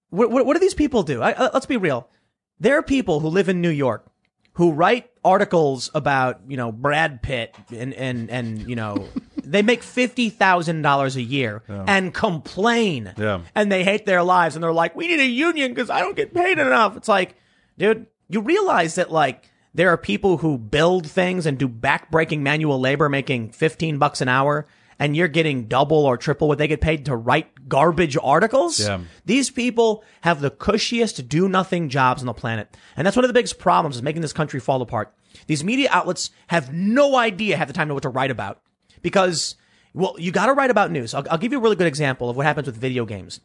[0.09, 1.21] What, what, what do these people do?
[1.21, 2.09] I, uh, let's be real.
[2.59, 4.05] There are people who live in New York
[4.53, 9.07] who write articles about, you know, Brad Pitt and, and, and, you know,
[9.43, 13.13] they make $50,000 a year and complain.
[13.17, 13.41] Yeah.
[13.55, 16.15] And they hate their lives and they're like, we need a union because I don't
[16.15, 16.95] get paid enough.
[16.97, 17.35] It's like,
[17.77, 22.79] dude, you realize that like there are people who build things and do backbreaking manual
[22.79, 24.67] labor making 15 bucks an hour
[24.99, 28.79] and you're getting double or triple what they get paid to write garbage articles.
[28.79, 29.01] Yeah.
[29.25, 32.75] These people have the cushiest do nothing jobs on the planet.
[32.95, 35.13] And that's one of the biggest problems is making this country fall apart.
[35.47, 38.61] These media outlets have no idea half the time know what to write about
[39.01, 39.55] because,
[39.93, 41.13] well, you got to write about news.
[41.13, 43.39] I'll, I'll give you a really good example of what happens with video games.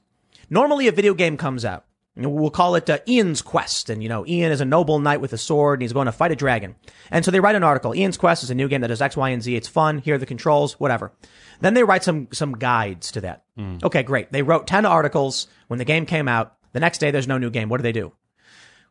[0.51, 1.85] Normally a video game comes out.
[2.19, 3.91] We'll call it uh, Ian's Quest.
[3.91, 6.13] And, you know, Ian is a noble knight with a sword and he's going to
[6.13, 6.75] fight a dragon.
[7.11, 7.95] And so they write an article.
[7.95, 9.55] Ian's Quest is a new game that does X, Y, and Z.
[9.55, 9.99] It's fun.
[9.99, 11.13] Here are the controls, whatever.
[11.61, 13.45] Then they write some, some guides to that.
[13.85, 14.33] Okay, great.
[14.33, 16.57] They wrote 10 articles when the game came out.
[16.73, 17.69] The next day, there's no new game.
[17.69, 18.13] What do they do?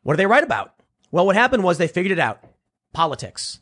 [0.04, 0.74] What do they write about?
[1.12, 2.44] Well, what happened was they figured it out.
[2.94, 3.60] Politics.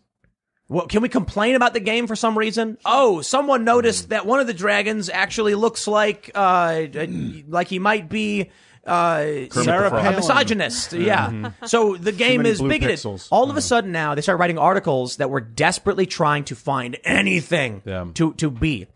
[0.68, 2.78] Well, can we complain about the game for some reason?
[2.86, 6.86] Oh, someone noticed that one of the dragons actually looks like, uh,
[7.48, 8.50] like he might be,
[8.86, 10.16] uh, Sarah a Palin.
[10.16, 10.94] misogynist.
[10.94, 11.52] Yeah.
[11.66, 12.98] So the game is bigoted.
[12.98, 13.28] pixels.
[13.32, 16.98] All of a sudden now they start writing articles that were desperately trying to find
[17.04, 18.06] anything Yeah.
[18.16, 18.88] to, to be.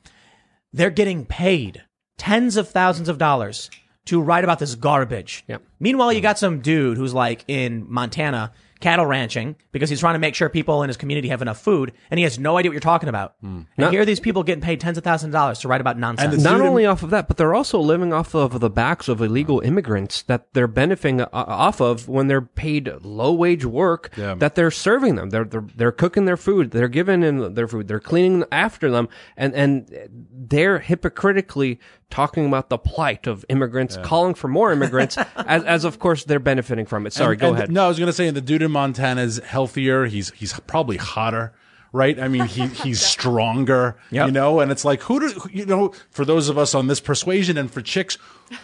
[0.73, 1.83] They're getting paid
[2.17, 3.69] tens of thousands of dollars
[4.05, 5.43] to write about this garbage.
[5.47, 5.63] Yep.
[5.79, 10.19] Meanwhile, you got some dude who's like in Montana cattle ranching because he's trying to
[10.19, 12.73] make sure people in his community have enough food, and he has no idea what
[12.73, 13.35] you're talking about.
[13.41, 15.81] And Not- here are these people getting paid tens of thousands of dollars to write
[15.81, 16.37] about nonsense.
[16.37, 19.07] the- Not Dude, only off of that, but they're also living off of the backs
[19.09, 24.11] of illegal immigrants that they're benefiting uh, off of when they're paid low wage work
[24.15, 24.35] Yeah.
[24.35, 25.29] that they're serving them.
[25.29, 26.71] They're, they're they're cooking their food.
[26.71, 27.87] They're giving in their food.
[27.89, 29.89] They're cleaning after them, and and
[30.31, 35.99] they're hypocritically talking about the plight of immigrants, calling for more immigrants, as as of
[35.99, 37.13] course they're benefiting from it.
[37.13, 37.71] Sorry, And- go and- ahead.
[37.71, 40.05] No, I was going to say, the dude in Montana is healthier.
[40.05, 41.53] He's he's probably hotter,
[41.91, 42.19] right?
[42.19, 44.25] I mean, he he's stronger, Yep.
[44.27, 44.59] you know.
[44.59, 45.93] And it's like, who do you know?
[46.11, 48.17] For those of us on this persuasion, and for chicks,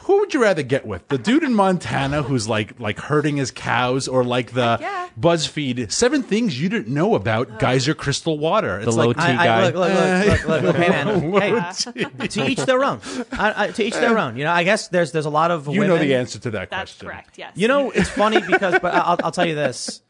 [0.04, 1.08] who would you rather get with?
[1.10, 5.10] The dude in Montana who's like like herding his cows, or like the Yeah.
[5.20, 8.80] BuzzFeed seven things you didn't know about Geyser Crystal Water?
[8.80, 9.64] It's low like T I, I, guy.
[9.66, 10.46] look, look, look, eh.
[10.48, 13.00] look, look, hey man, hey, to each their own.
[13.32, 14.36] I, I, to each their own.
[14.38, 15.88] You know, I guess there's there's a lot of you women.
[15.90, 17.08] know the answer to that That's question.
[17.08, 17.38] correct.
[17.38, 17.54] Yes.
[17.56, 20.02] You know, it's funny because, but I'll, I'll tell you this.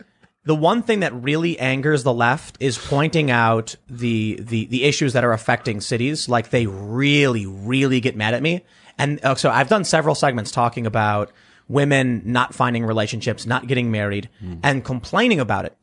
[0.46, 5.14] The one thing that really angers the left is pointing out the, the, the issues
[5.14, 6.30] that are affecting cities.
[6.30, 8.64] Like they really, really get mad at me.
[8.98, 11.32] And uh, so I've done several segments talking about
[11.68, 14.30] women not finding relationships, not getting married
[14.64, 15.76] and complaining about it.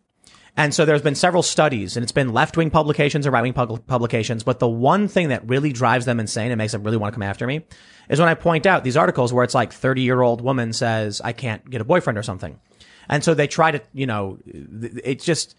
[0.56, 3.54] And so there's been several studies and it's been left wing publications and right wing
[3.54, 4.44] pub- publications.
[4.44, 7.16] But the one thing that really drives them insane and makes them really want to
[7.16, 7.64] come after me
[8.10, 11.20] is when I point out these articles where it's like 30 year old woman says,
[11.24, 12.60] I can't get a boyfriend or something.
[13.08, 15.56] And so they try to, you know, it's just,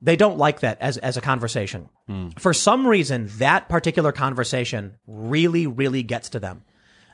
[0.00, 1.88] they don't like that as, as a conversation.
[2.38, 6.64] For some reason, that particular conversation really, really gets to them.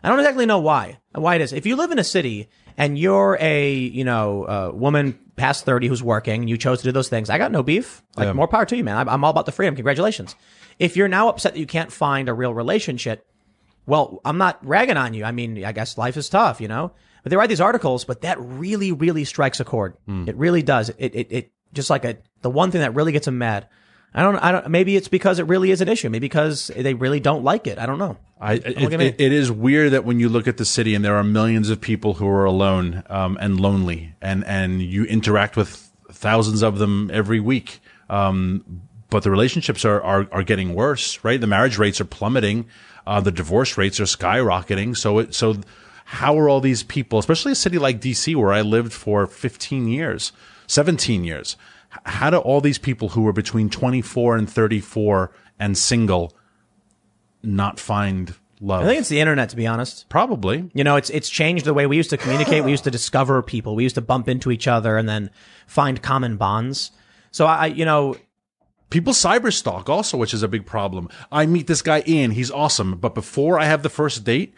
[0.02, 0.98] I don't exactly know why.
[1.12, 1.52] Why it is.
[1.52, 5.88] If you live in a city and you're a, you know, uh, woman past 30
[5.88, 8.02] who's working you chose to do those things, I got no beef.
[8.16, 8.96] Like, more power to you, man.
[8.96, 9.74] I'm, I'm all about the freedom.
[9.74, 10.34] Congratulations.
[10.78, 13.26] If you're now upset that you can't find a real relationship,
[13.86, 15.24] well, I'm not ragging on you.
[15.24, 16.92] I mean, I guess life is tough, you know?
[17.28, 19.94] They write these articles, but that really, really strikes a chord.
[20.28, 20.88] It really does.
[20.90, 23.68] It, it, it, just like a, the one thing that really gets them mad.
[24.14, 26.08] I don't, I don't, maybe it's because it really is an issue.
[26.08, 27.78] Maybe because they really don't like it.
[27.78, 28.16] I don't know.
[28.40, 29.06] I, it, look at me.
[29.08, 31.68] it- it is weird that when you look at the city and there are millions
[31.68, 36.78] of people who are alone um, and lonely, and and you interact with thousands of
[36.78, 37.80] them every week.
[38.08, 38.80] Um,
[39.10, 41.40] but the relationships are, are, are getting worse, right?
[41.40, 42.66] The marriage rates are plummeting.
[43.06, 44.96] Uh, the divorce rates are skyrocketing.
[44.96, 45.56] So it, so
[46.10, 49.88] how are all these people, especially a city like DC where I lived for 15
[49.88, 50.32] years,
[50.66, 51.54] 17 years,
[52.04, 56.34] how do all these people who are between 24 and 34 and single
[57.42, 58.84] not find love?
[58.84, 60.08] I think it's the internet, to be honest.
[60.08, 60.70] Probably.
[60.72, 62.64] You know, it's it's changed the way we used to communicate.
[62.64, 63.76] We used to discover people.
[63.76, 65.28] We used to bump into each other and then
[65.66, 66.90] find common bonds.
[67.32, 68.16] So I, you know,
[68.88, 71.10] People cyberstalk also, which is a big problem.
[71.30, 74.54] I meet this guy Ian, he's awesome, but before I have the first date,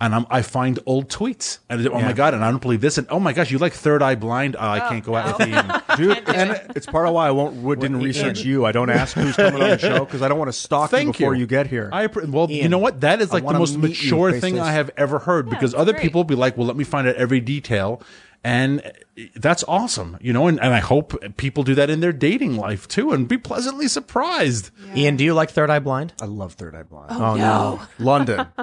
[0.00, 2.98] and I'm, I find old tweets, and oh my god, and I don't believe this,
[2.98, 4.56] and oh my gosh, you like Third Eye Blind?
[4.58, 5.72] Ah, oh, I can't go out with Ian.
[5.96, 8.64] Dude, and it's part of why I won't didn't research you.
[8.64, 11.12] I don't ask who's coming on the show because I don't want to stalk you
[11.12, 11.40] before you.
[11.40, 11.90] you, get here.
[11.92, 13.00] I appre- well, you know what?
[13.02, 16.02] That is like the most mature thing I have ever heard because other great.
[16.02, 18.02] people be like, "Well, let me find out every detail,"
[18.44, 18.92] and
[19.36, 20.46] that's awesome, you know.
[20.48, 23.88] And, and I hope people do that in their dating life too, and be pleasantly
[23.88, 24.70] surprised.
[24.94, 26.12] Ian, do you like Third Eye Blind?
[26.20, 27.08] I love Third Eye Blind.
[27.10, 28.46] Oh, oh no, London.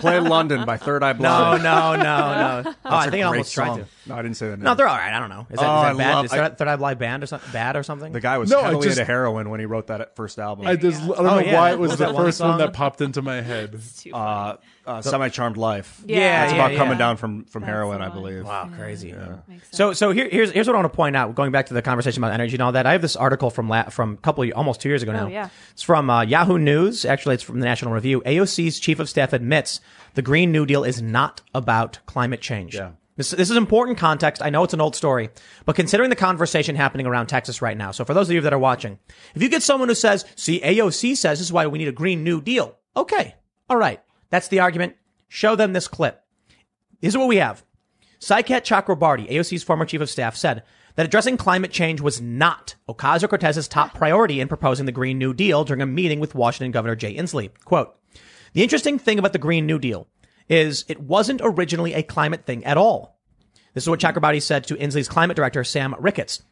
[0.00, 1.62] Play London by Third Eye no, Blind.
[1.62, 2.74] no, no, no.
[2.84, 3.86] Oh, I think I Great almost tried to.
[4.06, 4.58] No, I didn't say that.
[4.58, 5.12] No, they're all right.
[5.12, 5.46] I don't know.
[5.50, 6.14] Is that, Oh, is that bad?
[6.14, 8.12] love- is Third, Third Eye Blind band or something bad or something?
[8.12, 10.66] the guy was No, heavily just- into heroin when he wrote that first album.
[10.66, 11.54] I just I don't Oh, know yeah.
[11.54, 12.58] why it was Was the first one song?
[12.58, 13.78] that popped into my head.
[13.98, 14.56] Too uh,
[14.88, 16.02] uh, uh, Semi-Charmed Life.
[16.06, 16.78] Yeah, that's yeah, about yeah.
[16.78, 18.44] coming down from, from That's heroin, I believe.
[18.44, 19.14] Wow, crazy.
[19.46, 19.68] Makes.
[19.76, 21.34] So, so here, here's here's what I want to point out.
[21.34, 23.68] Going back to the conversation about energy and all that, I have this article from
[23.68, 25.26] la- from a couple, of, almost two years ago now.
[25.26, 25.50] Oh, yeah.
[25.72, 27.04] It's from uh, Yahoo News.
[27.04, 28.22] Actually, it's from the National Review.
[28.22, 29.80] AOC's chief of staff admits
[30.14, 32.74] the Green New Deal is not about climate change.
[32.74, 32.92] Yeah.
[33.18, 34.42] This, this is important context.
[34.42, 35.30] I know it's an old story,
[35.64, 37.90] but considering the conversation happening around Texas right now.
[37.90, 39.00] So for those of you that are watching,
[39.34, 41.92] if you get someone who says, see, AOC says this is why we need a
[41.92, 42.78] Green New Deal.
[42.96, 43.34] Okay.
[43.68, 44.00] All right.
[44.30, 44.96] That's the argument.
[45.28, 46.22] Show them this clip.
[47.00, 47.64] This is what we have.
[48.20, 50.64] Saikat Chakrabarti, AOC's former chief of staff, said
[50.96, 55.62] that addressing climate change was not Ocasio-Cortez's top priority in proposing the Green New Deal
[55.62, 57.50] during a meeting with Washington Governor Jay Inslee.
[57.64, 57.96] Quote,
[58.52, 60.08] the interesting thing about the Green New Deal
[60.48, 63.18] is it wasn't originally a climate thing at all.
[63.74, 66.42] This is what Chakrabarti said to Inslee's climate director, Sam Ricketts.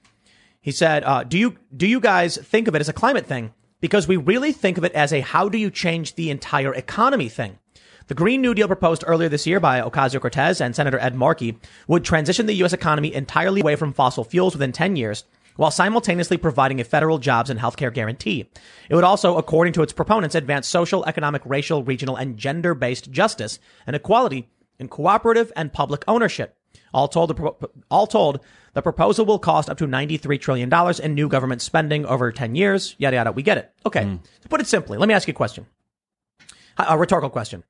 [0.61, 3.53] He said, uh, do you, do you guys think of it as a climate thing?
[3.81, 7.28] Because we really think of it as a how do you change the entire economy
[7.28, 7.59] thing.
[8.09, 11.59] The Green New Deal proposed earlier this year by Ocasio-Cortez and Senator Ed Markey
[11.89, 12.73] would transition the U.S.
[12.73, 15.24] economy entirely away from fossil fuels within 10 years,
[15.57, 18.49] while simultaneously providing a federal jobs and healthcare guarantee.
[18.89, 23.59] It would also, according to its proponents, advance social, economic, racial, regional, and gender-based justice
[23.89, 26.57] and equality in cooperative and public ownership.
[26.95, 27.57] All told, the pro-
[27.91, 28.39] all told,
[28.74, 30.73] the proposal will cost up to $93 trillion
[31.03, 32.95] in new government spending over 10 years.
[32.99, 33.33] Yada, yada.
[33.33, 33.73] We get it.
[33.85, 34.05] Okay.
[34.05, 34.16] Hmm.
[34.43, 35.66] To put it simply, let me ask you a question.
[36.78, 37.65] A rhetorical question.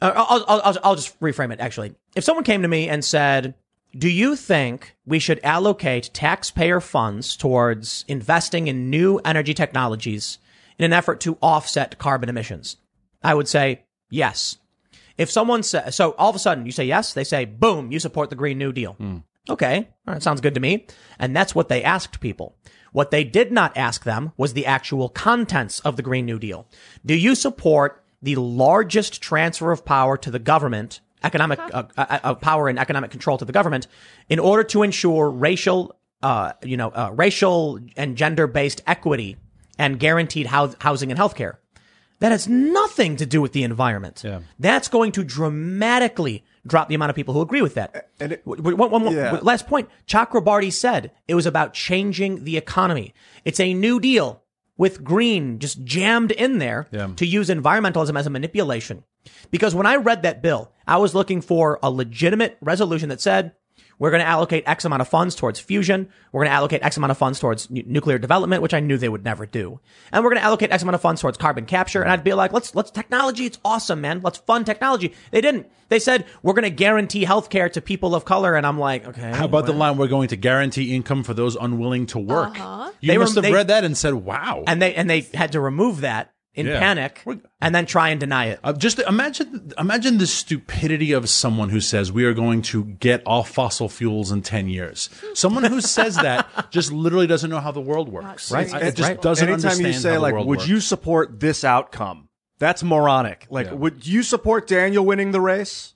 [0.00, 1.94] Uh, I'll, I'll, I'll, just reframe it actually.
[2.14, 3.54] If someone came to me and said,
[3.96, 10.38] do you think we should allocate taxpayer funds towards investing in new energy technologies
[10.78, 12.76] in an effort to offset carbon emissions?
[13.22, 14.58] I would say yes.
[15.16, 17.98] If someone says, so all of a sudden you say yes, they say, boom, you
[17.98, 18.96] support the Green New Deal.
[19.50, 19.88] Okay.
[20.06, 20.22] All right.
[20.22, 20.86] Sounds good to me.
[21.18, 22.54] And that's what they asked people.
[22.92, 26.66] What they did not ask them was the actual contents of the Green New Deal.
[27.04, 32.34] Do you support the largest transfer of power to the government, economic uh, uh, uh,
[32.34, 33.86] power and economic control to the government,
[34.28, 39.36] in order to ensure racial, uh, you know, uh, racial and gender-based equity
[39.78, 41.56] and guaranteed hou- housing and healthcare?
[42.20, 44.22] That has nothing to do with the environment.
[44.24, 44.40] Yeah.
[44.58, 48.08] That's going to dramatically drop the amount of people who agree with that.
[48.18, 49.38] And it- W- w- one- one more- Yeah.
[49.42, 49.88] last point.
[50.08, 53.14] Chakrabarti said it was about changing the economy.
[53.44, 54.42] It's a new deal
[54.78, 57.08] with green just jammed in there Yeah.
[57.16, 59.04] to use environmentalism as a manipulation.
[59.50, 63.52] Because when I read that bill, I was looking for a legitimate resolution that said,
[63.98, 66.08] we're going to allocate X amount of funds towards fusion.
[66.32, 68.96] We're going to allocate X amount of funds towards nu- nuclear development, which I knew
[68.96, 69.80] they would never do.
[70.12, 72.00] And we're going to allocate X amount of funds towards carbon capture.
[72.02, 73.46] And I'd be like, let's, let's technology.
[73.46, 74.20] It's awesome, man.
[74.22, 75.14] Let's fund technology.
[75.30, 75.66] They didn't.
[75.88, 78.54] They said, we're going to guarantee healthcare to people of color.
[78.54, 79.32] And I'm like, okay.
[79.32, 82.58] How about the line, we're going to guarantee income for those unwilling to work?
[82.60, 82.92] Uh-huh.
[83.00, 84.64] You They must were- have they- read that and said, wow.
[84.66, 86.78] and they, and they had to remove that in Yeah.
[86.80, 88.58] panic We're- and then try and deny it.
[88.64, 93.22] Uh, just imagine, imagine the stupidity of someone who says we are going to get
[93.26, 95.08] off fossil fuels in ten years.
[95.34, 98.50] Someone who says that just literally doesn't know how the world works.
[98.50, 98.66] Right.
[98.72, 99.22] It just Right.
[99.22, 100.68] doesn't Anytime understand you say how the like, world "Would works.
[100.68, 103.46] you support this outcome?" That's moronic.
[103.50, 103.74] Like, Yeah.
[103.74, 105.94] would you support Daniel winning the race?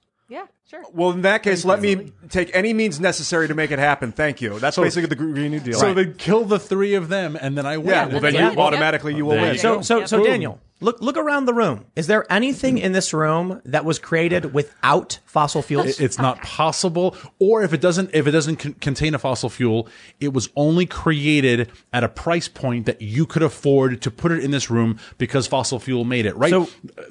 [0.73, 0.91] Yeah, sure.
[0.93, 4.13] Well, in that case, let me take any means necessary to make it happen.
[4.13, 4.59] Thank you.
[4.59, 5.79] That's basically the Green New Deal.
[5.79, 7.89] So they kill the three of them, and then I win.
[7.89, 8.53] yeah, well then Yeah.
[8.53, 9.53] you automatically you will There win.
[9.55, 9.83] you So, go.
[9.83, 10.09] so, Yep.
[10.09, 10.27] so Boom.
[10.27, 11.87] Daniel, Look, look around the room.
[11.97, 16.01] Is there anything in this room that was created without fossil fuels?
[16.01, 17.17] It's not possible.
[17.39, 19.89] Or if it doesn't, if it doesn't con- contain a fossil fuel,
[20.21, 24.43] it was only created at a price point that you could afford to put it
[24.43, 26.51] in this room because fossil fuel made it, right?
[26.51, 26.69] So-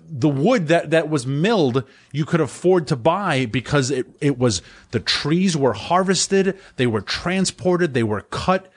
[0.08, 4.62] the wood that, that was milled, you could afford to buy because it, it was,
[4.92, 8.71] the trees were harvested, they were transported, they were cut.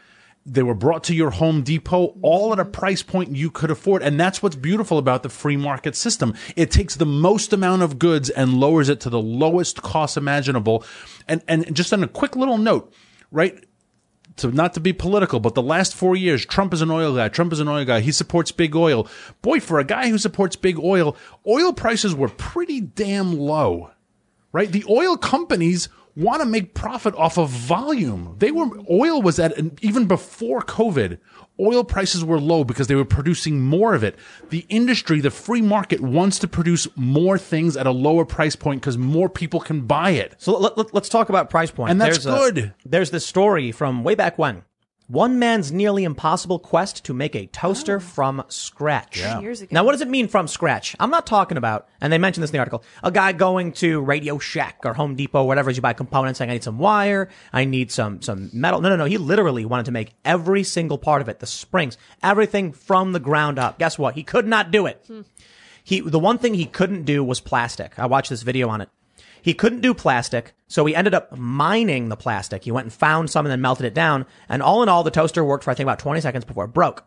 [0.47, 4.03] They were brought to your Home Depot all at a price point you could afford.
[4.03, 6.35] And that's what's beautiful about the free market system.
[6.55, 10.85] It takes the most amount of goods and lowers it to the lowest cost imaginable.
[11.27, 12.93] And, and just on a quick little note,
[13.31, 13.65] right?
[14.37, 17.29] to not to be political, but the last four years, Trump is an oil guy.
[17.29, 18.01] Trump is an oil guy.
[18.01, 19.09] He supports big oil.
[19.43, 21.16] Boy, for a guy who supports big oil,
[21.47, 23.91] oil prices were pretty damn low,
[24.53, 24.71] right?
[24.71, 28.36] The oil companies want to make profit off of volume.
[28.39, 31.19] They were, oil was at, even before COVID,
[31.59, 34.16] oil prices were low because they were producing more of it.
[34.51, 38.81] The industry, the free market wants to produce more things at a lower price point
[38.81, 40.35] because more people can buy it.
[40.39, 41.91] So let, us let, talk about price point.
[41.91, 42.74] And that's there's a- good.
[42.85, 44.62] there's this story from way back when.
[45.06, 48.01] One man's nearly impossible quest to make a toaster oh.
[48.01, 49.22] from scratch.
[49.40, 49.68] Years ago.
[49.70, 50.97] Now, what does it mean from scratch?
[50.98, 54.01] I'm not talking about, and they mentioned this in the article, a guy going to
[54.01, 57.28] Radio Shack or Home Depot, whatever, as you buy components, saying, I need some wire,
[57.52, 58.81] I need some, some metal.
[58.81, 59.05] No, no, no.
[59.05, 63.20] He literally wanted to make every single part of it, the springs, everything from the
[63.20, 63.78] ground up.
[63.78, 64.14] Guess what?
[64.14, 65.05] He could not do it.
[65.06, 65.20] Hmm.
[65.82, 67.98] He, the one thing he couldn't do was plastic.
[67.98, 68.89] I watched this video on it.
[69.45, 72.65] He couldn't do plastic, so he ended up mining the plastic.
[72.65, 74.25] He went and found some and then melted it down.
[74.49, 76.69] And all in all, the toaster worked for I think about 20 seconds before it
[76.69, 77.05] broke.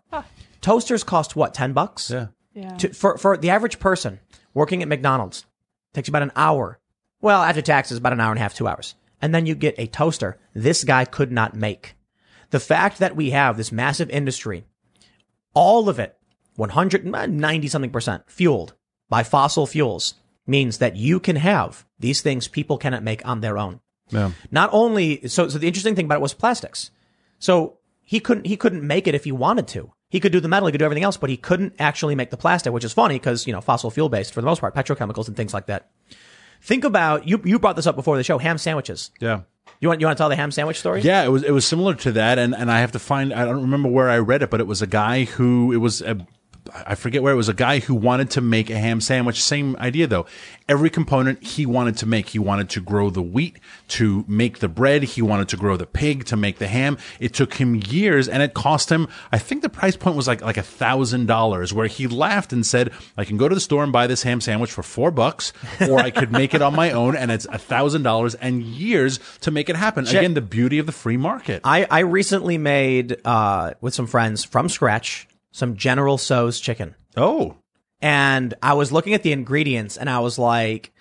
[0.61, 2.11] Toasters cost what, 10 bucks?
[2.11, 2.27] Yeah.
[2.53, 2.77] Yeah.
[2.77, 4.19] To, for, for the average person
[4.53, 5.47] working at McDonald's,
[5.95, 6.77] takes you about an hour.
[7.21, 8.93] Well, after taxes, about an hour and a half, two hours.
[9.19, 11.95] And then you get a toaster this guy could not make.
[12.51, 14.63] The fact that we have this massive industry,
[15.55, 16.15] all of it,
[16.57, 18.75] 190 something percent fueled
[19.09, 20.13] by fossil fuels
[20.47, 23.79] means that you can have these things people cannot make on their own.
[24.09, 24.31] Yeah.
[24.51, 26.91] Not only, so, so the interesting thing about it was plastics.
[27.39, 29.91] So he couldn't, he couldn't make it if he wanted to.
[30.09, 32.29] He could do the metal, he could do everything else, but he couldn't actually make
[32.29, 34.73] the plastic, which is funny because, you know, fossil fuel based for the most part,
[34.73, 35.89] petrochemicals and things like that.
[36.61, 39.11] Think about, you, you brought this up before the show, ham sandwiches.
[39.19, 39.41] Yeah.
[39.79, 41.01] You want, you want to tell the ham sandwich story?
[41.01, 43.45] Yeah, it was it was similar to that, and and I have to find I
[43.45, 46.25] don't remember where I read it, but it was a guy who it was a.
[46.73, 49.41] I forget where it was a guy who wanted to make a ham sandwich.
[49.43, 50.25] Same idea though.
[50.69, 52.29] Every component he wanted to make.
[52.29, 55.03] He wanted to grow the wheat to make the bread.
[55.03, 56.97] He wanted to grow the pig to make the ham.
[57.19, 60.41] It took him years and it cost him, I think the price point was like,
[60.41, 63.83] like a thousand dollars where he laughed and said, I can go to the store
[63.83, 65.53] and buy this ham sandwich for four bucks
[65.89, 69.19] or I could make it on my own and it's a thousand dollars and years
[69.41, 70.07] to make it happen.
[70.07, 71.61] Again, the beauty of the free market.
[71.63, 76.95] I, I recently made, uh, with some friends from scratch, some General Tso's chicken.
[77.15, 77.55] Oh.
[77.99, 80.93] and I was looking at the ingredients and I was like,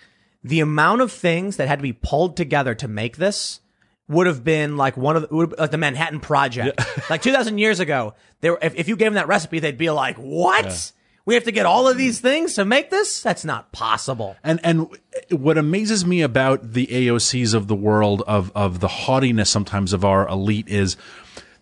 [0.43, 3.59] the amount of things that had to be pulled together to make this
[4.07, 6.79] would have been like one of the, like the Manhattan Project.
[7.09, 9.89] like 2000 years ago, they were, if, if you gave them that recipe, they'd be
[9.89, 10.91] like, what?
[11.25, 13.21] We have to get all of these things to make this?
[13.21, 14.37] That's not possible.
[14.45, 14.87] And and
[15.29, 20.05] what amazes me about the AOCs of the world of of the haughtiness sometimes of
[20.05, 20.95] our elite is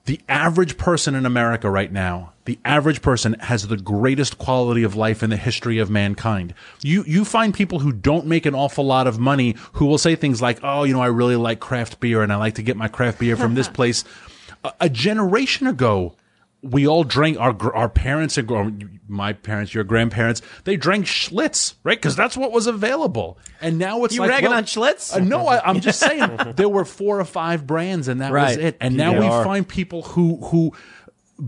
[0.06, 4.96] the average person in America right now, the average person has the greatest quality of
[4.96, 6.54] life in the history of mankind.
[6.82, 10.16] You you find people who don't make an awful lot of money who will say
[10.16, 12.78] things like, "Oh, you know, I really like craft beer and I like to get
[12.78, 14.04] my craft beer from this place."
[14.64, 16.16] A, a generation ago,
[16.62, 21.98] we all drank our our parents and my parents, your grandparents, they drank Schlitz, right?
[21.98, 23.38] Because that's what was available.
[23.62, 25.16] And now it's You like ragging well, on Schlitz?
[25.16, 28.58] Uh, no, I, I'm just saying there were four or five brands, and that was
[28.58, 28.78] it.
[28.80, 29.44] And now we PBR.
[29.44, 30.74] find people who who.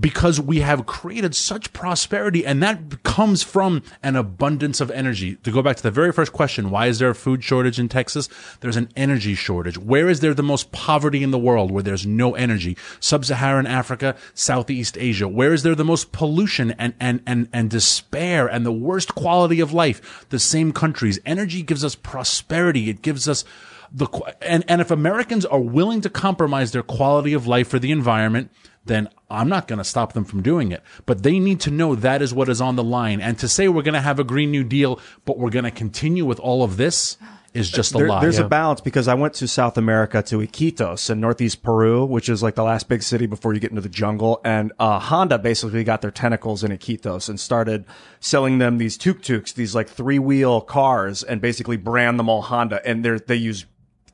[0.01, 5.35] Because we have created such prosperity, and that comes from an abundance of energy.
[5.37, 7.87] To go back to the very first question, why is there a food shortage in
[7.87, 8.27] Texas?
[8.59, 9.77] There's an energy shortage.
[9.77, 12.75] Where is there the most poverty in the world where there's no energy?
[12.99, 15.25] Sub-Saharan Africa, Southeast Asia.
[15.25, 19.61] Where is there the most pollution and, and, and, and despair and the worst quality
[19.61, 20.25] of life?
[20.27, 21.17] The same countries.
[21.25, 22.89] Energy gives us prosperity.
[22.89, 23.45] It gives us
[23.89, 24.07] the,
[24.41, 28.51] and, and if Americans are willing to compromise their quality of life for the environment,
[28.87, 30.81] then I'm not going to stop them from doing it.
[31.05, 33.21] But they need to know that is what is on the line.
[33.21, 35.71] And to say we're going to have a Green New Deal, but we're going to
[35.71, 37.17] continue with all of this
[37.53, 38.21] is just a There- lie.
[38.21, 42.29] There's a balance because I went to South America to Iquitos in northeast Peru, which
[42.29, 44.41] is like the last big city before you get into the jungle.
[44.43, 47.85] And uh, Honda basically got their tentacles in Iquitos and started
[48.19, 52.85] selling them these tuk-tuks, these like three-wheel cars, and basically brand them all Honda.
[52.85, 53.65] And they're they use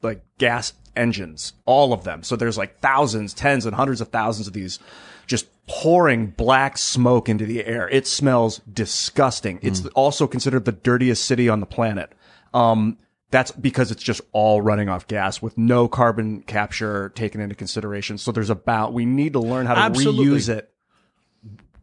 [0.01, 2.24] like gas engines, all of them.
[2.24, 4.80] So there's like thousands, tens and hundreds of thousands of these
[5.26, 7.88] just pouring black smoke into the air.
[7.90, 9.60] It smells disgusting.
[9.61, 12.11] It's also considered the dirtiest city on the planet.
[12.53, 12.98] Um,
[13.32, 18.18] that's because it's just all running off gas with no carbon capture taken into consideration.
[18.18, 20.26] So there's about, we need to learn how to Absolutely.
[20.26, 20.70] reuse it.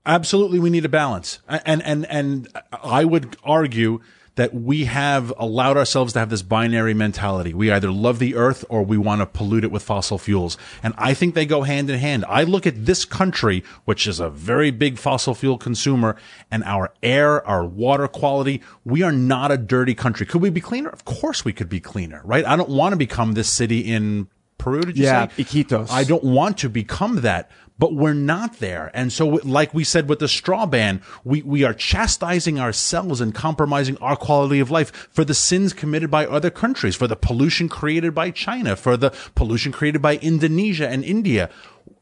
[0.07, 4.01] Absolutely, we need a balance, and and and I would argue
[4.41, 7.53] that we have allowed ourselves to have this binary mentality.
[7.53, 10.95] We either love the earth or we want to pollute it with fossil fuels, and
[10.97, 12.25] I think they go hand in hand.
[12.27, 16.17] I look at this country, which is a very big fossil fuel consumer,
[16.51, 18.63] and our air, our water quality.
[18.83, 20.25] We are not a dirty country.
[20.25, 20.89] Could we be cleaner?
[20.89, 22.47] Of course, we could be cleaner, right?
[22.47, 24.27] I don't want to become this city in
[24.61, 24.83] Peru.
[24.83, 25.91] Did you Yeah, say Iquitos.
[25.91, 28.91] I don't want to become that, but we're not there.
[28.93, 33.35] And so, like we said with the straw ban, we, we are chastising ourselves and
[33.35, 37.71] compromising our quality of life for the sins committed by other countries, for the pollution
[37.71, 41.49] created by China, for the pollution created by Indonesia and India.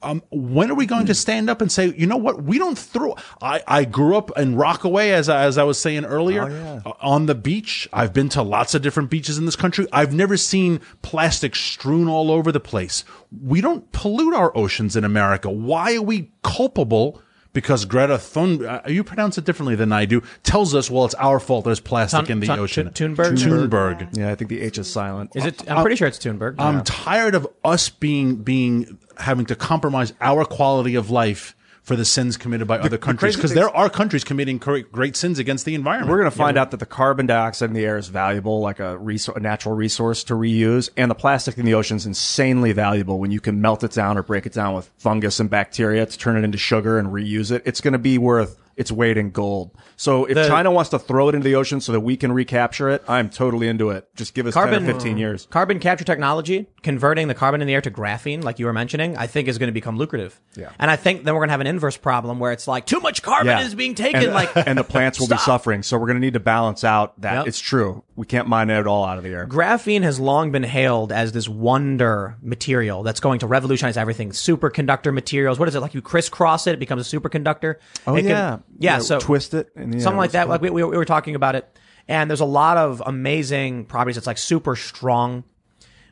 [0.01, 2.45] Um, when are we going to stand up and say, you know what?
[2.45, 3.17] We don't throw.
[3.43, 6.45] I, I grew up in Rockaway, as I, as I was saying earlier,
[6.87, 7.89] uh, on the beach.
[7.93, 9.89] I've been to lots of different beaches in this country.
[9.93, 13.05] I've never seen plastic strewn all over the place.
[13.45, 15.51] We don't pollute our oceans in America.
[15.51, 17.21] Why are we culpable?
[17.55, 21.15] Because Greta Thun, uh, you pronounce it differently than I do, tells us, well, it's
[21.15, 22.91] our fault there's plastic Thun- in the Thun- ocean.
[22.91, 23.39] Thun- Thunberg?
[23.71, 24.17] Thunberg.
[24.17, 25.33] Yeah, I think the H is silent.
[25.35, 25.69] Is it?
[25.69, 26.57] I'm pretty sure it's Thunberg.
[26.61, 31.55] I'm tired of us being being having to compromise our quality of life
[31.89, 35.39] for the sins committed by other countries because thing- there are countries committing great, sins
[35.39, 36.11] against the environment.
[36.11, 38.79] We're going to find out that the carbon dioxide in the air is valuable, like
[38.79, 43.19] a, a natural resource to reuse, and the plastic in the ocean is insanely valuable
[43.19, 46.19] when you can melt it down or break it down with fungus and bacteria to
[46.19, 47.63] turn it into sugar and reuse it.
[47.65, 49.71] It's going to be worth its weight in gold.
[50.01, 52.31] So if The- China wants to throw it into the ocean so that we can
[52.33, 54.09] recapture it, I'm totally into it.
[54.15, 55.47] Just give us 10 Carbon- or 15 years.
[55.51, 59.17] Carbon capture technology, converting the carbon in the air to graphene, like you were mentioning,
[59.17, 60.41] I think is going to become lucrative.
[60.57, 60.71] Yeah.
[60.79, 63.01] And I think then we're going to have an inverse problem where it's like too
[63.01, 64.23] much carbon is being taken.
[64.23, 65.83] and, like, and the plants will be suffering.
[65.83, 67.47] So we're going to need to balance out that Yep.
[67.49, 68.05] it's true.
[68.15, 69.47] We can't mine it all out of the air.
[69.49, 74.31] Graphene has long been hailed as this wonder material that's going to revolutionize everything.
[74.31, 75.59] Superconductor materials.
[75.59, 75.81] What is it?
[75.81, 77.77] Like you crisscross it, it becomes a superconductor.
[78.07, 78.59] Oh, It can- yeah.
[78.79, 78.93] yeah.
[78.95, 80.47] Yeah, So twist it yeah, something like that.
[80.47, 81.69] it Like we, we, we were talking about it.
[82.07, 84.17] And there's a lot of amazing properties.
[84.17, 85.45] It's like super strong.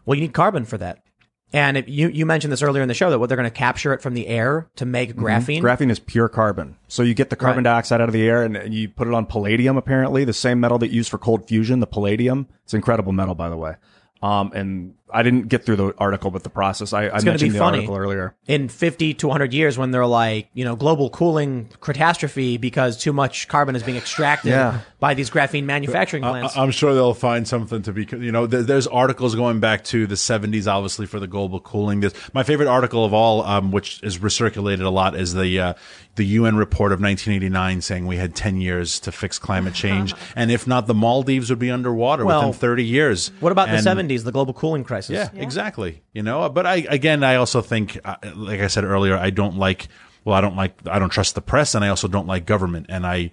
[0.04, 1.02] Well, you need carbon for that.
[1.52, 3.56] And if you, you mentioned this earlier in the show that what they're going to
[3.56, 5.24] capture it from the air to make Mm-hmm.
[5.24, 5.62] graphene.
[5.62, 6.76] Graphene is pure carbon.
[6.88, 7.70] So you get the carbon Right.
[7.72, 10.76] dioxide out of the air and, you put it on palladium, apparently, the same metal
[10.78, 12.48] that you use for cold fusion, the palladium.
[12.64, 13.76] It's incredible metal, by the way.
[14.22, 17.48] Um, and I didn't get through the article, but the process, I, I mentioned be
[17.50, 17.78] the funny.
[17.78, 18.34] article earlier.
[18.48, 23.12] in 50 to 100 years when they're like, you know, global cooling catastrophe because too
[23.12, 24.80] much carbon is being extracted Yeah.
[24.98, 26.56] by these graphene manufacturing plants.
[26.56, 29.84] I, am sure they'll find something to be, you know, there, there's articles going back
[29.84, 32.00] to the 70s, obviously, for the global cooling.
[32.00, 35.74] This, my favorite article of all, um, which is recirculated a lot, is the, uh,
[36.16, 40.14] the UN report of 1989 saying we had 10 years to fix climate change.
[40.36, 43.30] and if not, the Maldives would be underwater Well, within 30 years.
[43.40, 45.31] what about And- the 70s, the global cooling crisis?
[45.35, 46.02] Yeah, exactly.
[46.12, 49.56] You know, but I again, I also think, uh, like I said earlier, I don't
[49.56, 49.89] like.
[50.24, 50.74] Well, I don't like.
[50.89, 52.86] I don't trust the press, and I also don't like government.
[52.89, 53.31] And I,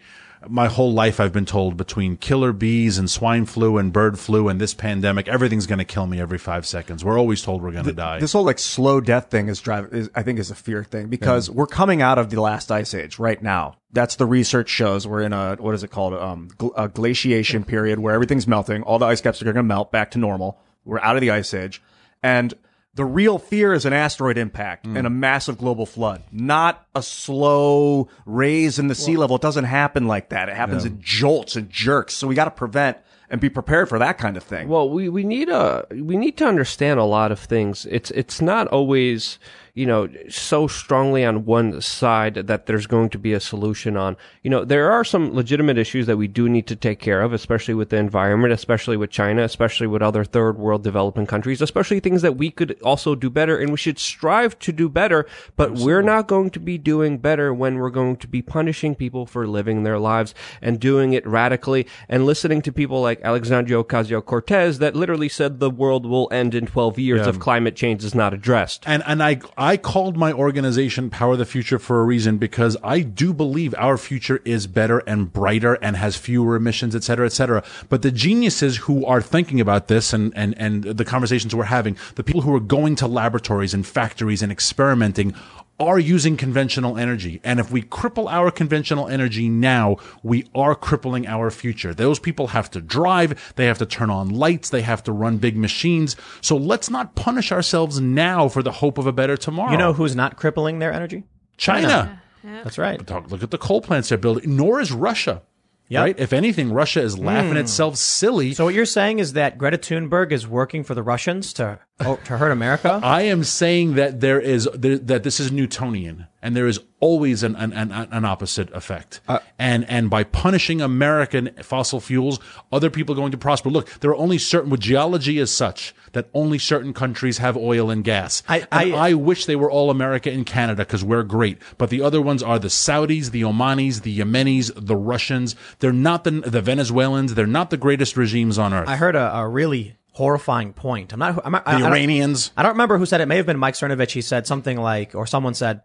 [0.48, 4.48] my whole life, I've been told between killer bees and swine flu and bird flu
[4.48, 7.04] and this pandemic, everything's going to kill me every five seconds.
[7.04, 8.20] We're always told we're going to die.
[8.20, 11.08] This whole like slow death thing is drive is I think is a fear thing
[11.08, 13.78] because we're coming out of the last ice age right now.
[13.92, 17.64] That's the research shows we're in a what is it called um gl- a glaciation
[17.64, 18.84] period where everything's melting.
[18.84, 20.60] All the ice caps are going to melt back to normal.
[20.86, 21.82] We're out of the ice age,
[22.22, 22.54] and
[22.96, 24.98] the real fear is an asteroid impact mm.
[24.98, 29.38] and a massive global flood, not a slow raise in the sea level.
[29.38, 30.48] It doesn't happen like that.
[30.50, 32.14] It happens in jolts and jerks.
[32.14, 32.98] So we got to prevent
[33.30, 34.68] and be prepared for that kind of thing.
[34.68, 37.88] Well, we, we need a we need to understand a lot of things.
[37.90, 39.40] It's it's not always
[39.74, 44.16] you know so strongly on one side that there's going to be a solution on.
[44.44, 47.34] You know there are some legitimate issues that we do need to take care of,
[47.34, 52.00] especially with the environment, especially with China, especially with other third world developing countries, especially
[52.00, 55.26] things that we could also do better, and we should strive to do better.
[55.56, 59.26] But we're not going to be doing better when we're going to be punishing people
[59.26, 64.24] for living their lives and doing it radically and listening to people like Alexandria Ocasio
[64.24, 68.14] Cortez that literally said the world will end in 12 years if climate change is
[68.14, 68.84] not addressed.
[68.86, 73.00] And and I I called my organization Power the Future for a reason because I
[73.00, 77.32] do believe our future is better and brighter and has fewer emissions, et cetera, et
[77.32, 77.64] cetera.
[77.88, 81.98] But the geniuses who are thinking about this and and and the conversations we're having,
[82.16, 85.34] the people who are going to laboratories and factories and experimenting
[85.80, 87.42] are using conventional energy.
[87.44, 91.94] And if we cripple our conventional energy now, we are crippling our future.
[91.94, 95.38] Those people have to drive, they have to turn on lights, they have to run
[95.38, 96.16] big machines.
[96.42, 99.72] So let's not punish ourselves now for the hope of a better tomorrow.
[99.72, 101.24] You know who's not crippling their energy?
[101.58, 102.22] China.
[102.44, 103.00] That's right.
[103.30, 104.56] Look at the coal plants they're building.
[104.56, 105.42] Nor is Russia.
[105.90, 106.02] Yep.
[106.02, 106.20] Right?
[106.20, 107.58] If anything, Russia is laughing hmm.
[107.58, 108.54] itself silly.
[108.54, 112.16] So what you're saying is that Greta Thunberg is working for the Russians to oh,
[112.26, 113.00] to hurt America?
[113.04, 117.44] I am saying that there is there, that this is Newtonian, and there is always
[117.44, 119.20] an an, an, an opposite effect.
[119.28, 122.40] Uh, and and by punishing American fossil fuels,
[122.72, 123.70] other people are going to prosper.
[123.70, 124.70] Look, there are only certain.
[124.70, 128.42] Well, geology is such that only certain countries have oil and gas.
[128.50, 131.58] I- and I- I wish they were all America and Canada because we're great.
[131.78, 135.56] But the other ones are the Saudis, the Omanis, the Yemenis, the Russians.
[135.80, 137.34] They're not the the Venezuelans.
[137.36, 138.88] They're not the greatest regimes on earth.
[138.88, 141.12] I heard a, a really horrifying point.
[141.14, 141.42] I'm not.
[141.46, 142.52] I'm not I, the I don't- Iranians.
[142.56, 143.24] I don't remember who said it.
[143.24, 143.28] it.
[143.28, 144.12] May have been Mike Cernovich.
[144.12, 145.82] He said something like, or someone said,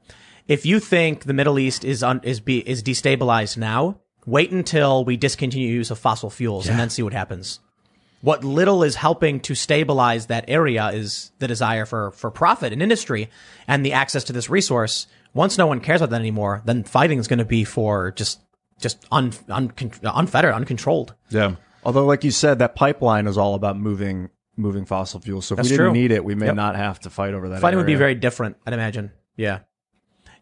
[0.47, 5.05] if you think the Middle East is un, is be is destabilized now, wait until
[5.05, 7.61] we discontinue use of fossil fuels and then see what happens.
[8.21, 12.83] What little is helping to stabilize that area is the desire for for profit and
[12.83, 13.31] industry
[13.69, 15.07] and the access to this resource.
[15.35, 18.41] Once no one cares about that anymore, then fighting is going to be for just
[18.81, 19.73] just un, un,
[20.03, 21.15] unfettered, uncontrolled.
[21.31, 21.57] yeah.
[21.85, 25.47] Although, like you said, that pipeline is all about moving moving fossil fuels.
[25.47, 26.01] So if That's we didn't true.
[26.01, 26.55] need it, we may Yep.
[26.57, 27.61] not have to fight over that.
[27.61, 29.13] Fighting would be very different, I'd imagine.
[29.37, 29.61] Yeah.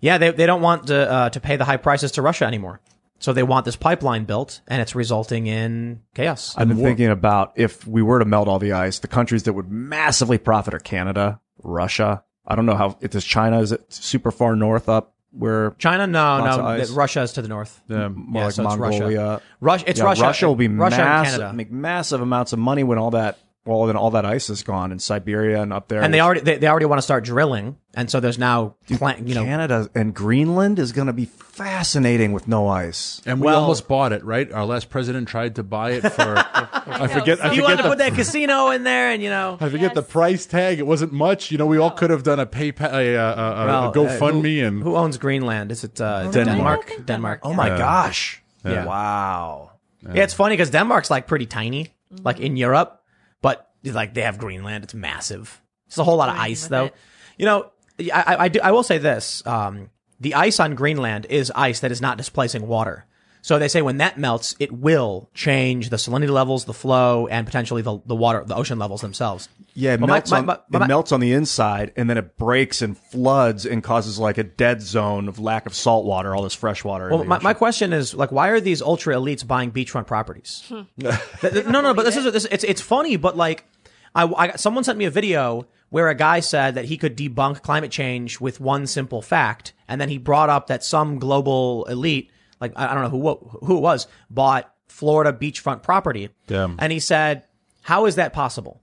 [0.01, 2.81] Yeah, they, they don't want to, uh, to pay the high prices to Russia anymore.
[3.19, 6.55] So they want this pipeline built, and it's resulting in chaos.
[6.57, 9.55] I've been thinking about if we were to melt all the ice, the countries that
[9.55, 12.23] would massively profit are Canada, Russia.
[12.47, 13.25] I don't know how it is.
[13.25, 16.87] China is it super far north up where China, no, no, of ice.
[16.89, 17.81] th- Russia is to the north.
[17.89, 18.09] Yeah.
[18.09, 19.41] more Yeah, like so it's Russia.
[19.61, 20.23] Russia, it's Yeah, Russia.
[20.23, 21.57] Russia will be Russia and massive, Canada.
[21.57, 24.93] make massive amounts of money when all that well, then all that ice is gone
[24.93, 26.01] in Siberia and up there.
[26.03, 29.27] and they already they, they already want to start drilling, and so there's now plant,
[29.29, 33.21] you know Canada and Greenland is going to be fascinating with no ice.
[33.27, 34.51] And we Well- almost bought it, right?
[34.53, 36.35] Our last president tried to buy it for.
[36.39, 37.43] I forget.
[37.45, 39.69] I you forget wanted to the, put that casino in there, and you know I
[39.69, 40.79] forget the price tag.
[40.79, 41.51] It wasn't much.
[41.51, 44.59] You know, we all could have done a PayPal, a, a, a, well, a GoFundMe,
[44.59, 45.73] uh, who, and who owns Greenland?
[45.73, 46.35] Is it uh, Denmark.
[46.35, 46.87] Denmark?
[46.87, 47.07] Denmark.
[47.07, 47.57] Denmark, Oh yeah.
[47.57, 48.43] my gosh!
[48.65, 48.85] Yeah.
[48.87, 49.73] Wow.
[50.15, 51.89] Yeah, it's funny because Denmark's like pretty tiny,
[52.23, 53.03] like in Europe,
[53.43, 54.85] but like they have Greenland.
[54.85, 55.61] It's massive.
[55.87, 56.87] It's a whole lot of ice, though.
[56.87, 56.95] it.
[57.39, 57.71] You know,
[58.13, 58.61] I, I, I do.
[58.63, 59.91] I will say this: um,
[60.21, 63.07] the ice on Greenland is ice that is not displacing water.
[63.47, 67.47] So they say when that melts, it will change the salinity levels, the flow, and
[67.47, 69.49] potentially the, the water, the ocean levels themselves.
[69.73, 72.11] Yeah, it But my- melts my- on my- it my- melts on the inside, and
[72.11, 76.05] then it breaks and floods and causes like a dead zone of lack of salt
[76.05, 77.09] water, all this fresh water.
[77.09, 80.65] Well, my, my question is like, why are these ultra elites buying beachfront properties?
[80.69, 80.81] Hmm.
[80.99, 81.15] Th-
[81.53, 83.65] th- no, no, but this is this, it's it's funny, but like,
[84.13, 87.63] I, I someone sent me a video where a guy said that he could debunk
[87.63, 92.33] climate change with one simple fact, and then he brought up that some global elite,
[92.61, 96.69] like I don't know who who it was, bought Florida beachfront property, Yeah.
[96.79, 97.45] and he said,
[97.83, 98.81] how is that possible?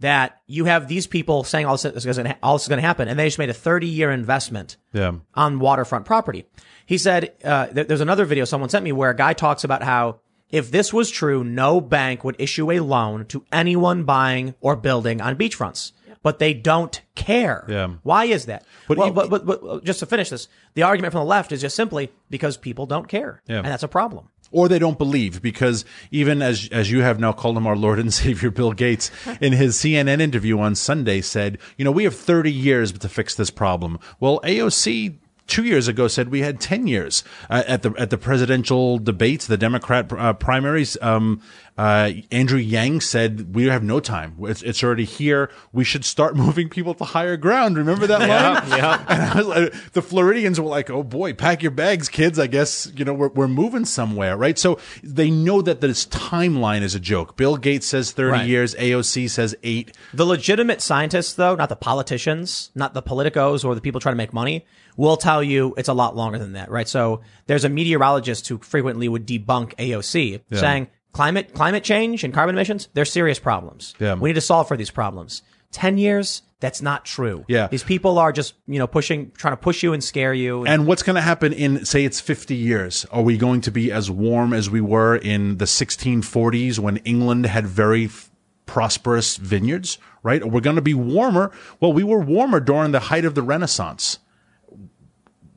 [0.00, 2.80] That you have these people saying all this is going to all this is going
[2.80, 6.44] to happen, and they just made a 30 year investment yeah, on waterfront property.
[6.84, 9.82] He said, uh, th- there's another video someone sent me where a guy talks about
[9.82, 10.18] how
[10.50, 15.20] if this was true, no bank would issue a loan to anyone buying or building
[15.20, 15.92] on beachfronts.
[16.24, 17.64] But they don't care.
[17.68, 17.88] Yeah.
[18.02, 18.64] Why is that?
[18.88, 21.52] But well, e- but, but, but just to finish this, the argument from the left
[21.52, 23.40] is just simply because people don't care.
[23.46, 23.58] Yeah.
[23.58, 24.30] And that's a problem.
[24.50, 27.98] or they don't believe because even as as you have now called him our Lord
[28.00, 29.10] and Savior Bill Gates
[29.40, 33.34] in his CNN interview on Sunday said, you know, we have 30 years to fix
[33.34, 33.98] this problem.
[34.18, 38.16] Well, AOC two years ago said we had 10 years uh, at the at the
[38.16, 40.96] presidential debates, the Democrat uh, primaries.
[41.02, 41.42] Um,
[41.76, 44.36] uh, Andrew Yang said we have no time.
[44.42, 45.50] It's, it's already here.
[45.72, 47.76] We should start moving people to higher ground.
[47.76, 48.78] Remember that line?
[48.78, 49.04] yeah.
[49.08, 52.38] And I was like, the Floridians were like, "Oh boy, pack your bags, kids.
[52.38, 56.82] I guess you know we're we're moving somewhere, right?" So they know that this timeline
[56.82, 57.36] is a joke.
[57.36, 58.46] Bill Gates says thirty Right.
[58.46, 58.74] years.
[58.76, 59.96] AOC says eight.
[60.12, 64.16] The legitimate scientists, though, not the politicians, not the politicos or the people trying to
[64.18, 64.64] make money,
[64.96, 66.86] will tell you it's a lot longer than that, right?
[66.88, 72.54] So there's a meteorologist who frequently would debunk AOC saying climate, climate change and carbon
[72.54, 73.94] emissions, they're serious problems.
[73.98, 74.14] Yeah.
[74.14, 75.42] We need to solve for these problems.
[75.70, 77.44] 10 years, that's not true.
[77.48, 77.68] Yeah.
[77.68, 80.64] These people are just, you know, pushing, trying to push you and scare you.
[80.66, 83.06] And what's going to happen in, say, it's 50 years?
[83.10, 87.46] Are we going to be as warm as we were in the 1640s when England
[87.46, 88.30] had very f-
[88.66, 90.44] prosperous vineyards, right?
[90.44, 91.50] We're going to be warmer?
[91.80, 94.18] Well, we were warmer during the height of the Renaissance.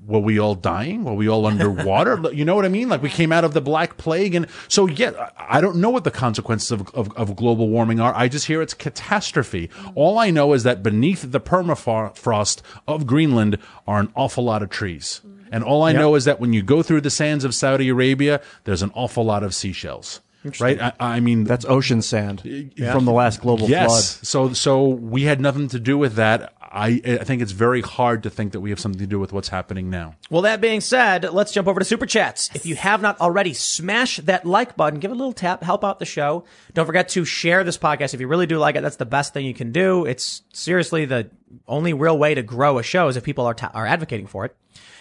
[0.08, 1.04] Were we all dying?
[1.04, 2.20] Were we all underwater?
[2.34, 2.90] you know what I mean?
[2.90, 6.06] Like we came out of the Black Plague, and so yeah, I don't know what
[6.06, 8.14] the consequences of, of, of global warming are.
[8.16, 9.70] I just hear it's catastrophe.
[9.96, 14.70] All I know is that beneath the permafrost of Greenland are an awful lot of
[14.70, 15.22] trees.
[15.52, 18.42] And all I know is that when you go through the sands of Saudi Arabia,
[18.66, 20.22] there's an awful lot of seashells.
[20.60, 20.82] Right?
[20.82, 22.42] I, I mean, That's ocean sand
[22.78, 23.88] from the last global yes.
[23.88, 24.26] flood.
[24.26, 26.54] So, so we had nothing to do with that.
[26.70, 29.34] I, I think it's very hard to think that we have something to do with
[29.34, 30.16] what's happening now.
[30.30, 32.50] Well, that being said, let's jump over to super chats.
[32.54, 35.84] If you have not already, smash that like button, give it a little tap, help
[35.84, 36.46] out the show.
[36.74, 38.14] Don't forget to share this podcast.
[38.14, 40.06] If you really do like it, that's the best thing you can do.
[40.06, 41.30] It's seriously the
[41.68, 44.56] only real way to grow a show is if people are are advocating for it.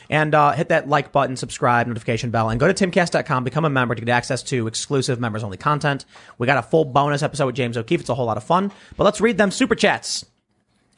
[0.09, 3.71] And uh, hit that like button, subscribe, notification bell, and go to timcast.com, become a
[3.71, 6.05] member to get access to exclusive members only content.
[6.39, 8.01] We got a full bonus episode with James O'Keefe.
[8.01, 8.71] It's a whole lot of fun.
[8.97, 10.25] But let's read them super chats.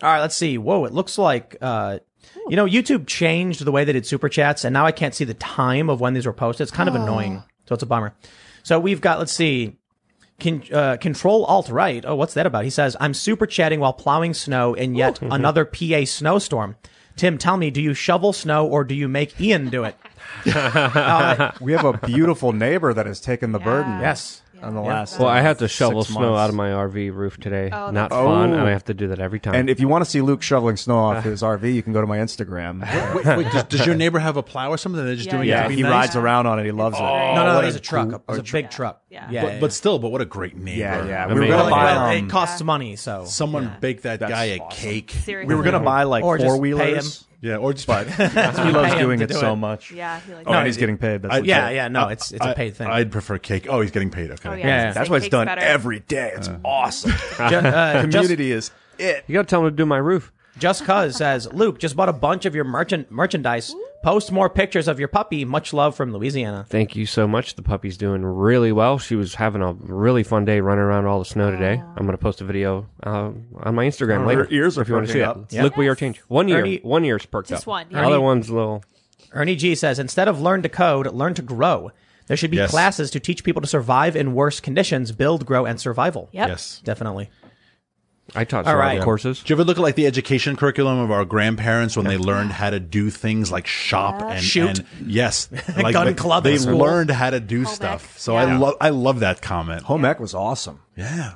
[0.03, 0.59] All right, let's see.
[0.59, 1.99] Whoa, it looks like uh,
[2.49, 5.25] you know YouTube changed the way they did super chats, and now I can't see
[5.25, 6.65] the time of when these were posted.
[6.67, 8.15] It's kind of annoying, so it's a bummer.
[8.63, 9.77] So we've got let's see.
[10.39, 12.05] Can, uh, control alt right.
[12.07, 12.63] Oh, what's that about?
[12.63, 16.77] He says, I'm super chatting while plowing snow in yet another PA snowstorm.
[17.17, 19.97] Tim, tell me, do you shovel snow or do you make Ian do it?
[21.61, 23.99] We have a beautiful neighbor that has taken the burden.
[23.99, 24.43] Yes.
[24.63, 25.19] On the last.
[25.19, 26.41] Well, I had to shovel six snow months.
[26.41, 27.71] out of my RV roof today.
[27.73, 28.55] Oh, Not that's fun, Oh.
[28.59, 29.55] and I have to do that every time.
[29.55, 32.01] And if you want to see Luke shoveling snow off his RV, you can go
[32.01, 32.81] to my Instagram.
[33.15, 35.05] Wait, wait, does, does your neighbor have a plow or something?
[35.05, 35.55] They're just Yeah, doing yeah.
[35.55, 35.91] it yeah, to be he nice?
[35.93, 36.65] rides around on it.
[36.65, 37.03] He loves it.
[37.03, 38.11] No, no, what it's a a truck.
[38.11, 39.03] cool- It's a big truck.
[39.11, 39.29] Yeah.
[39.31, 39.43] Yeah.
[39.43, 40.79] But, yeah, but still, but what a great neighbor.
[40.81, 41.27] Yeah, yeah.
[41.29, 41.85] We were mean- gonna Well, buy.
[41.85, 44.77] well, Um, it costs money, so Someone bake that That's guy a awesome.
[44.77, 45.11] cake.
[45.25, 45.55] Seriously.
[45.55, 48.23] we were gonna buy like Or just four pay wheelers, Yeah, or just but he
[48.23, 49.57] loves Pay him doing to it do so it.
[49.57, 49.93] much.
[49.93, 51.23] Yeah, he likes Oh, No, and he's it- getting paid.
[51.23, 51.89] That's I- what- yeah, yeah.
[51.89, 52.89] No, it's it's a I- paid thing.
[52.89, 53.67] I'd prefer cake.
[53.71, 54.31] Oh, he's getting paid.
[54.33, 54.49] Okay.
[54.49, 54.67] Oh, yeah.
[54.67, 54.81] Yeah.
[54.91, 55.61] Steak That's why it's cake's done better.
[55.61, 56.33] every day.
[56.35, 57.11] It's awesome.
[57.37, 59.23] Ju- uh, just, Community is it.
[59.29, 60.33] you got to tell him to do my roof.
[60.59, 63.73] just cause says Luke just bought a bunch of your merchant merchandise.
[64.03, 65.45] Post more pictures of your puppy.
[65.45, 66.65] Much love from Louisiana.
[66.69, 67.57] Thank you so much.
[67.57, 68.99] The puppy's doing really well.
[68.99, 71.83] She was having a really fun day running around all the snow today.
[71.97, 73.33] I'm going to post a video uh,
[73.65, 74.45] on my Instagram Oh, later.
[74.45, 75.59] her ears are if you want to see perking it.
[75.59, 75.65] up.
[75.65, 76.21] Look, we are changed.
[76.29, 76.59] One year.
[76.61, 77.67] Ernie- one year's perked Just up.
[77.67, 78.07] one, The yeah.
[78.07, 78.85] other one's a little.
[79.33, 81.91] Ernie G says instead of learn to code, learn to grow.
[82.29, 82.71] There should be Yes.
[82.71, 86.29] classes to teach people to survive in worse conditions, build, grow, and survival.
[86.33, 86.49] Yep.
[86.49, 86.81] Yes.
[86.85, 87.31] Definitely.
[88.35, 89.05] I taught All survival right.
[89.05, 89.43] courses.
[89.43, 92.53] Do you ever look at like the education curriculum of our grandparents when they learned
[92.53, 94.81] how to do things like shop and Shoot.
[94.81, 96.77] and- yes, like Gun they, club They at school.
[96.79, 98.05] learned how to do Home stuff.
[98.15, 98.19] ec.
[98.21, 99.83] So I love I love that comment.
[99.85, 100.81] Home ec was awesome.
[100.97, 101.35] Yeah.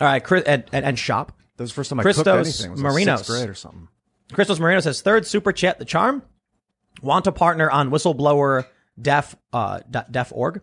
[0.00, 1.32] All right, Chris, and, and, and shop.
[1.56, 2.66] That was the first time I Christos cooked anything.
[2.66, 3.18] It was like Marinos.
[3.18, 3.88] sixth grade or something.
[4.32, 6.22] Christos Marino says third super chat the charm.
[7.00, 8.66] Want to partner on whistleblower
[9.00, 10.60] def uh de- def org.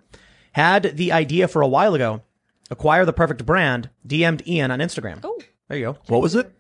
[0.52, 2.22] Had the idea for a while ago.
[2.70, 3.90] Acquire the perfect brand.
[4.08, 5.20] DM'd Ian on Instagram.
[5.24, 5.40] Oh.
[5.72, 5.98] There you go.
[6.08, 6.52] What was it?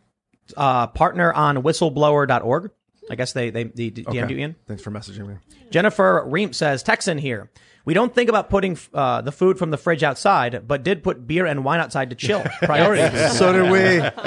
[0.55, 2.71] Uh, partner on whistleblower.org.
[3.09, 4.55] I guess they they, they DM'd you Ian.
[4.67, 5.35] Thanks for messaging me.
[5.69, 7.51] Jennifer Ream says, Texan here.
[7.83, 11.27] We don't think about putting uh, the food from the fridge outside, but did put
[11.27, 12.41] beer and wine outside to chill.
[12.61, 13.31] Priorities.
[13.37, 13.79] So did we.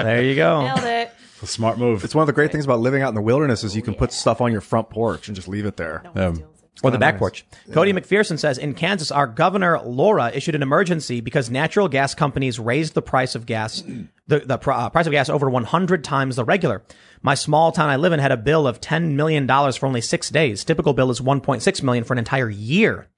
[0.03, 0.63] there you go.
[0.63, 1.13] Nailed it.
[1.35, 2.05] It's a smart move.
[2.05, 3.95] It's one of the great things about living out in the wilderness is you can
[3.95, 6.03] put stuff on your front porch and just leave it there.
[6.15, 6.43] Um,
[6.83, 7.19] Or the back nice.
[7.21, 7.47] porch.
[7.73, 12.59] Cody McPherson says, in Kansas, our governor Laura issued an emergency because natural gas companies
[12.59, 13.83] raised the price of gas,
[14.27, 16.83] the, the pr- uh, price of gas over 100 times the regular.
[17.23, 20.31] My small town I live in had a bill of $10 million for only six
[20.31, 20.65] days.
[20.65, 23.09] Typical bill is 1.6 million for an entire year.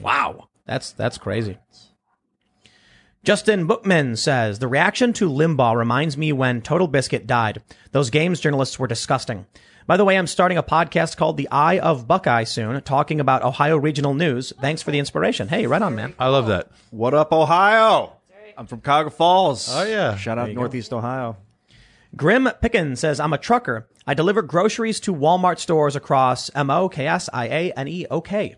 [0.00, 0.48] Wow.
[0.66, 1.58] That's, that's crazy.
[3.24, 7.62] Justin Bookman says the reaction to Limbaugh reminds me when Total Biscuit died.
[7.92, 9.46] Those games journalists were disgusting.
[9.86, 13.42] By the way, I'm starting a podcast called The Eye of Buckeye soon, talking about
[13.42, 14.52] Ohio regional news.
[14.60, 15.48] Thanks for the inspiration.
[15.48, 16.14] Hey, right on, man.
[16.18, 16.70] I love that.
[16.90, 18.17] What up, Ohio?
[18.58, 19.72] I'm from Cuyahoga Falls.
[19.72, 20.16] Oh, yeah.
[20.16, 21.36] Shout out Northeast Ohio.
[22.16, 23.88] Grim Pickens says I'm a trucker.
[24.04, 28.06] I deliver groceries to Walmart stores across M O K S I A N E
[28.10, 28.56] O K.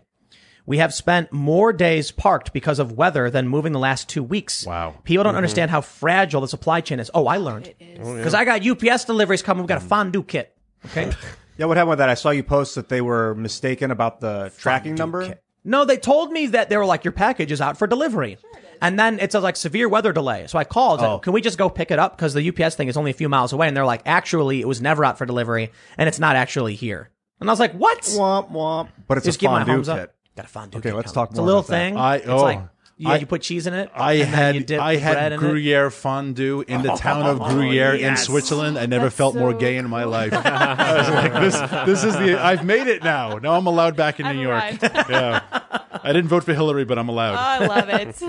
[0.65, 4.65] We have spent more days parked because of weather than moving the last two weeks.
[4.65, 4.95] Wow.
[5.03, 7.11] People don't understand how fragile the supply chain is.
[7.13, 7.73] Oh, I learned.
[7.77, 9.63] Because I got UPS deliveries coming.
[9.63, 10.55] We've got a fondue kit.
[10.87, 11.11] Okay.
[11.57, 12.09] Yeah, what happened with that?
[12.09, 15.37] I saw you post that they were mistaken about the tracking number.
[15.63, 18.39] No, they told me that they were like, your package is out for delivery.
[18.81, 20.47] And then it says like severe weather delay.
[20.47, 21.19] So I called, Oh.
[21.19, 22.17] can we just go pick it up?
[22.17, 23.67] Because the UPS thing is only a few miles away.
[23.67, 27.09] And they're like, actually, it was never out for delivery and it's not actually here.
[27.39, 28.01] And I was like, what?
[28.01, 28.89] Womp womp.
[29.07, 30.13] But it's Just a keep my fondue kit.
[30.35, 31.25] Got a fondue Okay, kit let's coming.
[31.27, 31.77] talk It's a little about that.
[31.77, 31.97] thing.
[31.97, 32.61] I- it's oh, like,
[33.01, 33.89] yeah, I- you put cheese in it.
[33.95, 35.37] I had I had in it.
[35.39, 38.25] Gruyere fondue in the town of oh, Gruyere in yes.
[38.25, 38.77] Switzerland.
[38.77, 40.33] I never That's felt more so gay in my life.
[40.33, 43.37] I was like, this this is the I've made it now.
[43.39, 44.63] Now I'm allowed back in I've New York.
[45.09, 45.41] Yeah.
[46.03, 47.33] I didn't vote for Hillary, but I'm allowed.
[47.33, 48.21] Oh, I love it.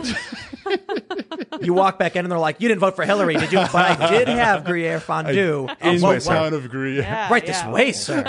[1.65, 3.59] You walk back in and they're like, you didn't vote for Hillary, did you?
[3.59, 5.69] But I did have Gruyere fondue.
[5.81, 7.03] in Whoa, the town of Gruyere.
[7.03, 7.65] Yeah, Right yeah.
[7.65, 8.23] this way, sir.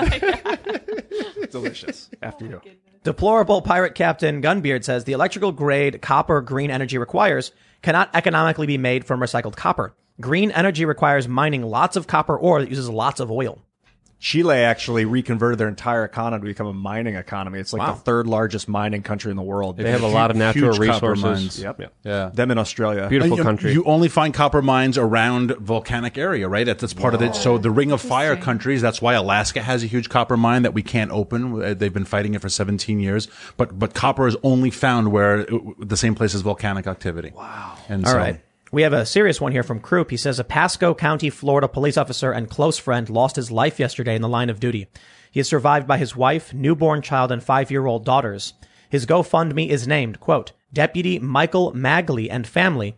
[1.52, 2.10] Delicious.
[2.22, 2.62] After you.
[3.04, 7.52] Deplorable pirate captain Gunbeard says the electrical grade copper green energy requires
[7.82, 9.94] cannot economically be made from recycled copper.
[10.22, 13.62] Green energy requires mining lots of copper ore that uses lots of oil.
[14.24, 17.60] Chile actually reconverted their entire economy to become a mining economy.
[17.60, 17.96] It's like Wow.
[17.96, 19.76] the third largest mining country in the world.
[19.76, 21.24] They have a lot of natural Huge resources.
[21.26, 21.60] mines.
[21.60, 21.92] Yep.
[22.06, 22.32] Yeah.
[22.34, 23.10] Them in Australia.
[23.10, 23.74] Beautiful you, country.
[23.74, 26.66] You only find copper mines around volcanic area, right?
[26.66, 27.36] That's, that's part of it.
[27.36, 28.82] So the Ring of Fire countries.
[28.82, 31.62] That's why Alaska has a huge copper mine that we can't open.
[31.62, 33.28] Uh, They've been fighting it for 17 years.
[33.58, 37.34] But but copper is only found where uh, the same place as volcanic activity.
[37.36, 37.74] Wow.
[37.90, 38.42] And All so, right.
[38.74, 40.10] We have a serious one here from Croup.
[40.10, 44.16] He says a Pasco County, Florida police officer and close friend lost his life yesterday
[44.16, 44.88] in the line of duty.
[45.30, 48.56] He is survived by his wife, newborn child, and five-year-old daughters.
[48.90, 52.98] His GoFundMe is named, quote, Deputy Michael Magli and family,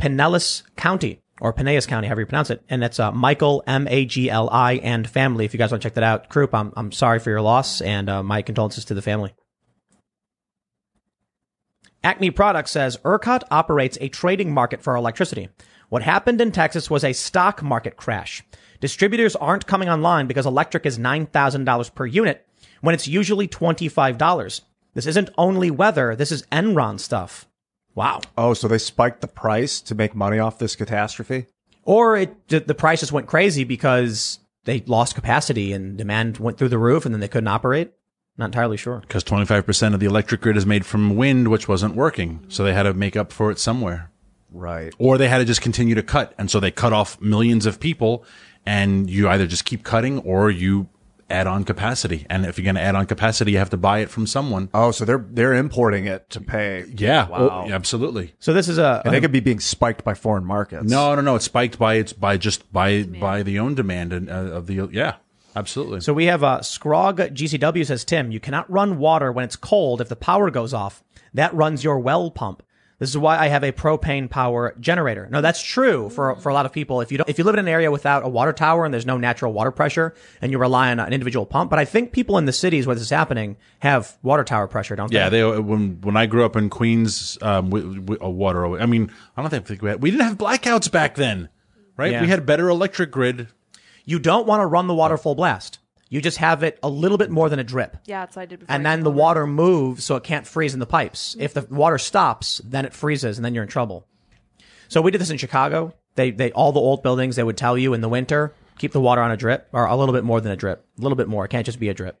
[0.00, 2.62] Pinellas County, or Pinellas County, however you pronounce it.
[2.70, 5.44] And it's uh, Michael, M-A-G-L-I, and family.
[5.44, 6.28] If you guys want to check that out.
[6.28, 9.34] Croup, I'm, I'm sorry for your loss, and uh, my condolences to the family.
[12.04, 15.48] Acme Products says ERCOT operates a trading market for electricity.
[15.88, 18.44] What happened in Texas was a stock market crash.
[18.80, 22.46] Distributors aren't coming online because electric is $9,000 per unit
[22.80, 24.60] when it's usually $25.
[24.94, 27.48] This isn't only weather, this is Enron stuff.
[27.94, 28.20] Wow.
[28.36, 31.46] Oh, so they spiked the price to make money off this catastrophe?
[31.82, 36.68] Or it, the price just went crazy because they lost capacity and demand went through
[36.68, 37.92] the roof and then they couldn't operate.
[38.38, 39.00] Not entirely sure.
[39.00, 42.44] Because 25% of the electric grid is made from wind, which wasn't working.
[42.48, 44.10] So they had to make up for it somewhere.
[44.50, 44.94] Right.
[44.98, 46.34] Or they had to just continue to cut.
[46.38, 48.24] And so they cut off millions of people
[48.64, 50.88] and you either just keep cutting or you
[51.30, 52.26] add on capacity.
[52.30, 54.70] And if you're going to add on capacity, you have to buy it from someone.
[54.72, 56.84] Oh, so they're they're importing it to pay.
[56.94, 57.28] Yeah.
[57.28, 57.64] Wow.
[57.66, 58.34] Oh, absolutely.
[58.38, 60.90] So this is a, And they could be being spiked by foreign markets.
[60.90, 61.34] No, no, no.
[61.34, 64.88] It's spiked by it's by just by by the own demand and uh, of the
[64.92, 65.16] yeah,
[65.58, 66.00] absolutely.
[66.00, 70.00] So we have uh, Scrog GCW says, Tim, you cannot run water when it's cold
[70.00, 71.02] if the power goes off.
[71.34, 72.62] That runs your well pump.
[72.98, 75.28] This is why I have a propane power generator.
[75.30, 77.00] No, that's true for for a lot of people.
[77.00, 79.06] If you don't, if you live in an area without a water tower and there's
[79.06, 82.38] no natural water pressure and you rely on an individual pump, but I think people
[82.38, 85.38] in the cities where this is happening have water tower pressure, don't yeah, they?
[85.38, 88.66] Yeah, they when when I grew up in Queens, um, we, we, uh, water.
[88.80, 91.50] I mean, I don't think we had, we didn't have blackouts back then,
[91.96, 92.10] right?
[92.10, 92.22] Yeah.
[92.22, 93.46] We had better electric grid.
[94.08, 95.80] You don't want to run the water full blast.
[96.08, 97.98] You just have it a little bit more than a drip.
[98.06, 98.74] Yeah, that's what I did before.
[98.74, 101.36] and I then the water moves so it can't freeze in the pipes.
[101.38, 104.06] If the water stops, then it freezes and then you're in trouble.
[104.88, 105.92] So we did this in Chicago.
[106.14, 109.00] They, they, all the old buildings, they would tell you in the winter, keep the
[109.00, 110.86] water on a drip or a little bit more than a drip.
[110.98, 111.44] A little bit more.
[111.44, 112.18] It can't just be a drip.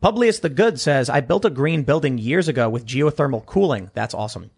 [0.00, 3.90] Publius the Good says, I built a green building years ago with geothermal cooling.
[3.92, 4.50] That's awesome.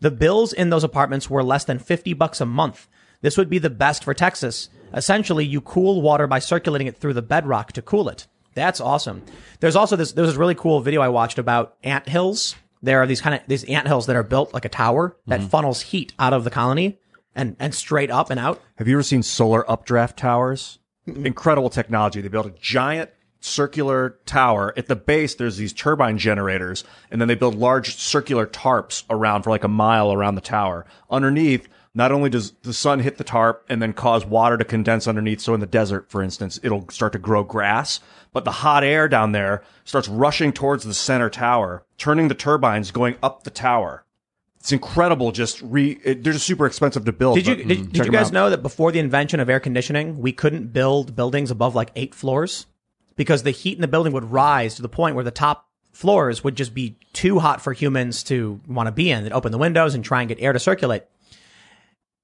[0.00, 2.88] The bills in those apartments were less than 50 bucks a month.
[3.20, 4.70] This would be the best for Texas.
[4.94, 8.26] Essentially, you cool water by circulating it through the bedrock to cool it.
[8.54, 9.22] That's awesome.
[9.60, 12.54] There's also this, there's this really cool video I watched about ant hills.
[12.82, 15.40] There are these kind of, these ant hills that are built like a tower that
[15.40, 15.48] mm-hmm.
[15.48, 16.98] funnels heat out of the colony
[17.34, 18.60] and, and straight up and out.
[18.76, 20.78] Have you ever seen solar updraft towers?
[21.06, 22.20] Incredible technology.
[22.20, 23.10] They built a giant
[23.40, 24.72] circular tower.
[24.76, 29.42] At the base, there's these turbine generators, and then they build large circular tarps around
[29.42, 30.86] for like a mile around the tower.
[31.10, 35.06] Underneath, not only does the sun hit the tarp and then cause water to condense
[35.06, 38.00] underneath, so in the desert, for instance, it'll start to grow grass,
[38.32, 42.90] but the hot air down there starts rushing towards the center tower, turning the turbines
[42.90, 44.04] going up the tower.
[44.58, 45.32] It's incredible.
[45.32, 47.34] Just re, it, they're just super expensive to build.
[47.36, 48.32] Did you, but- did, Mm, did you guys out.
[48.32, 52.14] know that before the invention of air conditioning, we couldn't build buildings above like eight
[52.14, 52.66] floors
[53.16, 56.42] because the heat in the building would rise to the point where the top floors
[56.44, 59.24] would just be too hot for humans to want to be in.
[59.24, 61.02] They'd open the windows and try and get air to circulate.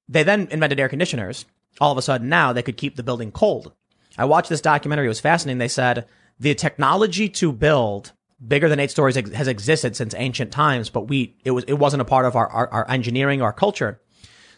[0.08, 1.44] They then invented air conditioners.
[1.80, 3.72] All of a sudden now they could keep the building cold.
[4.16, 5.06] I watched this documentary.
[5.06, 5.58] It was fascinating.
[5.58, 6.06] They said
[6.40, 8.12] the technology to build
[8.46, 12.00] bigger than eight stories has existed since ancient times, but we, it was, it wasn't
[12.00, 14.00] a part of our, our, our engineering, our culture.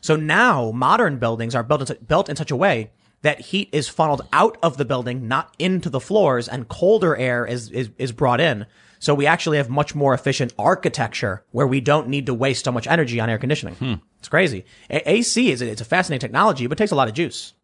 [0.01, 2.91] So now modern buildings are built, in- built in such a way
[3.23, 7.45] that heat is funneled out of the building, not into the floors, and colder air
[7.45, 8.67] is, is, is brought in.
[8.99, 12.73] So we actually have much more efficient architecture where we don't need to waste so
[12.73, 13.75] much energy on air conditioning.
[13.75, 13.95] Hmm.
[14.21, 14.65] It's crazy.
[14.89, 17.55] A- AC is it's a fascinating technology, but takes a lot of juice.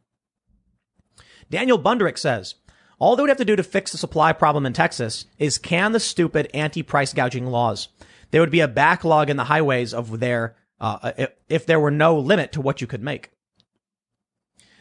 [1.51, 2.57] Daniel Bunderick says,
[2.99, 5.93] all they would have to do to fix the supply problem in Texas is can
[5.93, 7.89] the stupid anti-price gouging laws.
[8.31, 12.19] There would be a backlog in the highways of their, uh, if there were no
[12.19, 13.31] limit to what you could make.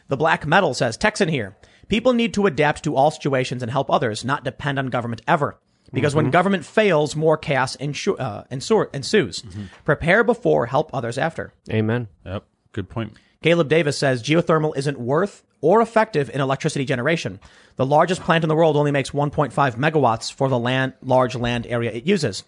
[0.08, 1.58] The Black Metal says, Texan here.
[1.88, 5.60] People need to adapt to all situations and help others, not depend on government ever.
[5.94, 9.44] Because when government fails, more chaos ensu- uh, ensure, ensues.
[9.86, 11.54] Prepare before, help others after.
[11.70, 12.08] Amen.
[12.26, 12.44] Yep.
[12.74, 13.14] Good point.
[13.42, 17.40] Caleb Davis says geothermal isn't worth or effective in electricity generation.
[17.76, 21.68] The largest plant in the world only makes 1.5 megawatts for the land, large land
[21.68, 22.44] area it uses.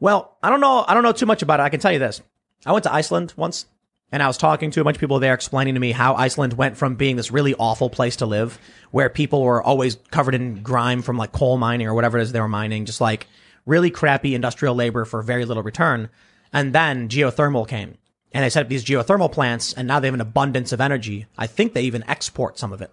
[0.00, 0.84] Well, I don't know.
[0.86, 1.64] I don't know too much about it.
[1.64, 2.22] I can tell you this.
[2.64, 3.66] I went to Iceland once
[4.12, 6.52] and I was talking to a bunch of people there explaining to me how Iceland
[6.52, 8.58] went from being this really awful place to live
[8.92, 12.32] where people were always covered in grime from like coal mining or whatever it is
[12.32, 13.26] they were mining, just like
[13.64, 16.08] really crappy industrial labor for very little return.
[16.52, 17.98] And then geothermal came
[18.32, 21.26] and they set up these geothermal plants and now they have an abundance of energy.
[21.36, 22.92] I think they even export some of it.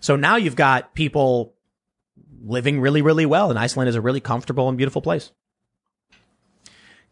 [0.00, 1.54] So now you've got people
[2.44, 5.32] living really, really well and Iceland is a really comfortable and beautiful place.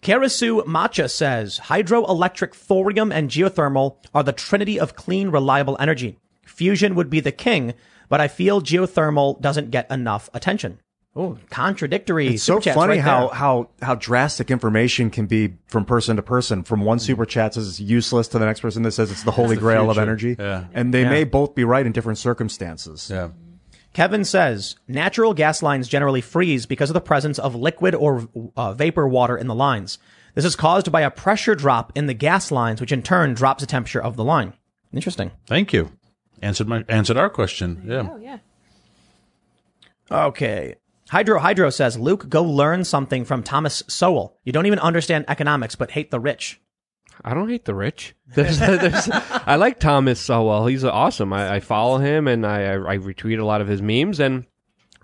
[0.03, 6.19] Karasu Macha says hydroelectric, thorium, and geothermal are the trinity of clean, reliable energy.
[6.47, 7.75] Fusion would be the king,
[8.09, 10.81] but I feel geothermal doesn't get enough attention.
[11.17, 12.29] Oh, contradictory.
[12.29, 13.35] It's so chats funny right how, there.
[13.37, 16.63] how how drastic information can be from person to person.
[16.63, 19.33] From one super chat says it's useless to the next person that says it's the
[19.33, 20.37] holy grail of energy.
[20.39, 20.67] Yeah.
[20.73, 21.11] And they Yeah.
[21.11, 23.11] may both be right in different circumstances.
[23.13, 23.31] Yeah.
[23.93, 28.73] Kevin says natural gas lines generally freeze because of the presence of liquid or uh,
[28.73, 29.99] vapor water in the lines.
[30.35, 33.62] This is caused by a pressure drop in the gas lines, which in turn drops
[33.62, 34.53] the temperature of the line.
[34.93, 35.33] Interesting.
[35.47, 35.91] Thank you.
[36.41, 37.83] Answered my answered our question.
[37.85, 38.09] Yeah.
[38.11, 38.39] Oh yeah.
[40.11, 40.77] Okay.
[41.11, 44.39] Hydro Hydro says, Luke, go learn something from Thomas Sowell.
[44.45, 46.61] You don't even understand economics, but hate the rich.
[47.25, 48.15] I don't hate the rich.
[48.35, 50.67] There's, there's, I like Thomas Sowell.
[50.67, 51.33] He's awesome.
[51.33, 54.21] I, I follow him and I, I, I retweet a lot of his memes.
[54.21, 54.47] And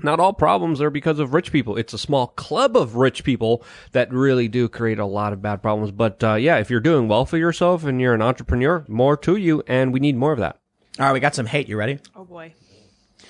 [0.00, 1.76] not all problems are because of rich people.
[1.76, 5.60] It's a small club of rich people that really do create a lot of bad
[5.60, 5.90] problems.
[5.90, 9.34] But uh, yeah, if you're doing well for yourself and you're an entrepreneur, more to
[9.36, 9.62] you.
[9.66, 10.60] And we need more of that.
[10.98, 11.68] All right, we got some hate.
[11.68, 11.98] You ready?
[12.14, 12.54] Oh boy.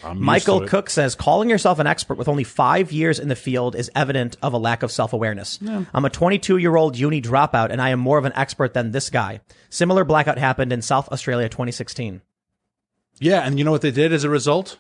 [0.07, 0.67] I'm Michael.
[0.67, 4.37] Cook says, calling yourself an expert with only five years in the field is evident
[4.43, 5.59] of a lack of self-awareness.
[5.93, 8.93] I'm a 22 year old uni dropout and I am more of an expert than
[8.93, 9.41] this guy.
[9.69, 12.23] Similar blackout happened in South Australia 2016.
[13.19, 14.79] Yeah, and you know what they did as a result?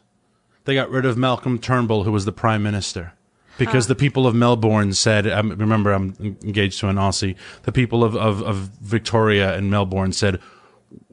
[0.64, 3.12] They got rid of Malcolm Turnbull, who was the prime minister.
[3.58, 7.36] Because the people of Melbourne said, um, remember, I'm engaged to an Aussie.
[7.62, 10.40] The people of, of, of Victoria and Melbourne said,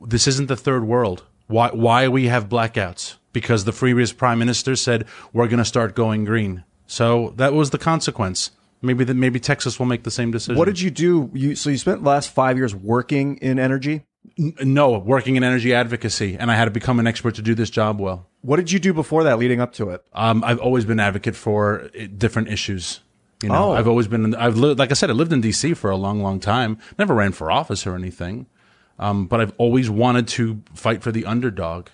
[0.02, 1.24] this isn't the third world.
[1.48, 3.16] Why, why we have blackouts?
[3.34, 6.64] Because the previous prime minister said, we're going to start going green.
[6.88, 8.52] So that was the consequence.
[8.82, 10.56] Maybe the, maybe Texas will make the same decision.
[10.58, 11.30] What did you do?
[11.34, 14.04] You so you spent the last five years working in energy.
[14.38, 17.70] No, working in energy advocacy, and I had to become an expert to do this
[17.70, 18.30] job well.
[18.42, 20.04] What did you do before that, leading up to it?
[20.14, 23.02] Um, I've always been advocate for uh, different issues.
[23.42, 23.72] You know, Oh.
[23.74, 24.34] I've always been.
[24.36, 25.74] I've lived, like I said, I lived in D.C.
[25.74, 26.78] for a long, long time.
[26.98, 28.48] Never ran for office or anything,
[29.00, 31.88] um, but I've always wanted to fight for the underdog.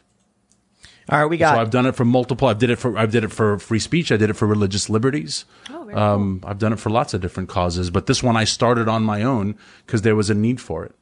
[1.09, 1.55] All right, we got.
[1.55, 2.47] So I've done it for multiple.
[2.47, 2.97] I've did it for.
[2.97, 4.11] I've did it for free speech.
[4.11, 5.45] I did it for religious liberties.
[5.69, 8.43] Oh, very Um, I've done it for lots of different causes, but this one I
[8.43, 9.55] started on my own
[9.85, 10.93] because there was a need for it.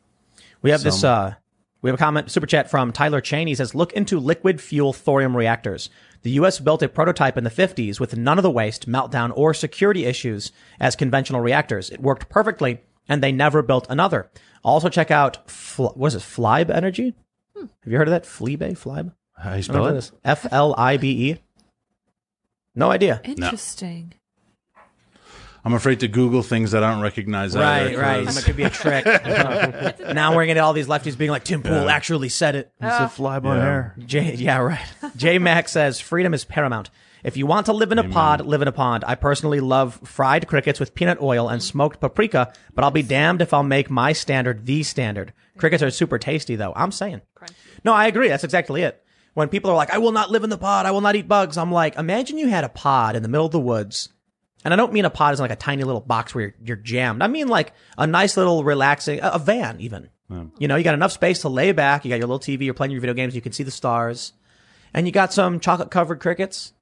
[0.61, 1.03] We have this.
[1.03, 1.35] Uh,
[1.81, 3.51] we have a comment super chat from Tyler Cheney.
[3.51, 5.89] He says, "Look into liquid fuel thorium reactors.
[6.23, 6.59] The U.S.
[6.59, 10.51] built a prototype in the 50s with none of the waste, meltdown, or security issues
[10.79, 11.89] as conventional reactors.
[11.89, 14.29] It worked perfectly, and they never built another.
[14.63, 16.21] Also, check out Fl- what is it?
[16.21, 17.13] Flibe Energy.
[17.55, 18.23] Have you heard of that?
[18.23, 19.13] Flibe, Flibe.
[19.37, 19.95] How you I don't spell know what it?
[19.95, 20.11] it is.
[20.23, 21.37] F L I B E.
[22.75, 23.21] No idea.
[23.23, 24.13] Interesting.
[25.65, 27.53] I'm afraid to Google things that I don't recognize.
[27.55, 28.25] Right, either, right.
[28.25, 29.05] 'cause- That could be a trick.
[30.13, 32.71] now we're gonna get all these lefties being like, Tim Pool actually said it.
[32.79, 33.95] It's a fly by hair.
[33.99, 34.85] J, yeah, right.
[35.17, 36.89] J Mac says freedom is paramount.
[37.23, 39.03] If you want to live in a pod, live in a pond.
[39.05, 43.41] I personally love fried crickets with peanut oil and smoked paprika, but I'll be damned
[43.41, 45.33] if I'll make my standard the standard.
[45.57, 46.71] Crickets are super tasty though.
[46.75, 47.21] I'm saying.
[47.83, 48.29] No, I agree.
[48.29, 49.03] That's exactly it.
[49.37, 51.27] When people are like, I will not live in the pod, I will not eat
[51.27, 54.09] bugs, I'm like, imagine you had a pod in the middle of the woods.
[54.65, 56.75] And I don't mean a pod is like a tiny little box where you're, you're
[56.77, 57.21] jammed.
[57.21, 60.09] I mean like a nice little relaxing, a, a van even.
[60.57, 62.03] You know, you got enough space to lay back.
[62.03, 62.61] You got your little TV.
[62.61, 63.35] You're playing your video games.
[63.35, 64.33] You can see the stars,
[64.91, 66.73] and you got some chocolate covered crickets.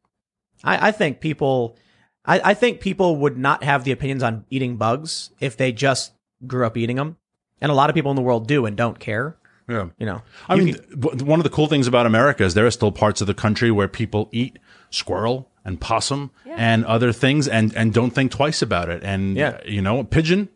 [0.63, 1.77] I, I think people,
[2.23, 6.13] I, I think people would not have the opinions on eating bugs if they just
[6.47, 7.17] grew up eating them,
[7.59, 9.35] and a lot of people in the world do and don't care.
[9.67, 9.89] Yeah.
[9.97, 12.65] You know, I You mean, w- one of the cool things about America is there
[12.65, 14.59] are still parts of the country where people eat
[14.89, 19.03] squirrel and possum and other things and, and don't think twice about it.
[19.03, 19.59] And, Yeah.
[19.65, 20.49] you know, pigeon.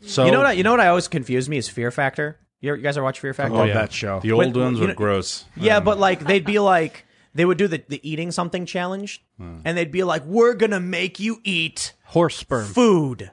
[0.00, 0.46] So, you know what?
[0.48, 0.80] I, you know what?
[0.80, 2.38] I always confuse me is Fear Factor.
[2.60, 3.54] You, you guys ever watch Fear oh, Factor?
[3.56, 4.20] Love that show.
[4.20, 5.44] The old When- ones were know- gross.
[5.56, 7.04] Yeah, but like they'd be like
[7.34, 9.58] they would do the, the eating something challenge, hmm.
[9.64, 12.64] and they'd be like, "We're gonna make you eat Horse sperm.
[12.64, 13.30] food,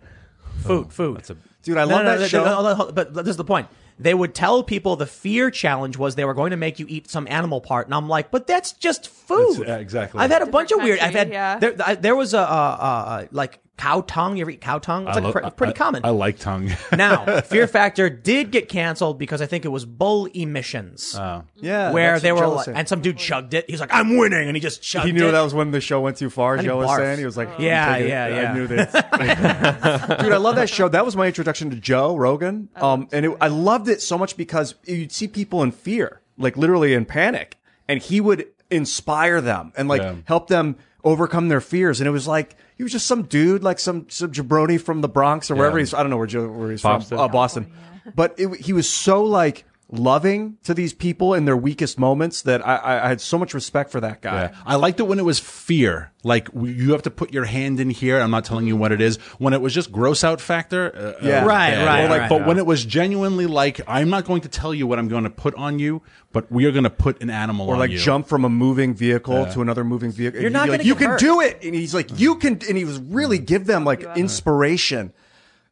[0.63, 2.43] food, oh, food." Dude, I No, love no, that no, show.
[2.43, 3.67] no, no, no, but this is the point.
[3.99, 7.09] They would tell people the fear challenge was they were going to make you eat
[7.09, 9.61] some animal part, and I'm like, but that's just food.
[9.61, 10.19] It's- exactly.
[10.19, 10.99] I've had a bunch of Different weird.
[10.99, 11.59] I've had yeah.
[11.59, 14.37] there, I, there was a uh, uh, like cow tongue.
[14.37, 15.07] You ever eat cow tongue?
[15.07, 16.05] It's I like lo- pre- pretty I- common.
[16.05, 16.69] I like tongue.
[16.95, 21.15] now, Fear Factor did get canceled because I think it was bull emissions.
[21.17, 21.43] Oh.
[21.55, 23.69] Yeah, where they were like, and some dude chugged it.
[23.69, 24.47] He's like, I'm winning.
[24.47, 25.13] And he just chugged it.
[25.13, 25.31] he knew it.
[25.31, 26.57] that was when the show went too far.
[26.57, 28.51] he Joe was saying he was like, Yeah, "I'm taking it." yeah, yeah.
[28.51, 30.19] I knew that.
[30.21, 30.87] Dude, I love that show.
[30.89, 32.69] That was my introduction to Joe Rogan.
[32.75, 36.57] Um, and it, I loved it so much because you'd see people in fear, like
[36.57, 40.15] literally in panic, and he would inspire them and like Yeah.
[40.25, 41.99] help them overcome their fears.
[42.01, 45.09] And it was like he was just some dude, like some some jabroni from the
[45.09, 45.93] Bronx or wherever he's.
[45.93, 47.17] I don't know where Joe where he's Boston.
[47.17, 47.25] from.
[47.25, 47.71] Uh, Boston.
[48.15, 52.65] But it, he was so like loving to these people in their weakest moments that
[52.65, 54.43] I, I, I had so much respect for that guy.
[54.51, 54.55] Yeah.
[54.65, 56.11] I liked it when it was fear.
[56.23, 58.19] Like you have to put your hand in here.
[58.19, 59.17] I'm not telling you what it is.
[59.39, 60.95] When it was just gross out factor.
[61.21, 61.43] Uh, Yeah.
[61.43, 61.85] uh, Right, bad.
[61.85, 62.29] right, Or like, right.
[62.29, 65.25] but when it was genuinely like, I'm not going to tell you what I'm going
[65.25, 66.01] to put on you,
[66.31, 67.97] but we are going to put an animal or on like you.
[67.97, 70.39] jump from a moving vehicle to another moving vehicle.
[70.39, 72.35] You're And not he'd gonna like, you can hurt." do it, and he's like, you
[72.35, 75.13] can, and he was really give them like inspiration.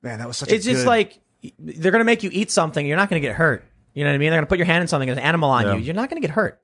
[0.03, 0.51] Man, that was such.
[0.51, 1.19] A it's just good- like
[1.59, 2.85] they're gonna make you eat something.
[2.85, 3.63] You're not gonna get hurt.
[3.93, 4.29] You know what I mean?
[4.31, 5.73] They're gonna put your hand in something, there's an animal on Yeah.
[5.75, 5.79] you.
[5.81, 6.61] You're not gonna get hurt.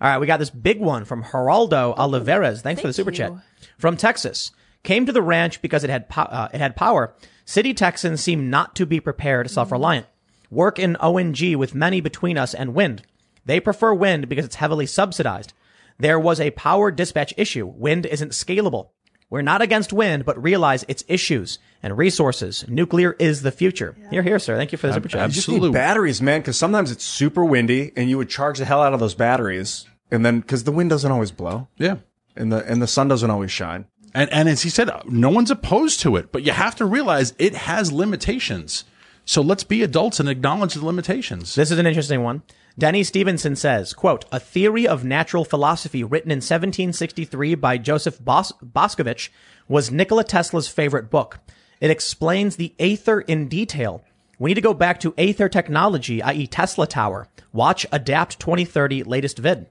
[0.00, 2.60] All right, we got this big one from Geraldo Oliveras.
[2.62, 3.16] Thanks for the super you.
[3.16, 3.32] chat.
[3.78, 4.50] From Texas,
[4.82, 7.14] came to the ranch because it had po- uh, it had power.
[7.44, 10.06] City Texans seem not to be prepared, self-reliant.
[10.50, 13.02] Work in ONG with many between us and wind.
[13.46, 15.52] They prefer wind because it's heavily subsidized.
[15.98, 17.66] There was a power dispatch issue.
[17.66, 18.88] Wind isn't scalable.
[19.30, 22.64] We're not against wind, but realize its issues and resources.
[22.66, 23.94] Nuclear is the future.
[24.10, 24.56] Here, here, sir.
[24.56, 25.28] Thank you for the super chat.
[25.28, 25.78] you just need absolutely.
[25.78, 29.00] batteries, man, because sometimes it's super windy, and you would charge the hell out of
[29.00, 31.96] those batteries, and then because the wind doesn't always blow, Yeah.
[32.34, 33.84] and the and the sun doesn't always shine.
[34.14, 37.34] And, and as he said, no one's opposed to it, but you have to realize
[37.38, 38.84] it has limitations.
[39.26, 41.54] So let's be adults and acknowledge the limitations.
[41.54, 42.42] This is an interesting one.
[42.78, 48.52] Denny Stevenson says, quote, a theory of natural philosophy written in 1763 by Joseph Bos-
[48.62, 49.30] Boscovich
[49.68, 51.38] was Nikola Tesla's favorite book.
[51.84, 54.02] It explains the aether in detail.
[54.38, 56.46] We need to go back to aether technology, i.e.
[56.46, 57.28] Tesla Tower.
[57.52, 59.66] Watch Adapt 2030 latest vid.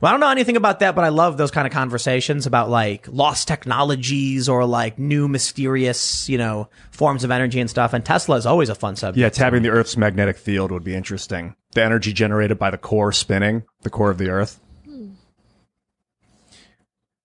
[0.00, 2.70] Well, I don't know anything about that, but I love those kind of conversations about
[2.70, 7.92] like lost technologies or like new mysterious, you know, forms of energy and stuff.
[7.92, 9.20] And Tesla is always a fun subject.
[9.20, 11.56] Yeah, tapping the Earth's magnetic field would be interesting.
[11.72, 14.60] The energy generated by the core spinning, the core of the Earth.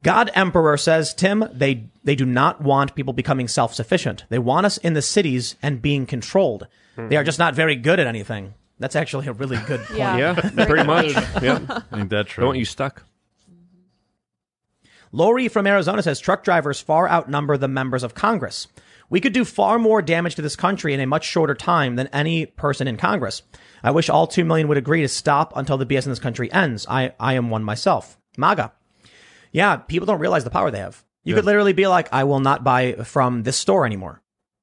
[0.03, 4.25] God Emperor says, Tim, they, they do not want people becoming self-sufficient.
[4.29, 6.67] They want us in the cities and being controlled.
[6.95, 7.07] Hmm.
[7.07, 8.53] They are just not very good at anything.
[8.79, 9.99] That's actually a really good point.
[9.99, 10.17] Yeah.
[10.17, 11.13] Yeah, pretty much.
[11.41, 11.81] Yeah.
[11.93, 12.41] Ain't that true?
[12.41, 13.03] Don't want you stuck.
[13.49, 14.87] Mm-hmm.
[15.13, 18.67] Lori from Arizona says truck drivers far outnumber the members of Congress.
[19.09, 22.07] We could do far more damage to this country in a much shorter time than
[22.07, 23.41] any person in Congress.
[23.83, 26.51] I wish all 2 million would agree to stop until the BS in this country
[26.51, 26.85] ends.
[26.89, 28.17] I, I am one myself.
[28.37, 28.71] MAGA.
[29.53, 31.05] Yeah, people don't realize the power they have.
[31.23, 34.21] You could literally be like, I will not buy from this store anymore.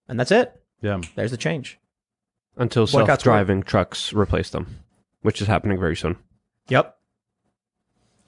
[0.08, 0.52] And that's it.
[0.82, 1.00] Yeah.
[1.14, 1.78] There's the change.
[2.56, 4.80] Until self-driving trucks replace them,
[5.22, 6.16] which is happening very soon.
[6.68, 6.98] Yep.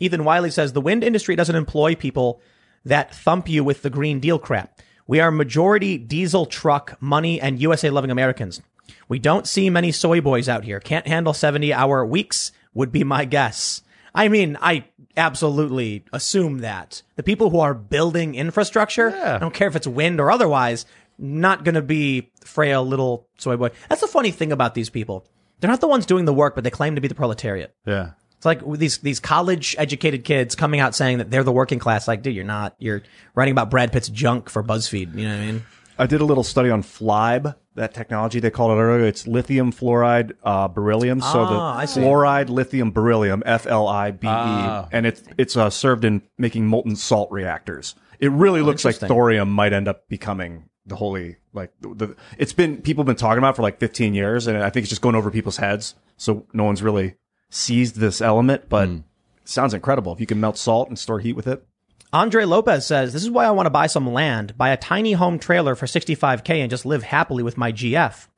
[0.00, 2.40] Ethan Wiley says the wind industry doesn't employ people
[2.84, 4.80] that thump you with the Green Deal crap.
[5.06, 8.62] We are majority diesel truck, money, and USA loving Americans.
[9.08, 10.80] We don't see many soy boys out here.
[10.80, 13.82] Can't handle 70 hour weeks would be my guess.
[14.14, 14.84] I mean, I
[15.16, 20.20] absolutely assume that the people who are building infrastructure, I don't care if it's wind
[20.20, 20.86] or otherwise,
[21.18, 23.70] not going to be frail little soy boy.
[23.88, 25.26] That's the funny thing about these people.
[25.60, 27.74] They're not the ones doing the work, but they claim to be the proletariat.
[27.86, 28.12] Yeah.
[28.36, 32.08] It's like these these college educated kids coming out saying that they're the working class.
[32.08, 32.74] Like, dude, you're not.
[32.80, 33.02] You're
[33.36, 35.14] writing about Brad Pitt's junk for BuzzFeed.
[35.14, 35.62] You know what I mean?
[36.02, 39.06] I did a little study on FLIBE, that technology they called it earlier.
[39.06, 41.20] It's lithium fluoride uh, beryllium.
[41.20, 42.00] so the Ah, I see.
[42.00, 44.88] fluoride lithium beryllium, F L I B E, Ah.
[44.92, 47.94] and it's it's uh, served in making molten salt reactors.
[48.18, 49.08] It really looks like interesting.
[49.08, 52.16] thorium might end up becoming the holy like the, the.
[52.38, 54.84] It's been people have been talking about it for like 15 years, and I think
[54.84, 55.94] it's just going over people's heads.
[56.16, 57.14] So no one's really
[57.50, 58.94] seized this element, but Hmm.
[58.96, 59.02] it
[59.48, 61.64] sounds incredible if you can melt salt and store heat with it.
[62.12, 65.12] Andre Lopez says, This is why I want to buy some land, buy a tiny
[65.12, 68.28] home trailer for 65K and just live happily with my GF.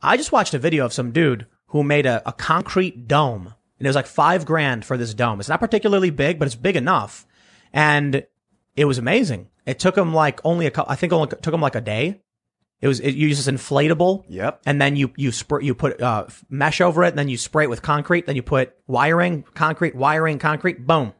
[0.00, 3.54] I just watched a video of some dude who made a, a concrete dome.
[3.78, 5.40] And it was like five grand for this dome.
[5.40, 7.26] It's not particularly big, but it's big enough.
[7.72, 8.24] And
[8.76, 9.48] it was amazing.
[9.66, 12.20] It took him like only a couple, I think only took him like a day.
[12.80, 14.24] It was, it, you use this inflatable.
[14.28, 14.62] Yep.
[14.64, 17.64] And then you, you spray, you put, uh, mesh over it, and then you spray
[17.64, 21.14] it with concrete, then you put wiring, concrete, wiring, concrete, boom.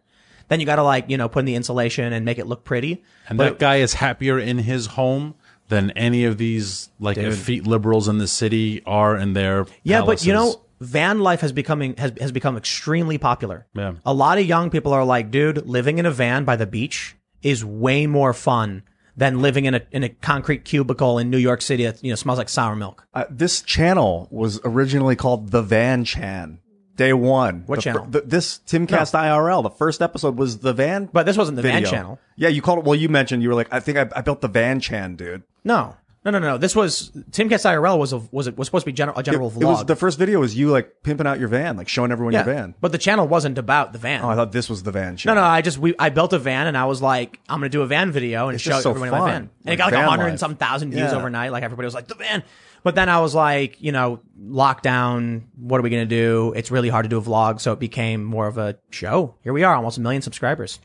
[0.49, 3.03] Then you gotta like, you know, put in the insulation and make it look pretty.
[3.29, 5.35] And But that guy is happier in his home
[5.69, 10.25] than any of these like effete liberals in the city are in their Yeah, but
[10.25, 13.67] you know, van life has becoming has has become extremely popular.
[13.75, 13.95] Yeah.
[14.05, 17.17] A lot of young people are like, dude, living in a van by the beach
[17.43, 18.83] is way more fun
[19.17, 22.17] than living in a in a concrete cubicle in New York City that you know
[22.17, 23.07] smells like sour milk.
[23.15, 26.59] Uh, this channel was originally called the Van Chan.
[26.97, 27.65] Day one.
[27.67, 28.07] What The channel?
[28.09, 29.63] the- this Timcast IRL.
[29.63, 31.09] The first episode was the Van.
[31.13, 32.19] But this wasn't the van channel.
[32.37, 32.85] Yeah, you called it.
[32.85, 35.43] Well, you mentioned you were like, I think I, I built the Van Chan, dude.
[35.65, 36.57] No, no, no, no.
[36.57, 39.49] This was Timcast IRL was a, was it was supposed to be general, a general
[39.51, 39.65] It vlog.
[39.65, 42.45] was the first video was you like pimping out your van, like showing everyone yeah,
[42.45, 42.75] your van.
[42.81, 44.23] but the channel wasn't about the van.
[44.23, 45.35] Oh, I thought this was the Van channel.
[45.35, 45.47] no, no.
[45.49, 47.87] I just we I built a van and I was like, I'm gonna do a
[47.87, 49.37] van video and It's show just so everyone my van.
[49.43, 51.19] And Like it got like a hundred and some thousand views Yeah.
[51.19, 51.51] overnight.
[51.53, 52.43] Like everybody was like the van.
[52.85, 55.45] But then I was like, you know, lockdown.
[55.57, 56.53] What are we gonna do?
[56.55, 59.35] It's really hard to do a vlog, so it became more of a show.
[59.43, 60.79] Here we are, almost a million subscribers.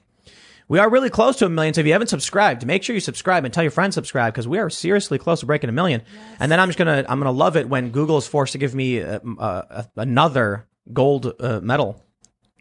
[0.70, 1.74] We are really close to a million.
[1.74, 4.48] So if you haven't subscribed, make sure you subscribe and tell your friends subscribe because
[4.48, 6.04] we are seriously close to breaking a million.
[6.40, 8.74] And then I'm just gonna I'm gonna love it when Google is forced to give
[8.74, 12.02] me uh, uh, another gold uh, medal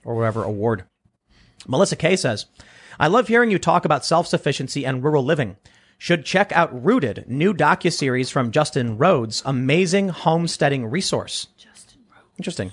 [0.05, 0.85] or whatever award.
[1.69, 2.47] Melissa Kay says,
[2.98, 5.59] "I love hearing you talk about self sufficiency and rural living.
[6.01, 11.49] Should check out Rooted, new docuseries from Justin Rhodes, amazing homesteading resource.
[12.39, 12.70] Interesting.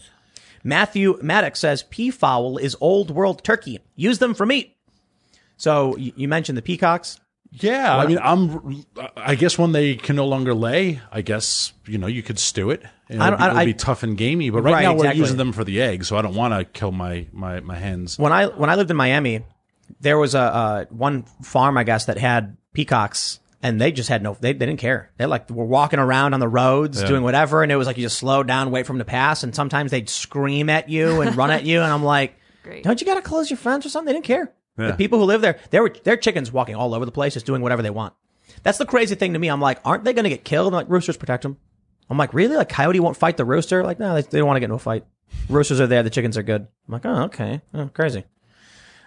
[0.63, 3.79] Matthew Maddox says peafowl is old world turkey.
[3.95, 4.75] Use them for meat.
[5.57, 7.19] So you, you mentioned the peacocks.
[7.51, 8.83] Yeah, I mean, I'm.
[9.15, 12.69] I guess when they can no longer lay, I guess you know you could stew
[12.71, 12.83] it.
[13.07, 14.49] And I it'll don't- be, it'll I- be tough and gamey.
[14.49, 15.19] But right, Right, now exactly.
[15.19, 17.75] we're using them for the eggs, so I don't want to kill my my my
[17.75, 18.19] hens.
[18.19, 19.43] When I when I lived in Miami,
[20.01, 23.39] there was a uh, one farm I guess that had peacocks.
[23.63, 25.09] And they just had no, they, they didn't care.
[25.17, 27.63] They like were walking around on the roads doing whatever.
[27.63, 29.41] And it was like you just slow down, wait for them to pass.
[29.41, 31.81] And sometimes they'd scream at you and run at you.
[31.81, 32.83] And I'm like, Great.
[32.83, 34.05] don't you got to close your fence or something?
[34.07, 34.53] They didn't care.
[34.77, 34.91] Yeah.
[34.91, 37.47] The people who live there, they were, their chickens walking all over the place, just
[37.47, 38.13] doing whatever they want.
[38.61, 39.47] That's the crazy thing to me.
[39.47, 40.67] I'm like, aren't they going to get killed?
[40.67, 41.57] And like, roosters protect them.
[42.09, 42.55] I'm like, really?
[42.55, 43.83] Like, coyote won't fight the rooster?
[43.83, 45.05] Like, no, they, they don't want to get into a fight.
[45.49, 46.03] Roosters are there.
[46.03, 46.61] The chickens are good.
[46.61, 47.61] I'm like, oh, okay.
[47.73, 48.25] Oh, crazy.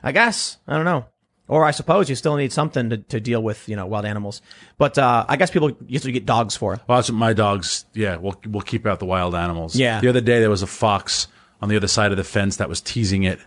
[0.02, 0.56] I guess.
[0.66, 1.06] I don't know.
[1.48, 4.42] Or I suppose you still need something to, to deal with, you know, wild animals.
[4.76, 6.78] But, uh, I guess people usually get dogs for.
[6.86, 7.86] Well, that's what my dogs.
[7.94, 9.74] Yeah, we'll we'll keep out the wild animals.
[9.74, 10.00] Yeah.
[10.00, 11.26] The other day there was a fox
[11.60, 13.40] on the other side of the fence that was teasing it.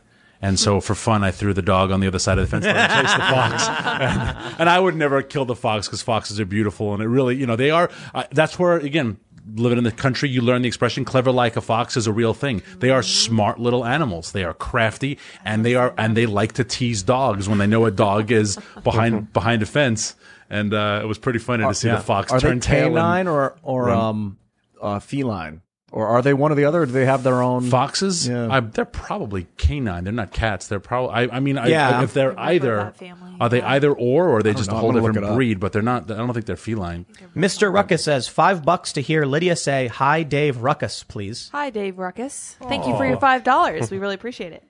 [0.44, 2.66] And so for fun, I threw the dog on the other side of the fence
[2.66, 3.68] to let him chase the fox.
[3.68, 6.96] And, and I would never kill the fox because foxes are beautiful.
[6.96, 7.92] And it really, you know, they are.
[8.16, 9.18] Uh, that's where, again,
[9.56, 12.34] living in the country, you learn the expression clever like a fox is a real
[12.34, 12.62] thing.
[12.80, 14.32] They are smart little animals.
[14.32, 17.86] They are crafty and they are, and they like to tease dogs when they know
[17.86, 20.16] a dog is behind, behind a fence.
[20.50, 22.88] And, uh, it was pretty funny to see the fox Are they turn tail.
[22.88, 24.38] and- canine or or um
[24.82, 25.62] uh, feline,
[25.92, 26.82] or are they one or the other?
[26.84, 27.70] Or do they have their own?
[27.70, 28.28] Foxes?
[28.28, 28.48] Yeah.
[28.50, 30.04] I, they're probably canine.
[30.06, 30.68] They're not cats.
[30.68, 31.14] They're probably.
[31.14, 32.02] I, I mean, I, Yeah.
[32.04, 33.72] if they're They're either, family, are they yeah.
[33.72, 34.78] either or, or are they just a know.
[34.78, 35.60] I'm whole different breed?
[35.60, 36.10] But they're not.
[36.10, 37.06] I don't think they're feline.
[37.36, 37.74] Mr.
[37.74, 41.50] Ruckus says five bucks to hear Lydia say, hi, Dave Ruckus, please.
[41.52, 42.56] Hi, Dave Ruckus.
[42.64, 43.92] Thank you for your five dollars.
[43.92, 44.64] We really appreciate it.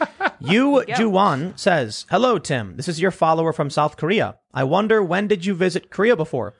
[0.40, 0.92] Yu go.
[0.94, 2.76] Juwan says, Hello, Tim.
[2.76, 4.36] This is your follower from South Korea.
[4.52, 6.54] I wonder when did you visit Korea before?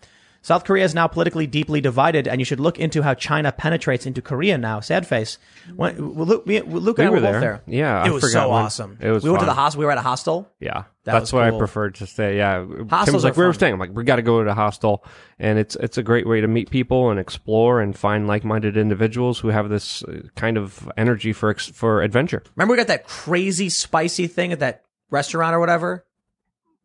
[0.45, 4.05] South Korea is now politically deeply divided, and you should look into how China penetrates
[4.05, 4.79] into Korea now.
[4.81, 5.39] Sad face.
[5.75, 7.41] When, Luke, me, Luke and I We were were both there.
[7.41, 7.63] there.
[7.67, 8.59] Yeah, I it was so when.
[8.65, 8.99] awesome.
[9.01, 9.79] It was We went to the hostel.
[9.79, 10.47] We were at a hostel.
[10.61, 10.73] Yeah,
[11.05, 11.57] That that's was why cool.
[11.57, 12.37] I prefer to stay.
[12.37, 13.73] Yeah, Hostels Tim's like are we were staying.
[13.73, 15.03] I'm like we got to go to the hostel,
[15.39, 19.39] and it's it's a great way to meet people and explore and find like-minded individuals
[19.39, 22.43] who have this uh, kind of energy for for adventure.
[22.55, 26.05] Remember we got that crazy spicy thing at that restaurant or whatever?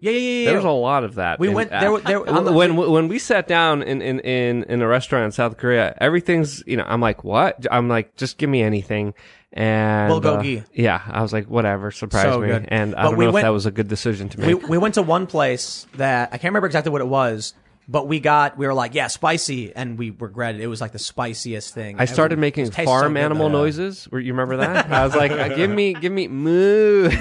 [0.01, 0.39] Yeah, yeah, yeah.
[0.39, 0.45] yeah.
[0.45, 1.39] There was a lot of that.
[1.39, 4.63] We And, went- there there- on the- when when we sat down in, in, in,
[4.63, 8.37] in a restaurant in South Korea, everything's you know I'm like what I'm like just
[8.37, 9.13] give me anything
[9.51, 10.61] and Bulgogi.
[10.61, 12.67] uh, yeah I was like whatever surprise So me good.
[12.69, 14.67] and I But don't we know went- if that was a good decision to make.
[14.69, 17.53] we went to one place that I can't remember exactly what it was,
[17.87, 20.65] but we got we were like, yeah, spicy, and we regretted it.
[20.65, 21.95] It was like the spiciest thing.
[21.99, 24.07] I started making so farm good, animal noises.
[24.11, 24.91] You remember that?
[24.91, 27.09] I was like, "Give me, give me moo."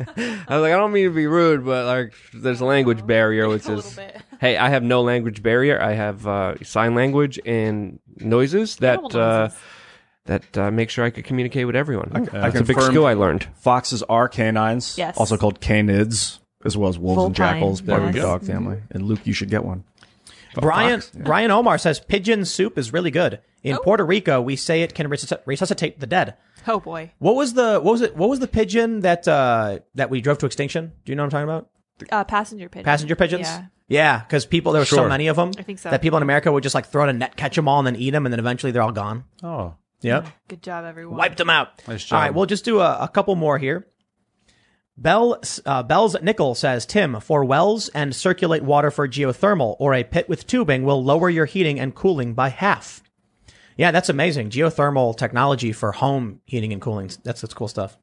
[0.00, 3.48] I was like, "I don't mean to be rude, but like, there's a language barrier,
[3.54, 4.20] which A is, bit.
[4.40, 5.80] hey, I have no language barrier.
[5.80, 9.50] I have uh, sign language and noises that uh,
[10.26, 12.10] that uh, make sure I could communicate with everyone.
[12.14, 13.48] I It's a big confirmed- skill I learned.
[13.56, 14.96] Foxes are canines.
[14.98, 15.16] Yes.
[15.16, 18.82] Also called canids, as well as wolves and Vulpine, jackals, part of the dog family.
[18.90, 19.84] And Luke, you should get one.
[20.54, 21.22] Brian Fox, yeah.
[21.24, 23.40] Brian Omar says pigeon soup is really good.
[23.62, 23.80] In Oh.
[23.82, 26.34] Puerto Rico, we say it can resusc- resuscitate the dead.
[26.66, 27.12] Oh boy.
[27.18, 28.16] What was the what was it?
[28.16, 30.92] What was the pigeon that uh that we drove to extinction?
[31.04, 31.70] Do you know what I'm talking about?
[32.12, 32.84] Uh, passenger pigeon.
[32.84, 33.42] Passenger pigeons.
[33.42, 33.64] Yeah.
[33.90, 35.50] Yeah, because people there were so many of them.
[35.58, 35.88] I think so.
[35.90, 37.86] That people in America would just like throw in a net, catch them all, and
[37.86, 39.24] then eat them, and then eventually they're all gone.
[39.42, 40.28] Oh, Yep.
[40.46, 41.16] Good job, everyone.
[41.16, 41.70] Wiped them out.
[41.88, 42.16] Nice job.
[42.16, 43.86] All right, we'll just do a, a couple more here.
[45.00, 50.02] Bell uh, Bell's Nickel says, Tim, for wells and circulate water for geothermal or a
[50.02, 53.00] pit with tubing will lower your heating and cooling by half.
[53.76, 54.50] Yeah, that's amazing.
[54.50, 57.10] Geothermal technology for home heating and cooling.
[57.22, 57.96] That's that's cool stuff.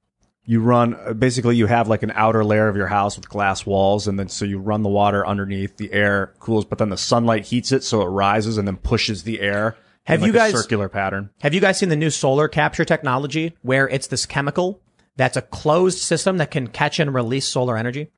[0.45, 3.65] you run uh, basically you have like an outer layer of your house with glass
[3.65, 5.75] walls, and then so you run the water underneath.
[5.75, 9.23] The air cools, but then the sunlight heats it, so it rises and then pushes
[9.23, 9.75] the air.
[10.05, 11.29] Have in you like a guys- circular pattern?
[11.41, 14.79] Have you guys seen the new solar capture technology where it's this chemical
[15.15, 18.09] that's a closed system that can catch and release solar energy?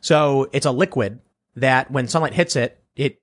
[0.00, 1.20] So it's a liquid
[1.56, 3.20] that when sunlight hits it, it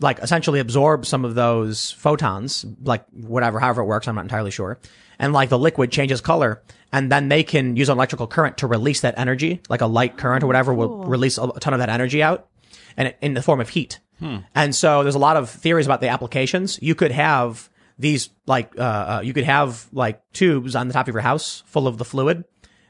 [0.00, 4.06] like essentially absorbs some of those photons, like whatever, however it works.
[4.06, 4.78] I'm not entirely sure.
[5.18, 6.62] And like the liquid changes color
[6.92, 10.16] and then they can use an electrical current to release that energy, like a light
[10.16, 12.48] current or whatever will release a ton of that energy out
[12.96, 13.98] and in the form of heat.
[14.18, 14.38] Hmm.
[14.54, 16.78] And so there's a lot of theories about the applications.
[16.80, 17.68] You could have
[18.02, 21.62] these like, uh, uh, you could have like tubes on the top of your house
[21.66, 22.44] full of the fluid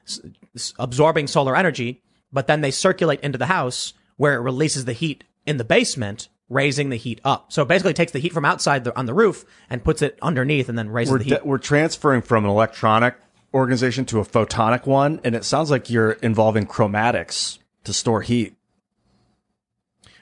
[0.09, 0.21] s-
[0.57, 2.03] s- absorbing solar energy,
[2.33, 6.29] but then they circulate into the house where it releases the heat in the basement,
[6.49, 7.53] raising the heat up.
[7.53, 10.19] So it basically takes the heat from outside the, on the roof and puts it
[10.23, 11.39] underneath and then raises We're the heat.
[11.43, 13.15] de- we're transferring from an electronic
[13.55, 18.55] organization to a photonic one, and it sounds like you're involving chromatics to store heat.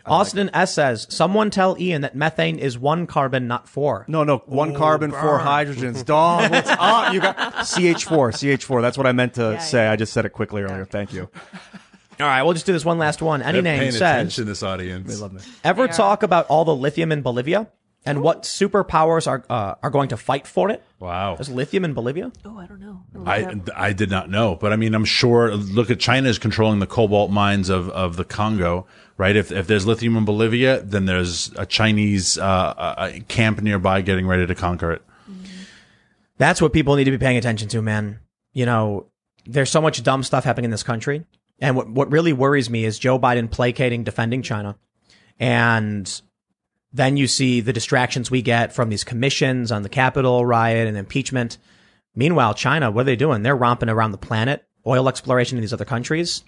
[0.06, 4.04] Austin S says, someone tell Ian that methane is one carbon, not four.
[4.08, 6.04] No, no, one carbon, four hydrogens.
[6.04, 7.12] Dog, what's up?
[7.12, 8.82] You got CH4, CH4.
[8.82, 9.84] That's what I meant to Yeah, say.
[9.84, 9.92] yeah.
[9.92, 10.84] I just said it quickly earlier.
[10.84, 11.28] Thank you.
[12.18, 13.40] All right, we'll just do this one last one.
[13.42, 15.08] Any They're name says, attention, this audience.
[15.14, 15.40] They love me.
[15.64, 17.68] ever talk about all the lithium in Bolivia
[18.04, 20.82] and what superpowers are, uh, are going to fight for it?
[20.98, 21.36] Wow.
[21.36, 22.30] There's lithium in Bolivia?
[22.44, 23.00] Oh, I don't know.
[23.16, 23.60] I'll I.
[23.74, 25.54] I did not know, but I mean, I'm sure.
[25.54, 28.86] Look at China is controlling the cobalt mines of, of the Congo,
[29.20, 29.36] right?
[29.36, 34.26] If if there's lithium in Bolivia, then there's a Chinese uh, uh, camp nearby getting
[34.26, 35.02] ready to conquer it.
[36.38, 38.20] That's what people need to be paying attention to, man.
[38.54, 39.10] You know,
[39.44, 41.26] there's so much dumb stuff happening in this country.
[41.60, 44.78] And what, what really worries me is Joe Biden placating, defending China.
[45.38, 46.22] And
[46.90, 50.96] then you see the distractions we get from these commissions on the Capitol riot and
[50.96, 51.58] impeachment.
[52.14, 53.42] Meanwhile, China, what are they doing?
[53.42, 56.42] They're romping around the planet, oil exploration in these other countries.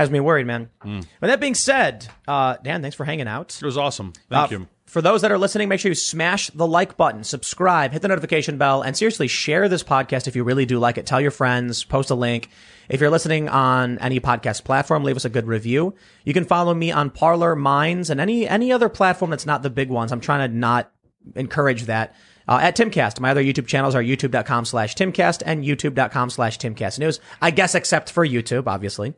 [0.00, 0.70] Has me worried, man.
[0.82, 3.54] But that being said, uh, Dan, thanks for hanging out.
[3.60, 4.14] It was awesome.
[4.30, 4.68] Thank Uh, you.
[4.86, 8.08] For those that are listening, make sure you smash the like button, subscribe, hit the
[8.08, 11.04] notification bell, and seriously share this podcast if you really do like it.
[11.04, 12.48] Tell your friends, post a link.
[12.88, 15.94] If you're listening on any podcast platform, leave us a good review.
[16.24, 19.68] You can follow me on Parler Minds and any any other platform that's not the
[19.70, 20.12] big ones.
[20.12, 20.90] I'm trying to not
[21.36, 22.14] encourage that.
[22.48, 26.98] Uh, at Timcast, my other YouTube channels are youtube.com slash Timcast and youtube.com slash Timcast
[26.98, 27.20] News.
[27.42, 29.12] I guess except for YouTube, obviously.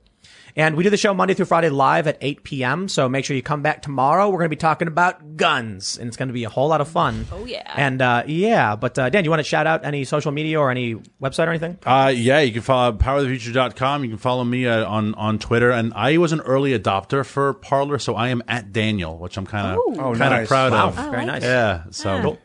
[0.56, 2.88] And we do the show Monday through Friday live at 8 p.m.
[2.88, 4.26] So make sure you come back tomorrow.
[4.28, 6.80] We're going to be talking about guns and it's going to be a whole lot
[6.80, 7.26] of fun.
[7.32, 7.72] Oh, yeah.
[7.76, 8.76] And, uh, yeah.
[8.76, 11.50] But, uh, Dan, you want to shout out any social media or any website or
[11.50, 11.78] anything?
[11.86, 14.04] Uh, yeah, you can follow powerofthefuture.com.
[14.04, 17.54] You can follow me uh, on on Twitter, and I was an early adopter for
[17.54, 19.94] Parler, so I am at Daniel, which I'm kind of Ooh.
[19.98, 20.48] Oh, kind of nice.
[20.48, 20.88] proud Wow.
[20.88, 20.98] of.
[20.98, 21.42] I Very like nice.
[21.42, 21.46] it.
[21.46, 22.22] Yeah, so Yeah.
[22.22, 22.38] Neat.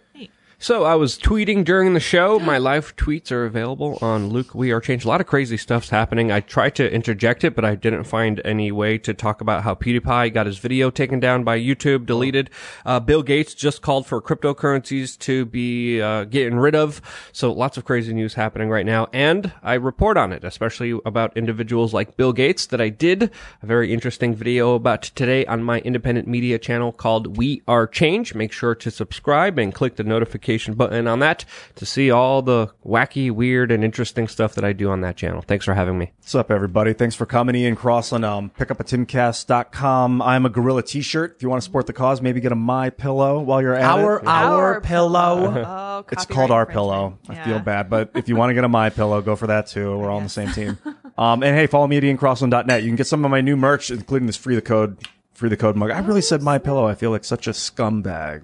[0.59, 2.39] So I was tweeting during the show.
[2.39, 5.05] My live tweets are available on Luke We Are Changed.
[5.05, 6.31] A lot of crazy stuff's happening.
[6.31, 9.75] I tried to interject it, but I didn't find any way to talk about how
[9.75, 12.49] PewDiePie got his video taken down by YouTube, deleted.
[12.87, 17.03] Uh, Bill Gates just called for cryptocurrencies to be uh, getting rid of.
[17.31, 21.37] So lots of crazy news happening right now, and I report on it, especially about
[21.37, 23.29] individuals like Bill Gates that I did
[23.61, 28.33] a very interesting video about today on my independent media channel called We Are Change.
[28.33, 31.45] Make sure to subscribe and click the notification button on that
[31.75, 35.41] to see all the wacky, weird, and interesting stuff that I do on that channel.
[35.41, 36.11] Thanks for having me.
[36.19, 36.93] What's up, everybody?
[36.93, 37.55] Thanks for coming.
[37.55, 38.23] Ian Crossland.
[38.25, 40.21] Um, pick up a timcast.com.
[40.21, 41.35] I'm a gorilla t-shirt.
[41.37, 43.83] If you want to support the cause, maybe get a My Pillow while you're at
[43.83, 44.27] Our, it.
[44.27, 45.63] our, our pillow.
[45.97, 46.73] Oh, It's called Our infringement.
[46.73, 47.41] Pillow.
[47.41, 49.67] I feel bad, but if you want to get a My Pillow, go for that
[49.67, 49.97] too.
[49.97, 50.77] We're all on the same team.
[51.17, 52.83] Um, and hey, follow me at IanCrossland.net.
[52.83, 54.97] You can get some of my new merch, including this free the code,
[55.33, 55.89] free the code mug.
[55.89, 56.85] I really said My Pillow.
[56.85, 58.43] I feel like such a scumbag.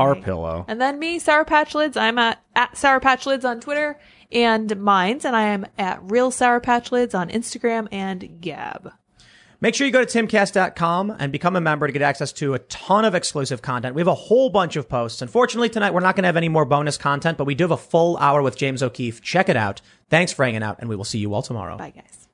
[0.00, 0.64] Our Pillow.
[0.68, 1.96] And then me, Sour Patch Lyds.
[1.96, 3.98] I'm at, at Sour Patch Lyds on Twitter
[4.32, 8.92] and Minds, and I am at Real Sour Patch Lyds on Instagram and Gab.
[9.62, 12.60] Make sure you go to timcast.com and become a member to get access to a
[12.60, 13.94] ton of exclusive content.
[13.94, 15.20] We have a whole bunch of posts.
[15.20, 17.70] Unfortunately, tonight we're not going to have any more bonus content, but we do have
[17.70, 19.20] a full hour with James O'Keefe.
[19.20, 19.82] Check it out.
[20.08, 21.76] Thanks for hanging out, and we will see you all tomorrow.
[21.76, 22.29] Bye, guys.